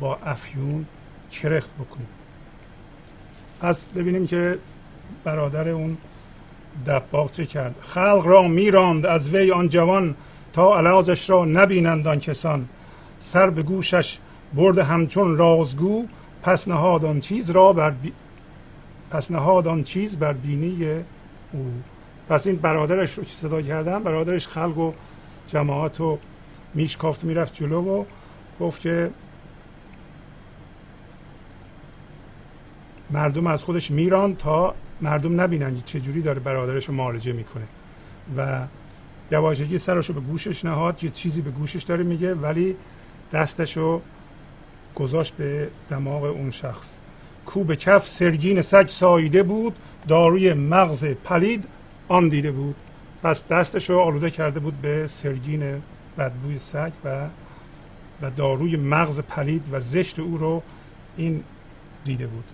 با 0.00 0.16
افیون 0.16 0.86
کرخت 1.32 1.70
بکنید. 1.74 2.08
پس 3.60 3.86
ببینیم 3.86 4.26
که 4.26 4.58
برادر 5.24 5.68
اون 5.68 5.96
دباغ 6.86 7.30
چه 7.30 7.46
کرد. 7.46 7.74
خلق 7.80 8.22
را 8.24 8.42
میراند 8.42 9.06
از 9.06 9.28
وی 9.28 9.52
آن 9.52 9.68
جوان 9.68 10.14
تا 10.52 10.78
علاجش 10.78 11.30
را 11.30 11.44
نبینند 11.44 12.06
آن 12.06 12.20
کسان. 12.20 12.68
سر 13.18 13.50
به 13.50 13.62
گوشش 13.62 14.18
برد 14.54 14.78
همچون 14.78 15.36
رازگو 15.36 16.06
پس 16.42 16.68
نهاد 16.68 17.04
آن 17.04 17.20
چیز 17.20 17.50
را 17.50 17.72
بر 17.72 17.90
بی... 17.90 18.12
پس 19.10 19.30
نهاد 19.30 19.68
آن 19.68 19.84
چیز 19.84 20.16
بر 20.16 20.32
بینی 20.32 20.86
او. 21.52 21.72
پس 22.30 22.46
این 22.46 22.56
برادرش 22.56 23.18
رو 23.18 23.24
صدا 23.24 23.62
کردن 23.62 24.02
برادرش 24.02 24.48
خلق 24.48 24.78
و 24.78 24.92
جماعت 25.46 26.00
و 26.00 26.18
میشکافت 26.74 27.24
می‌رفت 27.24 27.54
جلو 27.54 27.82
و 27.82 28.04
گفت 28.60 28.80
که 28.80 29.10
مردم 33.10 33.46
از 33.46 33.64
خودش 33.64 33.90
میران 33.90 34.36
تا 34.36 34.74
مردم 35.00 35.40
نبینن 35.40 35.80
چجوری 35.84 36.22
داره 36.22 36.40
برادرش 36.40 36.84
رو 36.88 36.94
معالجه 36.94 37.32
می‌کنه. 37.32 37.64
و 38.36 38.60
یواشکی 39.32 39.78
سرش 39.78 40.06
رو 40.06 40.14
به 40.14 40.20
گوشش 40.20 40.64
نهاد 40.64 41.04
یه 41.04 41.10
چیزی 41.10 41.40
به 41.40 41.50
گوشش 41.50 41.82
داره 41.82 42.04
میگه 42.04 42.34
ولی 42.34 42.76
دستش 43.32 43.76
رو 43.76 44.02
گذاشت 44.94 45.34
به 45.34 45.68
دماغ 45.90 46.24
اون 46.24 46.50
شخص. 46.50 46.96
کو 47.46 47.64
به 47.64 47.76
کف 47.76 48.06
سرگین 48.06 48.62
سگ 48.62 48.88
ساییده 48.88 49.42
بود 49.42 49.76
داروی 50.08 50.52
مغز 50.52 51.04
پلید 51.04 51.64
آن 52.10 52.28
دیده 52.28 52.50
بود. 52.50 52.74
پس 53.22 53.48
دستش 53.48 53.90
رو 53.90 54.00
آلوده 54.00 54.30
کرده 54.30 54.60
بود 54.60 54.74
به 54.82 55.06
سرگین 55.06 55.82
بدبوی 56.18 56.58
سگ 56.58 56.92
و 57.04 57.26
و 58.22 58.30
داروی 58.30 58.76
مغز 58.76 59.20
پلید 59.20 59.62
و 59.72 59.80
زشت 59.80 60.18
او 60.18 60.38
رو 60.38 60.62
این 61.16 61.44
دیده 62.04 62.26
بود. 62.26 62.44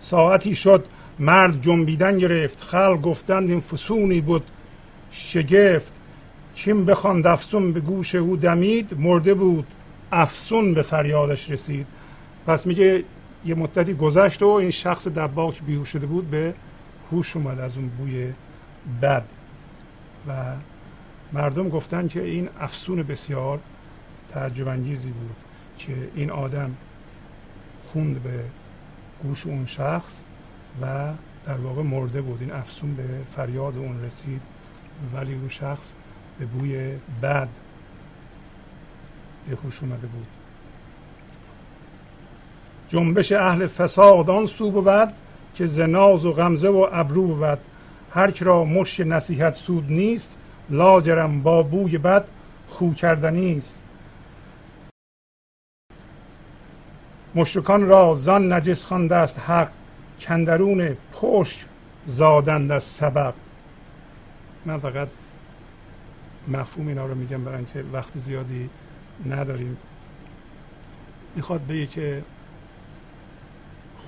ساعتی 0.00 0.54
شد 0.54 0.84
مرد 1.18 1.62
جنبیدن 1.62 2.18
گرفت 2.18 2.62
خلق 2.62 3.02
گفتند 3.02 3.50
این 3.50 3.60
فسونی 3.60 4.20
بود. 4.20 4.42
شگفت 5.10 5.92
چیم 6.54 6.84
بخواند 6.84 7.26
افسون 7.26 7.72
به 7.72 7.80
گوش 7.80 8.14
او 8.14 8.36
دمید 8.36 8.94
مرده 8.98 9.34
بود 9.34 9.66
افسون 10.12 10.74
به 10.74 10.82
فریادش 10.82 11.50
رسید. 11.50 11.86
پس 12.46 12.66
میگه 12.66 13.04
یه 13.46 13.54
مدتی 13.54 13.94
گذشت 13.94 14.42
و 14.42 14.48
این 14.48 14.70
شخص 14.70 15.08
دباغ 15.08 15.54
بیهوش 15.66 15.88
شده 15.88 16.06
بود 16.06 16.30
به 16.30 16.54
هوش 17.12 17.36
اومد 17.36 17.60
از 17.60 17.76
اون 17.76 17.88
بوی 17.88 18.32
بد. 19.02 19.24
و 20.28 20.32
مردم 21.32 21.68
گفتن 21.68 22.08
که 22.08 22.22
این 22.22 22.48
افسون 22.60 23.02
بسیار 23.02 23.58
تعجب 24.28 24.68
انگیزی 24.68 25.10
بود 25.10 25.36
که 25.78 25.92
این 26.14 26.30
آدم 26.30 26.76
خوند 27.92 28.22
به 28.22 28.44
گوش 29.22 29.46
اون 29.46 29.66
شخص 29.66 30.22
و 30.82 31.12
در 31.46 31.56
واقع 31.56 31.82
مرده 31.82 32.20
بود. 32.20 32.40
این 32.40 32.52
افسون 32.52 32.94
به 32.94 33.04
فریاد 33.36 33.76
اون 33.76 34.04
رسید 34.04 34.40
ولی 35.14 35.34
اون 35.34 35.48
شخص 35.48 35.92
به 36.38 36.46
بوی 36.46 36.92
بد 37.22 37.48
به 39.48 39.56
هوش 39.56 39.82
اومده 39.82 40.06
بود. 40.06 40.26
جنبش 42.88 43.32
اهل 43.32 43.66
فساد 43.66 44.30
آن 44.30 44.46
سو 44.46 44.70
بود 44.70 45.12
که 45.54 45.66
زناز 45.66 46.24
و 46.24 46.32
غمزه 46.32 46.68
و 46.68 46.88
ابرو 46.92 47.26
بود. 47.34 47.58
هر 48.10 48.44
را 48.44 48.64
مش 48.64 49.00
نصیحت 49.00 49.54
سود 49.54 49.92
نیست 49.92 50.36
لاجرم 50.70 51.42
با 51.42 51.62
بوی 51.62 51.98
بد 51.98 52.24
خو 52.68 52.94
کردنی 52.94 53.58
است. 53.58 53.80
مشرکان 57.34 57.88
را 57.88 58.14
زان 58.14 58.52
نجس 58.52 58.84
خوانده 58.84 59.14
است 59.14 59.38
حق 59.38 59.70
کندرون 60.20 60.96
پشت 61.12 61.66
زادند 62.06 62.72
از 62.72 62.82
سبب. 62.82 63.34
من 64.64 64.78
فقط 64.78 65.08
مفهوم 66.48 66.88
اینا 66.88 67.06
رو 67.06 67.14
میگم 67.14 67.44
برای 67.44 67.56
اینکه 67.56 67.84
وقت 67.92 68.18
زیادی 68.18 68.70
نداریم. 69.26 69.76
می‌خواد 71.36 71.66
بگه 71.66 71.86
که 71.86 72.22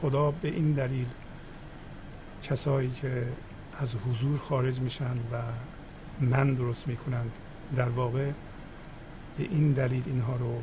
خدا 0.01 0.31
به 0.31 0.49
این 0.49 0.73
دلیل 0.73 1.07
کسایی 2.43 2.91
که 2.91 3.25
از 3.79 3.95
حضور 3.95 4.39
خارج 4.39 4.81
میشن 4.81 5.16
و 5.33 5.43
من 6.20 6.55
درست 6.55 6.89
می‌کنند. 6.89 7.31
در 7.76 7.89
واقع 7.89 8.31
به 9.39 9.45
این 9.45 9.72
دلیل 9.72 10.03
اینها 10.07 10.37
رو 10.37 10.62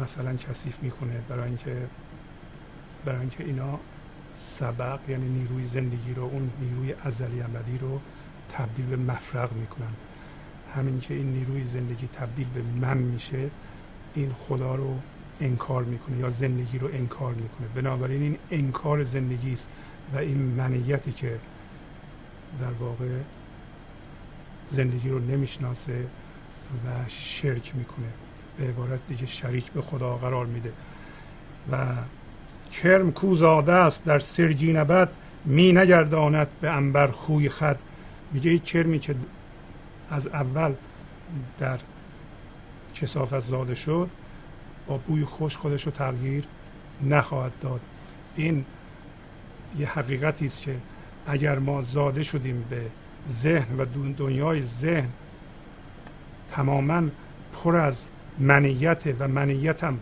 مثلا 0.00 0.36
کثیف 0.36 0.82
می‌کنه 0.82 1.20
برای 1.28 1.44
اینکه 1.44 1.86
برای 3.04 3.20
اینکه 3.20 3.44
اینا 3.44 3.78
سبق 4.34 5.00
یعنی 5.08 5.28
نیروی 5.28 5.64
زندگی 5.64 6.14
رو 6.14 6.22
اون 6.22 6.50
نیروی 6.60 6.94
ازلی 7.04 7.40
ابدی 7.42 7.78
رو 7.78 8.00
تبدیل 8.52 8.86
به 8.86 8.96
مفرق 8.96 9.52
می‌کنند. 9.52 9.96
همین 10.74 11.00
که 11.00 11.14
این 11.14 11.32
نیروی 11.32 11.64
زندگی 11.64 12.06
تبدیل 12.06 12.46
به 12.54 12.62
من 12.62 12.98
میشه 12.98 13.50
این 14.14 14.32
خدا 14.48 14.74
رو 14.74 14.98
انکار 15.40 15.84
می‌کنه 15.84 16.16
یا 16.16 16.30
زندگی 16.30 16.78
رو 16.78 16.88
انکار 16.92 17.34
می‌کنه. 17.34 17.66
بنابراین 17.74 18.22
این 18.22 18.38
انکار 18.50 19.04
زندگی 19.04 19.52
است. 19.52 19.68
و 20.14 20.18
این 20.18 20.38
منیتی 20.38 21.12
که 21.12 21.38
در 22.60 22.72
واقع 22.80 23.08
زندگی 24.68 25.08
رو 25.08 25.18
نمی‌شناسه 25.18 26.06
و 26.86 27.08
شرک 27.08 27.76
می‌کنه. 27.76 28.06
به 28.58 28.64
عبارت 28.64 29.00
دیگه 29.08 29.26
شریک 29.26 29.72
به 29.72 29.82
خدا 29.82 30.16
قرار 30.16 30.46
میده. 30.46 30.72
و 31.72 31.86
کرم 32.72 33.12
کوزاده 33.12 33.72
است 33.72 34.04
در 34.04 34.18
سرگی 34.18 34.72
نبد 34.72 35.08
می 35.44 35.72
نگرداند 35.72 36.48
به 36.60 36.70
انبر 36.70 37.06
خوی 37.06 37.48
خد 37.48 37.78
میگه 38.32 38.50
این 38.50 38.60
کرمی 38.60 38.98
که 38.98 39.14
از 40.10 40.26
اول 40.26 40.74
در 41.58 41.78
کسافت 42.94 43.38
زاده 43.38 43.74
شد 43.74 44.10
با 44.86 44.98
بوی 44.98 45.24
خوش 45.24 45.56
خودش 45.56 45.86
رو 45.86 45.92
تغییر 45.92 46.44
نخواهد 47.02 47.52
داد. 47.60 47.80
این 48.36 48.64
یه 49.78 49.88
حقیقتی 49.88 50.46
است 50.46 50.62
که 50.62 50.76
اگر 51.26 51.58
ما 51.58 51.82
زاده 51.82 52.22
شدیم 52.22 52.64
به 52.70 52.82
ذهن 53.28 53.76
و 53.78 53.84
دنیای 54.18 54.62
ذهن 54.62 55.08
تماما 56.50 57.02
پر 57.52 57.76
از 57.76 58.08
منیت 58.38 59.02
و 59.18 59.28
منیت 59.28 59.84
هم 59.84 59.98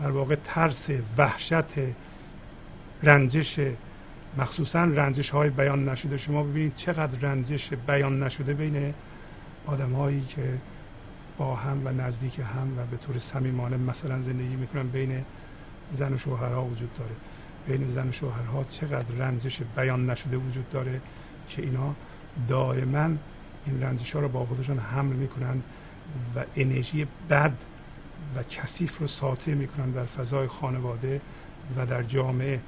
در 0.00 0.10
واقع 0.10 0.36
ترس 0.44 0.90
وحشت 1.18 1.64
رنجش 3.02 3.60
مخصوصا 4.38 4.84
رنجش 4.84 5.30
های 5.30 5.50
بیان 5.50 5.88
نشده. 5.88 6.16
شما 6.16 6.42
ببینید 6.42 6.74
چقدر 6.74 7.18
رنجش 7.18 7.72
بیان 7.86 8.22
نشده 8.22 8.54
بین 8.54 8.94
آدم 9.66 9.92
هایی 9.92 10.20
که 10.20 10.42
با 11.38 11.56
هم 11.56 11.82
و 11.84 11.92
نزدیک 11.92 12.38
هم 12.38 12.78
و 12.78 12.86
به 12.90 12.96
طور 12.96 13.18
صمیمانه 13.18 13.76
مثلا 13.76 14.22
زندگی 14.22 14.56
می‌کنن 14.56 14.88
بین 14.88 15.24
زن 15.90 16.12
و 16.12 16.16
شوهرها 16.16 16.64
وجود 16.64 16.94
داره. 16.94 17.10
بین 17.68 17.88
زن 17.88 18.08
و 18.08 18.12
شوهرها 18.12 18.64
چقدر 18.64 19.14
رنجش 19.14 19.60
بیان 19.76 20.10
نشده 20.10 20.36
وجود 20.36 20.70
داره 20.70 21.00
که 21.48 21.62
اینا 21.62 21.94
دائما 22.48 23.10
این 23.66 23.82
رنجش 23.82 24.12
ها 24.12 24.20
رو 24.20 24.28
با 24.28 24.44
خودشون 24.44 24.78
حمل 24.78 25.12
می‌کنند 25.12 25.64
و 26.36 26.44
انرژی 26.56 27.06
بد 27.30 27.52
و 28.36 28.42
کثیف 28.42 28.98
رو 28.98 29.06
ساطع 29.06 29.54
می‌کنن 29.54 29.90
در 29.90 30.04
فضای 30.04 30.48
خانواده 30.48 31.20
و 31.76 31.86
در 31.86 32.02
جامعه. 32.02 32.60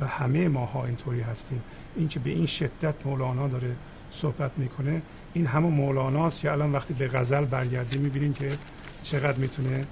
و 0.00 0.06
همه 0.06 0.48
ماها 0.48 0.86
اینطوری 0.86 1.20
هستیم. 1.20 1.62
این 1.96 2.08
که 2.08 2.20
به 2.20 2.30
این 2.30 2.46
شدت 2.46 2.94
مولانا 3.04 3.48
داره 3.48 3.76
صحبت 4.12 4.50
می‌کنه 4.56 5.02
این 5.34 5.46
همون 5.46 5.72
مولاناست 5.72 6.40
که 6.40 6.52
الان 6.52 6.72
وقتی 6.72 6.94
به 6.94 7.08
غزل 7.08 7.44
برگردیم 7.44 8.00
می‌بینیم 8.00 8.32
که 8.32 8.58
چقدر 9.02 9.38
می‌تونه 9.38 9.84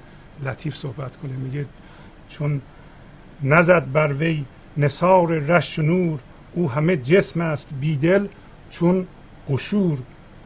لطیف 0.42 0.76
صحبت 0.76 1.16
کنه. 1.16 1.32
میگه 1.32 1.66
چون 2.28 2.60
نزد 3.42 3.92
بر 3.92 4.12
وی 4.12 4.44
نصار 4.76 5.38
رش 5.38 5.78
نور. 5.78 6.20
او 6.54 6.70
همه 6.70 6.96
جسم 6.96 7.40
است 7.40 7.70
بیدل 7.80 8.26
چون 8.70 9.06
قشور. 9.50 9.98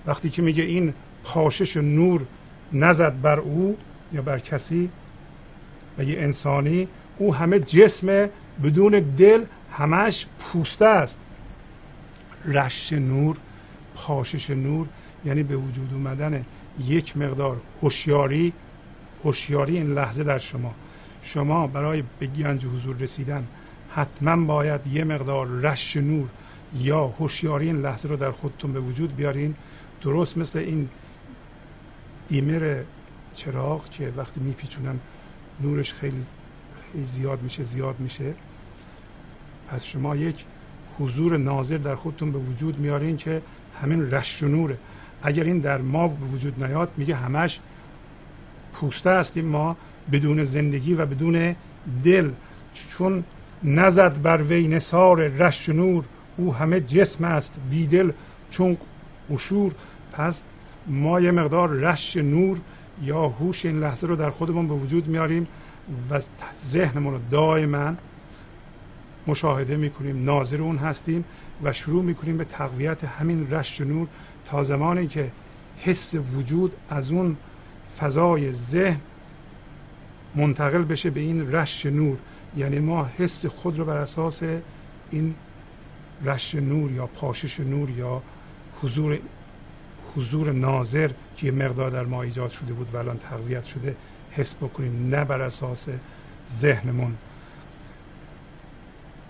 وقتی 0.06 0.30
که 0.30 0.42
میگه 0.42 0.62
این 0.62 0.94
پاشش 1.24 1.76
نور 1.76 2.26
نزد 2.72 3.20
بر 3.22 3.38
او 3.38 3.76
یا 4.12 4.22
بر 4.22 4.38
کسی 4.38 4.90
و 5.98 6.04
یه 6.04 6.18
انسانی 6.18 6.88
او 7.18 7.34
همه 7.34 7.60
جسم 7.60 8.28
بدون 8.64 9.00
دل 9.18 9.44
همش 9.72 10.26
پوسته 10.40 10.86
است. 10.86 11.18
رش 12.44 12.92
نور 12.92 13.36
پاشش 13.94 14.50
نور 14.50 14.86
یعنی 15.24 15.42
به 15.42 15.56
وجود 15.56 15.90
اومدن 15.92 16.44
یک 16.86 17.16
مقدار 17.16 17.56
هوشیاری 17.82 18.52
هوشیاری 19.24 19.76
این 19.76 19.94
لحظه 19.94 20.24
در 20.24 20.38
شما. 20.38 20.74
شما 21.32 21.66
برای 21.66 22.02
به 22.18 22.26
گنج 22.26 22.66
حضور 22.66 22.96
رسیدن 22.96 23.46
حتما 23.90 24.44
باید 24.46 24.86
یه 24.86 25.04
مقدار 25.04 25.46
رش 25.46 25.96
نور 25.96 26.28
یا 26.74 27.06
هوشیاری 27.06 27.66
این 27.66 27.82
لحظه 27.82 28.08
رو 28.08 28.16
در 28.16 28.30
خودتون 28.30 28.72
به 28.72 28.80
وجود 28.80 29.16
بیارین. 29.16 29.54
درست 30.02 30.38
مثل 30.38 30.58
این 30.58 30.88
دیمر 32.28 32.82
چراغ 33.34 33.88
که 33.90 34.12
وقتی 34.16 34.40
میپیچونن 34.40 34.98
نورش 35.60 35.94
خیلی, 35.94 36.22
زیاد 37.02 37.42
میشه 37.42 37.62
زیاد 37.62 38.00
میشه. 38.00 38.34
پس 39.68 39.84
شما 39.84 40.16
یک 40.16 40.44
حضور 40.98 41.36
ناظر 41.36 41.76
در 41.76 41.94
خودتون 41.94 42.32
به 42.32 42.38
وجود 42.38 42.78
میارین 42.78 43.16
که 43.16 43.42
همین 43.82 44.10
رش 44.10 44.42
نوره. 44.42 44.78
اگر 45.22 45.44
این 45.44 45.58
در 45.58 45.78
ما 45.78 46.08
به 46.08 46.26
وجود 46.26 46.64
نیاد 46.64 46.92
میگه 46.96 47.14
همش 47.14 47.60
پوسته 48.72 49.10
هستیم 49.10 49.44
ما. 49.44 49.76
بدون 50.12 50.44
زندگی 50.44 50.94
و 50.94 51.06
بدون 51.06 51.56
دل. 52.04 52.30
چون 52.88 53.24
نزد 53.64 54.22
بر 54.22 54.42
وی 54.42 54.68
نصار 54.68 55.28
رش 55.28 55.68
نور 55.68 56.04
او 56.36 56.54
همه 56.54 56.80
جسم 56.80 57.24
است 57.24 57.54
بیدل. 57.70 58.12
چون 58.50 58.76
قشور 59.30 59.72
پس 60.12 60.42
ما 60.86 61.20
یه 61.20 61.30
مقدار 61.30 61.68
رش 61.68 62.16
نور 62.16 62.60
یا 63.02 63.28
هوش 63.28 63.66
این 63.66 63.80
لحظه 63.80 64.06
رو 64.06 64.16
در 64.16 64.30
خودمون 64.30 64.68
به 64.68 64.74
وجود 64.74 65.06
میاریم 65.06 65.46
و 66.10 66.20
ذهنمون 66.70 67.14
رو 67.14 67.20
دائما 67.30 67.94
مشاهده 69.26 69.76
می‌کنیم 69.76 70.24
ناظر 70.24 70.62
اون 70.62 70.76
هستیم 70.76 71.24
و 71.62 71.72
شروع 71.72 72.04
می‌کنیم 72.04 72.36
به 72.36 72.44
تقویت 72.44 73.04
همین 73.04 73.50
رش 73.50 73.80
نور 73.80 74.06
تا 74.44 74.62
زمانی 74.62 75.06
که 75.06 75.30
حس 75.78 76.14
وجود 76.14 76.72
از 76.90 77.10
اون 77.10 77.36
فضای 77.98 78.52
ذهن 78.52 79.00
منتقل 80.38 80.82
بشه 80.82 81.10
به 81.10 81.20
این 81.20 81.52
رش 81.52 81.86
نور. 81.86 82.18
یعنی 82.56 82.78
ما 82.78 83.10
حس 83.18 83.46
خود 83.46 83.78
رو 83.78 83.84
بر 83.84 83.96
اساس 83.96 84.42
این 85.10 85.34
رش 86.24 86.54
نور 86.54 86.92
یا 86.92 87.06
پاشش 87.06 87.60
نور 87.60 87.90
یا 87.90 88.22
حضور 88.82 89.18
حضور 90.16 90.52
ناظر 90.52 91.10
که 91.36 91.46
یه 91.46 91.52
مقدار 91.52 91.90
در 91.90 92.04
ما 92.04 92.22
ایجاد 92.22 92.50
شده 92.50 92.72
بود 92.72 92.94
و 92.94 92.96
الان 92.96 93.18
تقویت 93.18 93.64
شده 93.64 93.96
حس 94.30 94.54
بکنیم 94.54 95.08
نه 95.14 95.24
بر 95.24 95.40
اساس 95.40 95.88
ذهنمون. 96.52 97.14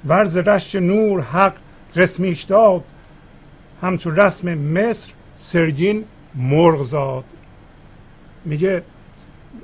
ورز 0.06 0.36
رشت 0.36 0.76
نور 0.76 1.20
حق 1.20 1.54
قسمیش 1.96 2.42
داد. 2.42 2.84
همچون 3.82 4.16
رسم 4.16 4.54
مصر 4.54 5.12
سرگین 5.36 6.04
مرغ 6.34 6.82
زاد. 6.82 7.24
میگه 8.44 8.82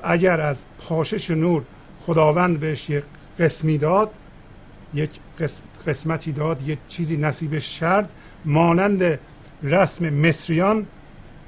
اگر 0.03 0.41
از 0.41 0.65
پاشش 0.79 1.31
نور 1.31 1.63
خداوند 2.07 2.61
بهش 2.61 2.91
یک 2.91 3.05
قسمی 3.39 3.79
داد 3.79 4.11
یک 4.95 5.11
قسمتی 5.87 6.33
داد 6.33 6.69
یک 6.69 6.79
چیزی 6.89 7.17
نصیبش 7.17 7.79
شرد 7.79 8.09
مانند 8.45 9.19
رسم 9.63 10.11
مصریان 10.11 10.87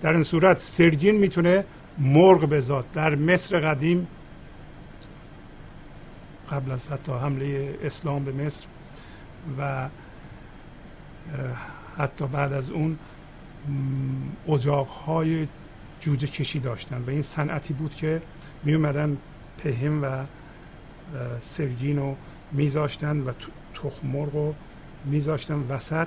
در 0.02 0.12
این 0.12 0.22
صورت 0.22 0.60
سرگین 0.60 1.16
می‌تونه 1.16 1.64
مرغ 1.98 2.44
بزاد. 2.44 2.86
در 2.94 3.14
مصر 3.14 3.60
قدیم 3.60 4.06
قبل 6.50 6.70
از 6.70 6.92
حتی 6.92 7.12
حمله 7.12 7.78
اسلام 7.82 8.24
به 8.24 8.44
مصر 8.44 8.66
و 9.58 9.88
حتی 11.98 12.26
بعد 12.26 12.52
از 12.52 12.70
اون 12.70 12.98
اجاق 14.48 14.86
های 14.86 15.48
جوجه 16.06 16.26
کشی 16.26 16.60
داشتن 16.60 17.02
و 17.06 17.10
این 17.10 17.22
صنعتی 17.22 17.74
بود 17.74 17.94
که 17.94 18.22
می 18.64 18.74
اومدن 18.74 19.16
پهیم 19.58 20.02
و 20.04 20.24
سرگین 21.40 21.98
رو 21.98 22.16
میذاشتن 22.52 23.20
و 23.20 23.32
تخم 23.74 24.06
مرغ 24.08 24.34
رو 24.34 24.54
میذاشتن 25.04 25.64
وسط 25.68 26.06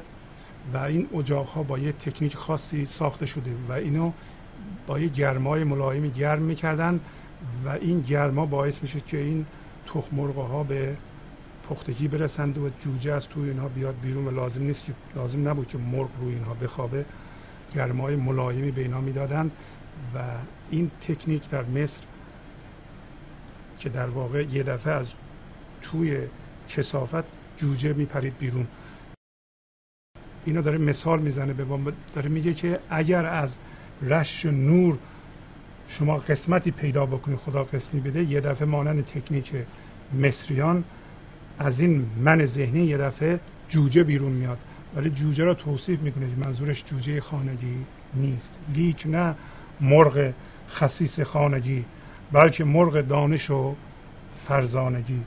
و 0.73 0.77
این 0.77 1.07
اجاق 1.13 1.47
ها 1.47 1.63
با 1.63 1.77
یه 1.77 1.91
تکنیک 1.91 2.35
خاصی 2.35 2.85
ساخته 2.85 3.25
شده 3.25 3.51
و 3.69 3.71
اینو 3.71 4.11
با 4.87 4.99
یه 4.99 5.07
گرمای 5.07 5.63
ملایمی 5.63 6.09
گرم 6.09 6.41
می‌کردن 6.41 6.99
و 7.65 7.69
این 7.69 8.01
گرما 8.01 8.45
باعث 8.45 8.81
میشه 8.81 8.99
که 8.99 9.17
این 9.17 9.45
تخم 9.87 10.15
مرغ 10.15 10.35
ها 10.35 10.63
به 10.63 10.95
پختگی 11.69 12.07
برسند 12.07 12.57
و 12.57 12.69
جوجه 12.79 13.13
از 13.13 13.27
توی 13.27 13.49
اینها 13.49 13.67
بیاد 13.67 13.95
بیرون 14.01 14.25
و 14.27 14.31
لازم 14.31 14.63
نیست 14.63 14.85
که 14.85 14.93
لازم 15.15 15.49
نبود 15.49 15.67
که 15.67 15.77
مرغ 15.77 16.09
روی 16.19 16.33
اینها 16.33 16.53
بخوابه. 16.53 17.05
گرمای 17.75 18.15
ملایمی 18.15 18.71
به 18.71 18.81
اینها 18.81 19.01
می‌دادند 19.01 19.51
و 20.15 20.19
این 20.69 20.91
تکنیک 21.01 21.49
در 21.49 21.63
مصر 21.63 22.03
که 23.79 23.89
در 23.89 24.07
واقع 24.07 24.43
یه 24.43 24.63
دفعه 24.63 24.93
از 24.93 25.13
توی 25.81 26.17
کسافت 26.69 27.23
جوجه 27.57 27.93
میپرید 27.93 28.37
بیرون. 28.37 28.67
اینو 30.45 30.61
داره 30.61 30.77
مثال 30.77 31.19
می‌زنه 31.19 31.53
به 31.53 31.93
داره 32.15 32.29
میگه 32.29 32.53
که 32.53 32.79
اگر 32.89 33.25
از 33.25 33.57
رش 34.01 34.45
نور 34.45 34.97
شما 35.87 36.17
قسمتی 36.17 36.71
پیدا 36.71 37.05
بکنید 37.05 37.37
خدا 37.37 37.63
قسمی 37.63 37.99
بده 37.99 38.23
یه 38.23 38.41
دفعه 38.41 38.67
مانند 38.67 39.05
تکنیک 39.05 39.53
مصریان 40.21 40.83
از 41.59 41.79
این 41.79 42.05
من 42.17 42.45
ذهنی 42.45 42.79
یه 42.79 42.97
دفعه 42.97 43.39
جوجه 43.69 44.03
بیرون 44.03 44.31
میاد. 44.31 44.57
ولی 44.95 45.09
جوجه 45.09 45.43
را 45.43 45.53
توصیف 45.53 45.99
می‌کنه 45.99 46.27
منظورش 46.37 46.85
جوجه 46.85 47.21
خانگی 47.21 47.85
نیست. 48.13 48.59
لیک 48.73 49.03
نه 49.07 49.35
مرغ 49.81 50.33
خصیص 50.71 51.19
خانگی 51.19 51.85
بلکه 52.31 52.63
مرغ 52.63 53.01
دانش 53.01 53.49
و 53.49 53.75
فرزانگی. 54.47 55.23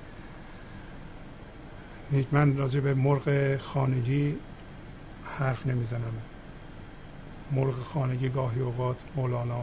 من 2.32 2.56
راجع 2.56 2.80
به 2.80 2.94
مرغ 2.94 3.56
خانگی 3.56 4.36
حرف 5.38 5.66
نمی‌زنم. 5.66 6.12
مرغ 7.52 7.82
خانگی 7.82 8.28
گاهی 8.28 8.60
اوقات 8.60 8.96
مولانا 9.16 9.62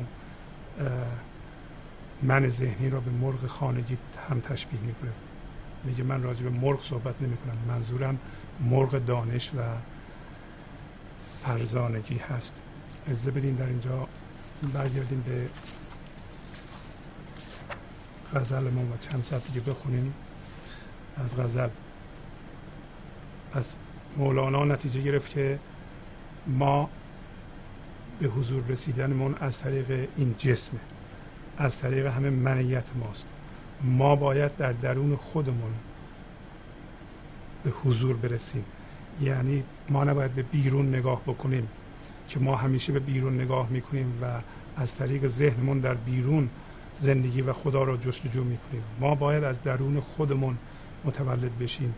من 2.22 2.50
ذهنی 2.50 2.90
را 2.90 3.00
به 3.00 3.12
مرغ 3.12 3.46
خانگی 3.46 3.98
هم 4.30 4.40
تشبیه 4.40 4.80
می‌کنه. 4.80 5.12
میگه 5.84 6.04
من 6.04 6.24
راجع 6.24 6.44
به 6.44 6.50
مرغ 6.50 6.84
صحبت 6.84 7.16
نمی 7.22 7.38
کنم 7.38 7.58
منظورم 7.76 8.20
مرغ 8.60 9.06
دانش 9.06 9.52
و 9.58 9.60
فرزانگی 11.44 12.18
هست. 12.18 12.62
ازده 13.10 13.32
بدین 13.32 13.56
در 13.56 13.66
اینجا 13.66 14.08
برگردیم 14.68 15.24
به 15.28 15.49
غزلمون 18.39 18.91
و 18.91 18.97
چند 18.97 19.24
ساعت 19.24 19.47
دیگه 19.47 19.60
بخونیم. 19.60 20.14
از 21.24 21.38
غزل. 21.38 21.70
پس 23.51 23.78
مولانا 24.18 24.66
نتیجه 24.66 25.01
گرفت 25.01 25.32
که 25.32 25.60
ما 26.47 26.89
به 28.20 28.28
حضور 28.28 28.64
رسیدنمون 28.68 29.36
از 29.39 29.60
طریق 29.60 30.10
این 30.18 30.36
جسمه 30.38 30.80
از 31.57 31.80
طریق 31.80 32.05
همه 32.05 32.30
منیت 32.30 32.86
ماست. 32.99 33.26
ما 33.82 34.16
باید 34.16 34.57
در 34.57 34.72
درون 34.72 35.16
خودمون 35.16 35.74
به 37.64 37.70
حضور 37.70 38.16
برسیم. 38.16 38.66
یعنی 39.22 39.64
ما 39.89 40.03
نباید 40.03 40.32
به 40.32 40.43
بیرون 40.43 40.95
نگاه 40.95 41.22
بکنیم. 41.22 41.68
که 42.30 42.40
ما 42.40 42.56
همیشه 42.56 42.94
به 42.94 43.00
بیرون 43.00 43.42
نگاه 43.42 43.70
می‌کنیم 43.70 44.20
و 44.22 44.26
از 44.78 44.96
طریق 44.96 45.28
ذهنمون 45.28 45.80
در 45.80 45.94
بیرون 45.94 46.50
زندگی 47.00 47.42
و 47.42 47.54
خدا 47.54 47.84
را 47.84 47.98
جستجو 47.98 48.44
می‌کنیم. 48.44 48.84
ما 49.00 49.16
باید 49.16 49.44
از 49.44 49.64
درون 49.64 50.00
خودمون 50.00 50.58
متولد 51.06 51.60
بشیم 51.60 51.94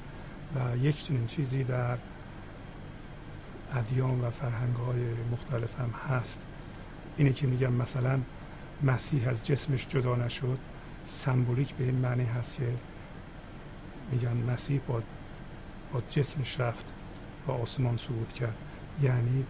و 0.56 0.78
یک 0.78 1.04
چنین 1.04 1.28
چیزی 1.28 1.64
در 1.64 1.98
ادیان 3.74 4.22
و 4.22 4.30
فرهنگ 4.30 4.76
های 4.76 5.02
مختلف 5.32 5.80
هم 5.80 5.94
هست. 6.10 6.42
اینه 7.18 7.34
که 7.34 7.48
میگم 7.48 7.74
مثلا 7.74 8.20
مسیح 8.84 9.30
از 9.30 9.48
جسمش 9.48 9.88
جدا 9.88 10.16
نشد. 10.16 10.58
سمبولیک 11.06 11.74
به 11.74 11.84
این 11.84 11.96
معنی 11.96 12.26
هست 12.26 12.56
که 12.56 12.64
میگن 14.12 14.52
مسیح 14.54 14.82
با, 14.88 15.02
با 15.94 16.02
جسمش 16.10 16.60
رفت 16.60 16.86
و 17.48 17.52
آسمان 17.52 17.98
صعود 17.98 18.34
کرد. 18.34 18.56
یعنی 19.02 19.46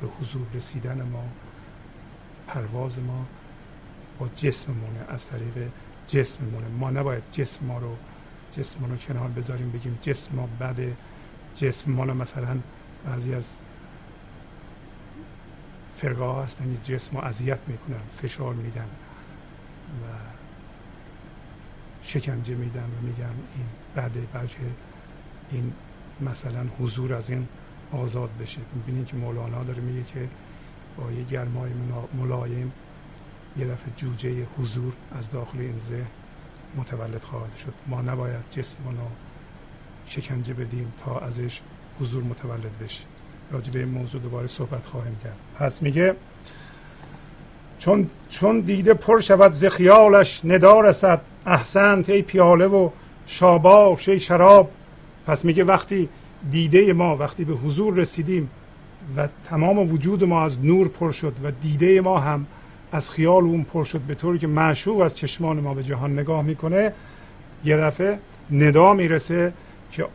به 0.00 0.06
حضور 0.06 0.46
رسیدن 0.54 1.02
ما 1.02 1.24
پرواز 2.46 2.98
ما 2.98 3.26
با 4.18 4.28
جسممونه 4.28 5.04
از 5.08 5.26
طریق 5.26 5.68
جسممونه 6.08 6.68
ما 6.68 6.90
نباید 6.90 7.22
جسم 7.32 7.66
ما 7.66 7.78
رو 7.78 7.96
جسم 8.52 8.84
رو 8.84 8.96
کنار 8.96 9.28
بذاریم 9.28 9.70
بگیم 9.70 9.98
جسم 10.02 10.36
ما 10.36 10.48
بده. 10.60 10.96
جسم 11.54 11.92
ما 11.92 12.04
مثلا 12.04 12.58
بعضی 13.06 13.34
از 13.34 13.50
فرقه 15.96 16.42
هستن 16.42 16.76
جسم 16.84 17.16
رو 17.16 17.24
اذیت 17.24 17.58
می‌کنن 17.66 18.00
فشار 18.22 18.54
میدن 18.54 18.88
و 20.02 20.06
شکنجه 22.02 22.54
میدن 22.54 22.84
و 22.84 23.06
میگن 23.06 23.34
این 23.56 23.66
بده 23.96 24.20
بلکه 24.32 24.56
این 25.50 25.72
مثلا 26.20 26.66
حضور 26.80 27.14
از 27.14 27.30
این 27.30 27.48
آزاد 27.92 28.30
بشه. 28.40 28.60
می‌بینید 28.74 29.06
که 29.06 29.16
مولانا 29.16 29.64
داره 29.64 29.80
میگه 29.80 30.02
که 30.14 30.28
با 30.96 31.12
یه 31.12 31.24
گرمای 31.24 31.70
ملایم 32.18 32.72
یه 33.58 33.64
دفعه 33.64 33.92
جوجه 33.96 34.46
حضور 34.58 34.92
از 35.18 35.30
داخل 35.30 35.58
این 35.58 35.78
ذهن 35.78 36.06
متولد 36.76 37.24
خواهد 37.24 37.56
شد. 37.56 37.74
ما 37.86 38.02
نباید 38.02 38.50
جسم 38.50 38.78
رو 38.84 38.94
شکنجه 40.06 40.54
بدیم 40.54 40.92
تا 41.04 41.18
ازش 41.18 41.60
حضور 42.00 42.22
متولد 42.22 42.78
بشه. 42.84 43.04
راجع 43.50 43.72
به 43.72 43.78
این 43.78 43.88
موضوع 43.88 44.20
دوباره 44.20 44.46
صحبت 44.46 44.86
خواهیم 44.86 45.16
کرد. 45.24 45.36
پس 45.58 45.82
میگه 45.82 46.16
چون 47.78 48.10
چون 48.28 48.60
دیده 48.60 48.94
پر 48.94 49.20
شود 49.20 49.52
ز 49.52 49.64
خیالش 49.64 50.44
ندا 50.44 50.80
رسد. 50.80 51.20
احسنت 51.46 52.10
ای 52.10 52.22
پیاله 52.22 52.66
و 52.66 52.90
شاباش 53.26 54.08
ای 54.08 54.20
شراب. 54.20 54.70
پس 55.26 55.44
میگه 55.44 55.64
وقتی 55.64 56.08
دیده 56.50 56.92
ما 56.92 57.16
وقتی 57.16 57.44
به 57.44 57.54
حضور 57.54 57.94
رسیدیم 57.94 58.50
و 59.16 59.28
تمام 59.48 59.78
وجود 59.78 60.24
ما 60.24 60.44
از 60.44 60.64
نور 60.64 60.88
پر 60.88 61.12
شد 61.12 61.34
و 61.42 61.50
دیده 61.62 62.00
ما 62.00 62.18
هم 62.18 62.46
از 62.92 63.10
خیال 63.10 63.42
اون 63.42 63.62
پر 63.62 63.84
شد 63.84 64.00
به 64.00 64.14
طوری 64.14 64.38
که 64.38 64.46
معشوق 64.46 65.00
از 65.00 65.16
چشمان 65.16 65.60
ما 65.60 65.74
به 65.74 65.82
جهان 65.82 66.18
نگاه 66.18 66.42
می‌کنه 66.42 66.92
یه 67.64 67.76
دفعه 67.76 68.18
ندا 68.50 68.94
می‌رسه 68.94 69.52
که 69.92 70.06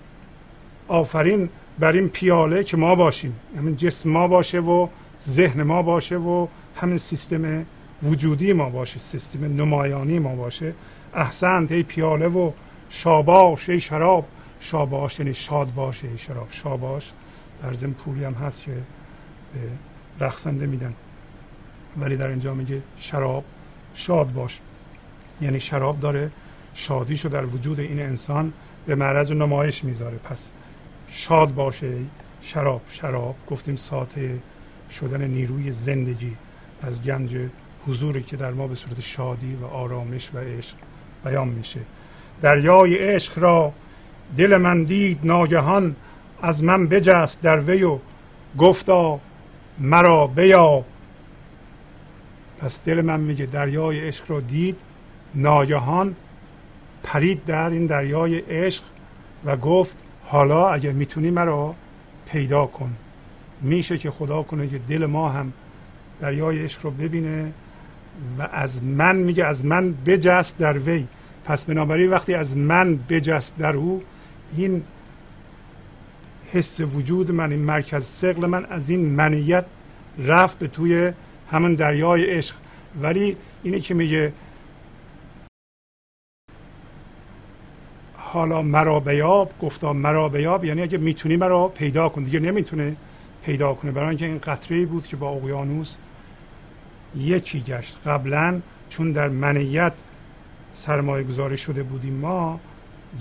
آفرین 0.88 1.50
بر 1.80 1.92
این 1.92 2.10
پیاله 2.10 2.64
که 2.64 2.78
ما 2.78 2.96
باشیم. 2.96 3.36
همین 3.58 3.76
جسم 3.76 4.10
ما 4.10 4.28
باشه 4.28 4.60
و 4.60 4.88
ذهن 5.24 5.64
ما 5.64 5.82
باشه 5.82 6.18
و 6.18 6.48
همین 6.76 6.98
سیستم 6.98 7.66
وجودی 8.04 8.54
ما 8.54 8.70
باشه 8.70 9.00
سیستم 9.00 9.44
نمایانی 9.62 10.20
ما 10.20 10.36
باشه. 10.36 10.74
احسنت 11.14 11.72
ای 11.72 11.84
پیاله 11.84 12.28
و 12.28 12.52
شاباش 12.90 13.70
ای 13.70 13.80
شراب. 13.80 14.26
شاباش 14.60 15.20
یعنی 15.20 15.34
شاد 15.34 15.74
باشه 15.74 16.08
ای 16.08 16.18
شراب. 16.18 16.48
شاباش 16.52 17.12
در 17.64 17.74
ضمن 17.74 17.94
پولی 17.94 18.24
هم 18.24 18.34
هست 18.34 18.64
که 18.64 18.72
به 19.54 20.26
رقصنده 20.26 20.66
میدن. 20.66 20.94
ولی 21.98 22.18
در 22.18 22.28
اینجا 22.28 22.54
میگه 22.54 22.82
شراب 22.98 23.44
شاد 23.94 24.34
باش. 24.34 24.60
یعنی 25.42 25.60
شراب 25.60 26.00
داره 26.00 26.32
شادیشو 26.74 27.30
در 27.30 27.46
وجود 27.46 27.80
این 27.80 28.00
انسان 28.00 28.54
به 28.86 28.96
معرض 28.96 29.32
نمایش 29.32 29.84
می‌ذاره. 29.84 30.18
پس 30.18 30.52
شاد 31.10 31.54
باشه 31.54 31.94
شراب 32.42 32.82
شراب. 32.90 33.36
گفتیم 33.50 33.76
ساته 33.76 34.40
شدن 34.92 35.28
نیروی 35.28 35.72
زندگی 35.72 36.36
از 36.82 37.04
گنج 37.04 37.38
حضوری 37.88 38.24
که 38.24 38.38
در 38.38 38.52
ما 38.52 38.68
به 38.68 38.76
صورت 38.76 39.00
شادی 39.00 39.58
و 39.62 39.66
آرامش 39.66 40.30
و 40.34 40.38
عشق 40.38 40.76
بیان 41.26 41.48
میشه. 41.48 41.80
دریای 42.42 42.98
عشق 42.98 43.40
را 43.40 43.74
دل 44.38 44.58
من 44.58 44.84
دید 44.84 45.20
ناگهان 45.24 45.96
از 46.42 46.64
من 46.64 46.88
بجست 46.88 47.42
در 47.42 47.60
وی 47.60 47.84
و 47.84 47.98
گفتا 48.58 49.20
مرا 49.80 50.28
بیا. 50.28 50.84
پس 52.60 52.84
دل 52.86 53.02
من 53.02 53.20
میگه 53.20 53.46
دریای 53.46 54.08
عشق 54.08 54.32
را 54.32 54.40
دید 54.40 54.76
ناگهان 55.36 56.16
پرید 57.04 57.46
در 57.46 57.70
این 57.70 57.86
دریای 57.86 58.40
عشق 58.40 58.84
و 59.46 59.58
گفت 59.58 59.98
حالا 60.26 60.70
اگر 60.70 60.92
می‌تونی 60.92 61.32
مرا 61.32 61.76
پیدا 62.32 62.66
کن. 62.66 62.96
میشه 63.62 63.98
که 63.98 64.12
خدا 64.12 64.44
کنه 64.44 64.68
که 64.68 64.80
دل 64.90 65.06
ما 65.06 65.30
هم 65.30 65.54
دریای 66.22 66.64
عشق 66.64 66.86
رو 66.86 66.92
ببینه 66.92 67.52
و 68.40 68.50
از 68.52 68.84
من 68.84 69.16
میگه 69.16 69.46
از 69.46 69.66
من 69.66 69.94
بجست 70.06 70.58
در 70.58 70.78
وی. 70.78 71.08
پس 71.46 71.66
بنابراین 71.66 72.10
وقتی 72.10 72.34
از 72.34 72.58
من 72.58 73.00
بجست 73.10 73.58
در 73.58 73.76
او 73.76 74.04
این 74.58 74.84
حس 76.52 76.80
وجود 76.80 77.32
من 77.32 77.52
این 77.52 77.60
مرکز 77.60 78.06
سقل 78.06 78.46
من 78.46 78.66
از 78.66 78.90
این 78.90 79.06
منیت 79.06 79.66
رفت 80.20 80.60
به 80.60 80.68
توی 80.68 81.12
همون 81.52 81.74
دریای 81.74 82.26
عشق. 82.26 82.56
ولی 83.02 83.38
اینه 83.64 83.80
که 83.80 83.94
میگه 83.94 84.34
حالا 88.18 88.62
مرا 88.62 89.00
بیاب 89.00 89.54
گفتا 89.62 89.94
مرا 89.94 90.30
بیاب 90.30 90.66
یعنی 90.66 90.82
اگه 90.82 90.98
می‌تونی 90.98 91.36
مرا 91.36 91.68
پیدا 91.68 92.10
کن. 92.10 92.24
دیگه 92.24 92.40
نمی‌تونه 92.40 92.96
پیدا 93.46 93.74
کنه. 93.74 93.92
برای 93.92 94.08
اینکه 94.08 94.26
این 94.26 94.40
قطره 94.40 94.86
بود 94.86 95.08
که 95.08 95.16
با 95.16 95.30
اقیانوس 95.30 95.96
یکی 97.18 97.62
گشت. 97.62 97.98
قبلا 98.06 98.62
چون 98.90 99.12
در 99.12 99.30
منیت 99.30 99.94
سرمایه 100.74 101.24
گذاری 101.24 101.58
شده 101.58 101.84
بودیم 101.84 102.14
ما 102.14 102.60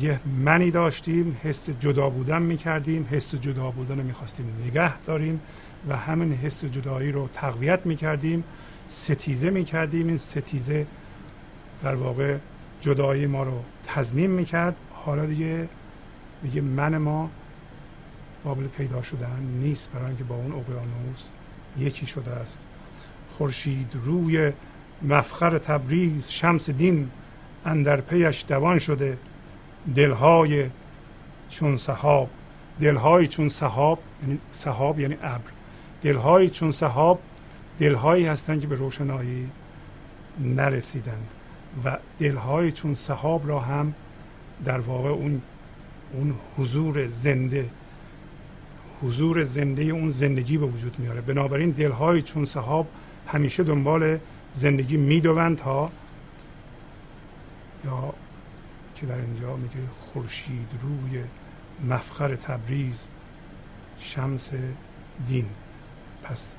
یه 0.00 0.20
منی 0.44 0.70
داشتیم 0.70 1.36
حس 1.42 1.70
جدا 1.70 2.10
بودن 2.10 2.42
می‌کردیم 2.42 3.08
حس 3.10 3.34
جدا 3.34 3.70
بودن 3.70 3.98
رو 3.98 4.04
می‌خواستیم 4.04 4.46
نگه 4.66 4.98
داریم 4.98 5.40
و 5.88 5.96
همین 5.96 6.32
حس 6.32 6.64
جدایی 6.64 7.12
رو 7.12 7.28
تقویت 7.32 7.86
می‌کردیم 7.86 8.44
ستیزه 8.88 9.50
می‌کردیم 9.50 10.08
این 10.08 10.16
ستیزه 10.16 10.86
در 11.82 11.94
واقع 11.94 12.36
جدایی 12.80 13.26
ما 13.26 13.42
رو 13.42 13.62
تضمین 13.86 14.30
می‌کرد. 14.30 14.76
حالا 14.92 15.26
دیگه 15.26 15.68
میگه 16.42 16.60
من 16.60 16.96
ما 16.96 17.30
قابل 18.44 18.66
پیدا 18.66 19.02
شدن 19.02 19.40
نیست 19.62 19.92
برای 19.92 20.06
اینکه 20.06 20.24
با 20.24 20.34
اون 20.34 20.52
اقیانوس 20.52 21.22
یکی 21.78 22.06
شده 22.06 22.30
است. 22.30 22.66
خورشید 23.38 23.92
روی 24.04 24.52
مفخر 25.02 25.58
تبریز 25.58 26.28
شمس 26.30 26.70
دین 26.70 27.10
اندر 27.64 28.00
پیش 28.00 28.44
دوان 28.48 28.78
شده. 28.78 29.18
دلهای 29.94 30.66
چون 31.50 31.76
صحاب 31.76 32.30
دلهای 32.80 33.28
چون 33.28 33.48
صحاب 33.48 33.98
یعنی 34.22 34.38
صحاب 34.52 35.00
یعنی 35.00 35.16
ابر. 35.22 35.50
دلهای 36.02 36.50
چون 36.50 36.72
صحاب 36.72 37.20
دلهایی 37.78 38.26
هستند 38.26 38.60
که 38.60 38.66
به 38.66 38.74
روشنایی 38.74 39.48
نرسیدند 40.40 41.26
و 41.84 41.98
دلهای 42.18 42.72
چون 42.72 42.94
صحاب 42.94 43.48
را 43.48 43.60
هم 43.60 43.94
در 44.64 44.80
واقع 44.80 45.08
اون 45.08 45.42
اون 46.12 46.34
حضور 46.58 47.06
زنده 47.06 47.70
حضور 49.02 49.44
زنده 49.44 49.82
اون 49.82 50.10
زندگی 50.10 50.58
به 50.58 50.66
وجود 50.66 50.98
میاره. 50.98 51.20
بنابراین 51.20 51.70
دلهای 51.70 52.22
چون 52.22 52.44
صحاب 52.44 52.86
همیشه 53.26 53.62
دنبال 53.62 54.18
زندگی 54.54 54.96
می‌دوند 54.96 55.56
تا 55.56 55.90
یا 57.84 58.14
که 59.00 59.06
در 59.06 59.14
اینجا 59.14 59.56
میگه 59.56 59.74
خورشید 60.00 60.68
روی 60.82 61.24
مفخر 61.88 62.36
تبریز 62.36 63.06
شمس 64.00 64.50
دین. 65.26 65.46
پس 66.22 66.54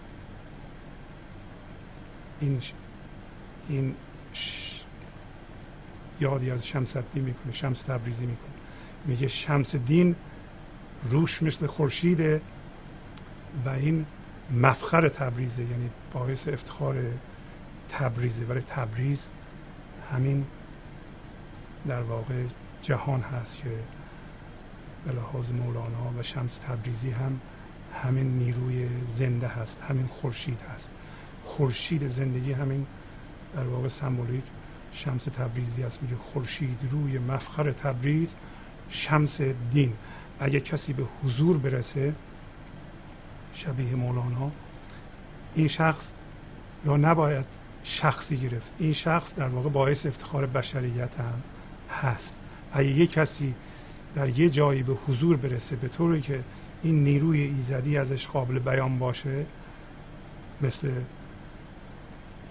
این 2.41 2.61
این 3.69 3.95
یادی 6.19 6.51
از 6.51 6.67
شمس 6.67 6.97
دین 6.97 7.23
می‌کنه 7.23 7.51
شمس 7.51 7.81
تبریزی 7.81 8.25
می‌کنه. 8.25 8.49
میگه 9.05 9.27
شمس 9.27 9.75
دین 9.75 10.15
روش 11.03 11.43
مثل 11.43 11.67
خورشیده 11.67 12.41
و 13.65 13.69
این 13.69 14.05
مفخر 14.51 15.09
تبریزه 15.09 15.61
یعنی 15.61 15.89
باعث 16.13 16.47
افتخار 16.47 16.95
تبریزه. 17.89 18.45
ولی 18.45 18.61
تبریز 18.61 19.29
همین 20.11 20.45
در 21.87 22.01
واقع 22.01 22.43
جهان 22.81 23.21
هست 23.21 23.57
که 23.57 23.69
به 25.05 25.11
لحاظ 25.11 25.51
مولانا 25.51 26.19
و 26.19 26.23
شمس 26.23 26.57
تبریزی 26.57 27.09
هم 27.09 27.39
همین 28.03 28.37
نیروی 28.37 28.87
زنده 29.07 29.47
هست 29.47 29.81
همین 29.81 30.07
خورشید 30.07 30.59
هست. 30.75 30.89
خورشید 31.43 32.07
زندگی 32.07 32.53
همین 32.53 32.85
در 33.55 33.63
واقع 33.63 33.87
سمبولیک 33.87 34.43
شمس 34.93 35.23
تبریزی 35.23 35.83
است. 35.83 36.03
میگه 36.03 36.15
خورشید 36.15 36.77
روی 36.91 37.19
مفخر 37.19 37.71
تبریز 37.71 38.33
شمس 38.89 39.41
دین. 39.71 39.93
اگه 40.39 40.59
کسی 40.59 40.93
به 40.93 41.03
حضور 41.23 41.57
برسه 41.57 42.13
شبیه 43.53 43.95
مولانا 43.95 44.51
این 45.55 45.67
شخص 45.67 46.11
را 46.85 46.97
نباید 46.97 47.45
شخصی 47.83 48.37
گرفت. 48.37 48.71
این 48.79 48.93
شخص 48.93 49.35
در 49.35 49.47
واقع 49.47 49.69
باعث 49.69 50.05
افتخار 50.05 50.45
بشریت 50.45 51.19
هم 51.19 51.41
هست. 52.01 52.35
اگه 52.73 52.89
یه 52.89 53.07
کسی 53.07 53.53
در 54.15 54.39
یه 54.39 54.49
جایی 54.49 54.83
به 54.83 54.93
حضور 55.07 55.37
برسه 55.37 55.75
به 55.75 55.87
طوری 55.87 56.21
که 56.21 56.43
این 56.83 57.03
نیروی 57.03 57.41
ایزدی 57.41 57.97
ازش 57.97 58.27
قابل 58.27 58.59
بیان 58.59 58.99
باشه 58.99 59.45
مثل 60.61 60.91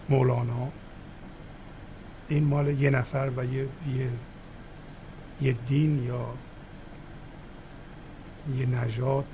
مولانا 0.08 0.68
این 2.28 2.44
مال 2.44 2.68
یه 2.80 2.90
نفر 2.90 3.30
و 3.36 3.44
یه, 3.44 3.60
یه, 3.60 3.68
یه 5.42 5.52
دین 5.66 6.04
یا 6.04 6.26
یه 8.58 8.66
نژاد 8.66 9.24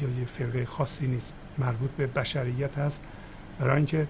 یا 0.00 0.08
یه 0.08 0.24
فرقه 0.24 0.64
خاصی 0.64 1.06
نیست. 1.06 1.32
مربوط 1.58 1.90
به 1.90 2.06
بشریت 2.06 2.78
هست. 2.78 3.02
برای 3.58 3.76
اینکه 3.76 4.06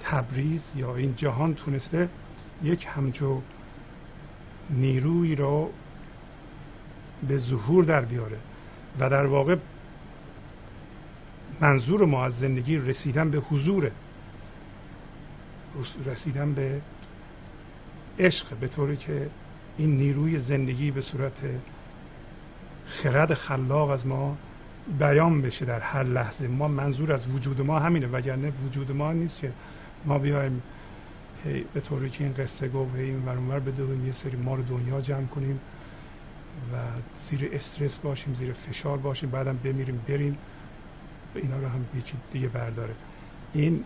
تبریز 0.00 0.72
یا 0.76 0.96
این 0.96 1.14
جهان 1.16 1.54
تونسته 1.54 2.08
یک 2.62 2.86
همچو 2.90 3.40
نیروی 4.70 5.36
رو 5.36 5.70
به 7.28 7.36
ظهور 7.36 7.84
در 7.84 8.00
بیاره 8.00 8.38
و 9.00 9.10
در 9.10 9.26
واقع 9.26 9.56
منظور 11.60 12.04
ما 12.04 12.24
از 12.24 12.38
زندگی 12.38 12.78
رسیدن 12.78 13.30
به 13.30 13.38
حضوره 13.38 13.92
رسیدن 16.06 16.54
به 16.54 16.80
عشق 18.18 18.54
به 18.54 18.68
طوری 18.68 18.96
که 18.96 19.30
این 19.78 19.96
نیروی 19.96 20.38
زندگی 20.38 20.90
به 20.90 21.00
صورت 21.00 21.32
خرد 22.86 23.34
خلاق 23.34 23.90
از 23.90 24.06
ما 24.06 24.36
بیان 24.98 25.42
بشه 25.42 25.64
در 25.64 25.80
هر 25.80 26.02
لحظه. 26.02 26.48
ما 26.48 26.68
منظور 26.68 27.12
از 27.12 27.28
وجود 27.28 27.60
ما 27.60 27.78
همینه 27.78 28.06
وگرنه 28.06 28.52
وجود 28.66 28.92
ما 28.92 29.12
نیست 29.12 29.40
که 29.40 29.52
ما 30.04 30.18
بیایم 30.18 30.62
به 31.44 31.80
طوری 31.80 32.10
که 32.10 32.24
این 32.24 32.34
قصه 32.34 32.68
گفت 32.68 32.94
این 32.94 33.24
ورانور 33.24 33.60
بدویم 33.60 34.06
یه 34.06 34.12
سری 34.12 34.36
ما 34.36 34.54
رو 34.54 34.62
دنیا 34.62 35.00
جمع 35.00 35.26
کنیم 35.26 35.60
و 36.72 36.76
زیر 37.22 37.50
استرس 37.52 37.98
باشیم 37.98 38.34
زیر 38.34 38.52
فشار 38.52 38.98
باشیم 38.98 39.30
بعدم 39.30 39.56
بمیریم 39.64 40.00
بریم 40.08 40.38
و 41.34 41.38
اینا 41.38 41.56
رو 41.56 41.68
هم 41.68 41.84
یکی 41.98 42.14
دیگه 42.32 42.48
برداره. 42.48 42.94
این 43.54 43.84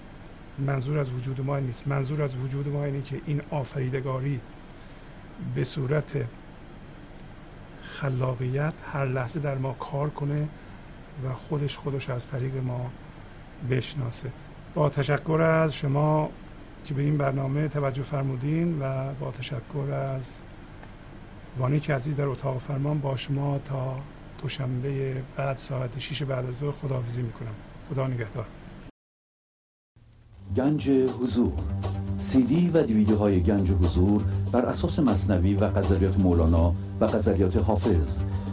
منظور 0.58 0.98
از 0.98 1.10
وجود 1.10 1.40
ما 1.40 1.58
نیست. 1.58 1.88
منظور 1.88 2.22
از 2.22 2.36
وجود 2.36 2.68
ما 2.68 2.84
اینه 2.84 3.02
که 3.02 3.20
این 3.26 3.40
آفریدگاری 3.50 4.40
به 5.54 5.64
صورت 5.64 6.24
خلاقیت 7.82 8.74
هر 8.92 9.06
لحظه 9.06 9.40
در 9.40 9.54
ما 9.54 9.72
کار 9.72 10.10
کنه 10.10 10.48
و 11.24 11.32
خودش 11.32 11.76
خودش 11.76 12.10
از 12.10 12.26
طریق 12.26 12.56
ما 12.56 12.90
بشناسه. 13.70 14.30
با 14.74 14.88
تشکر 14.88 15.40
از 15.40 15.74
شما 15.74 16.30
که 16.84 16.94
به 16.94 17.02
این 17.02 17.18
برنامه 17.18 17.68
توجه 17.68 18.02
فرمودین 18.02 18.82
و 18.82 19.14
با 19.20 19.30
تشکر 19.30 19.92
از 19.92 20.40
وانیک 21.58 21.90
عزیز 21.90 22.16
در 22.16 22.26
اتاق 22.26 22.58
فرمان 22.58 22.98
با 22.98 23.16
شما 23.16 23.58
تا 23.58 23.96
دوشنبه 24.42 25.22
بعد 25.36 25.56
ساعت 25.56 25.98
6 25.98 26.22
بعد 26.22 26.46
از 26.46 26.58
ظهر 26.58 26.72
خداحافظی 26.72 27.22
می‌کنم. 27.22 27.54
خدا 27.90 28.06
نگهدار. 28.06 28.46
گنج 30.56 30.88
حضور. 30.90 31.52
سی 32.18 32.42
دی 32.42 32.70
و 32.74 32.82
دیویدیو 32.82 33.16
های 33.16 33.40
گنج 33.42 33.70
حضور 33.70 34.22
بر 34.52 34.66
اساس 34.66 34.98
مصنوی 34.98 35.54
و 35.54 35.64
قذریات 35.64 36.18
مولانا 36.18 36.74
و 37.00 37.04
قذریات 37.04 37.56
حافظ 37.56 38.18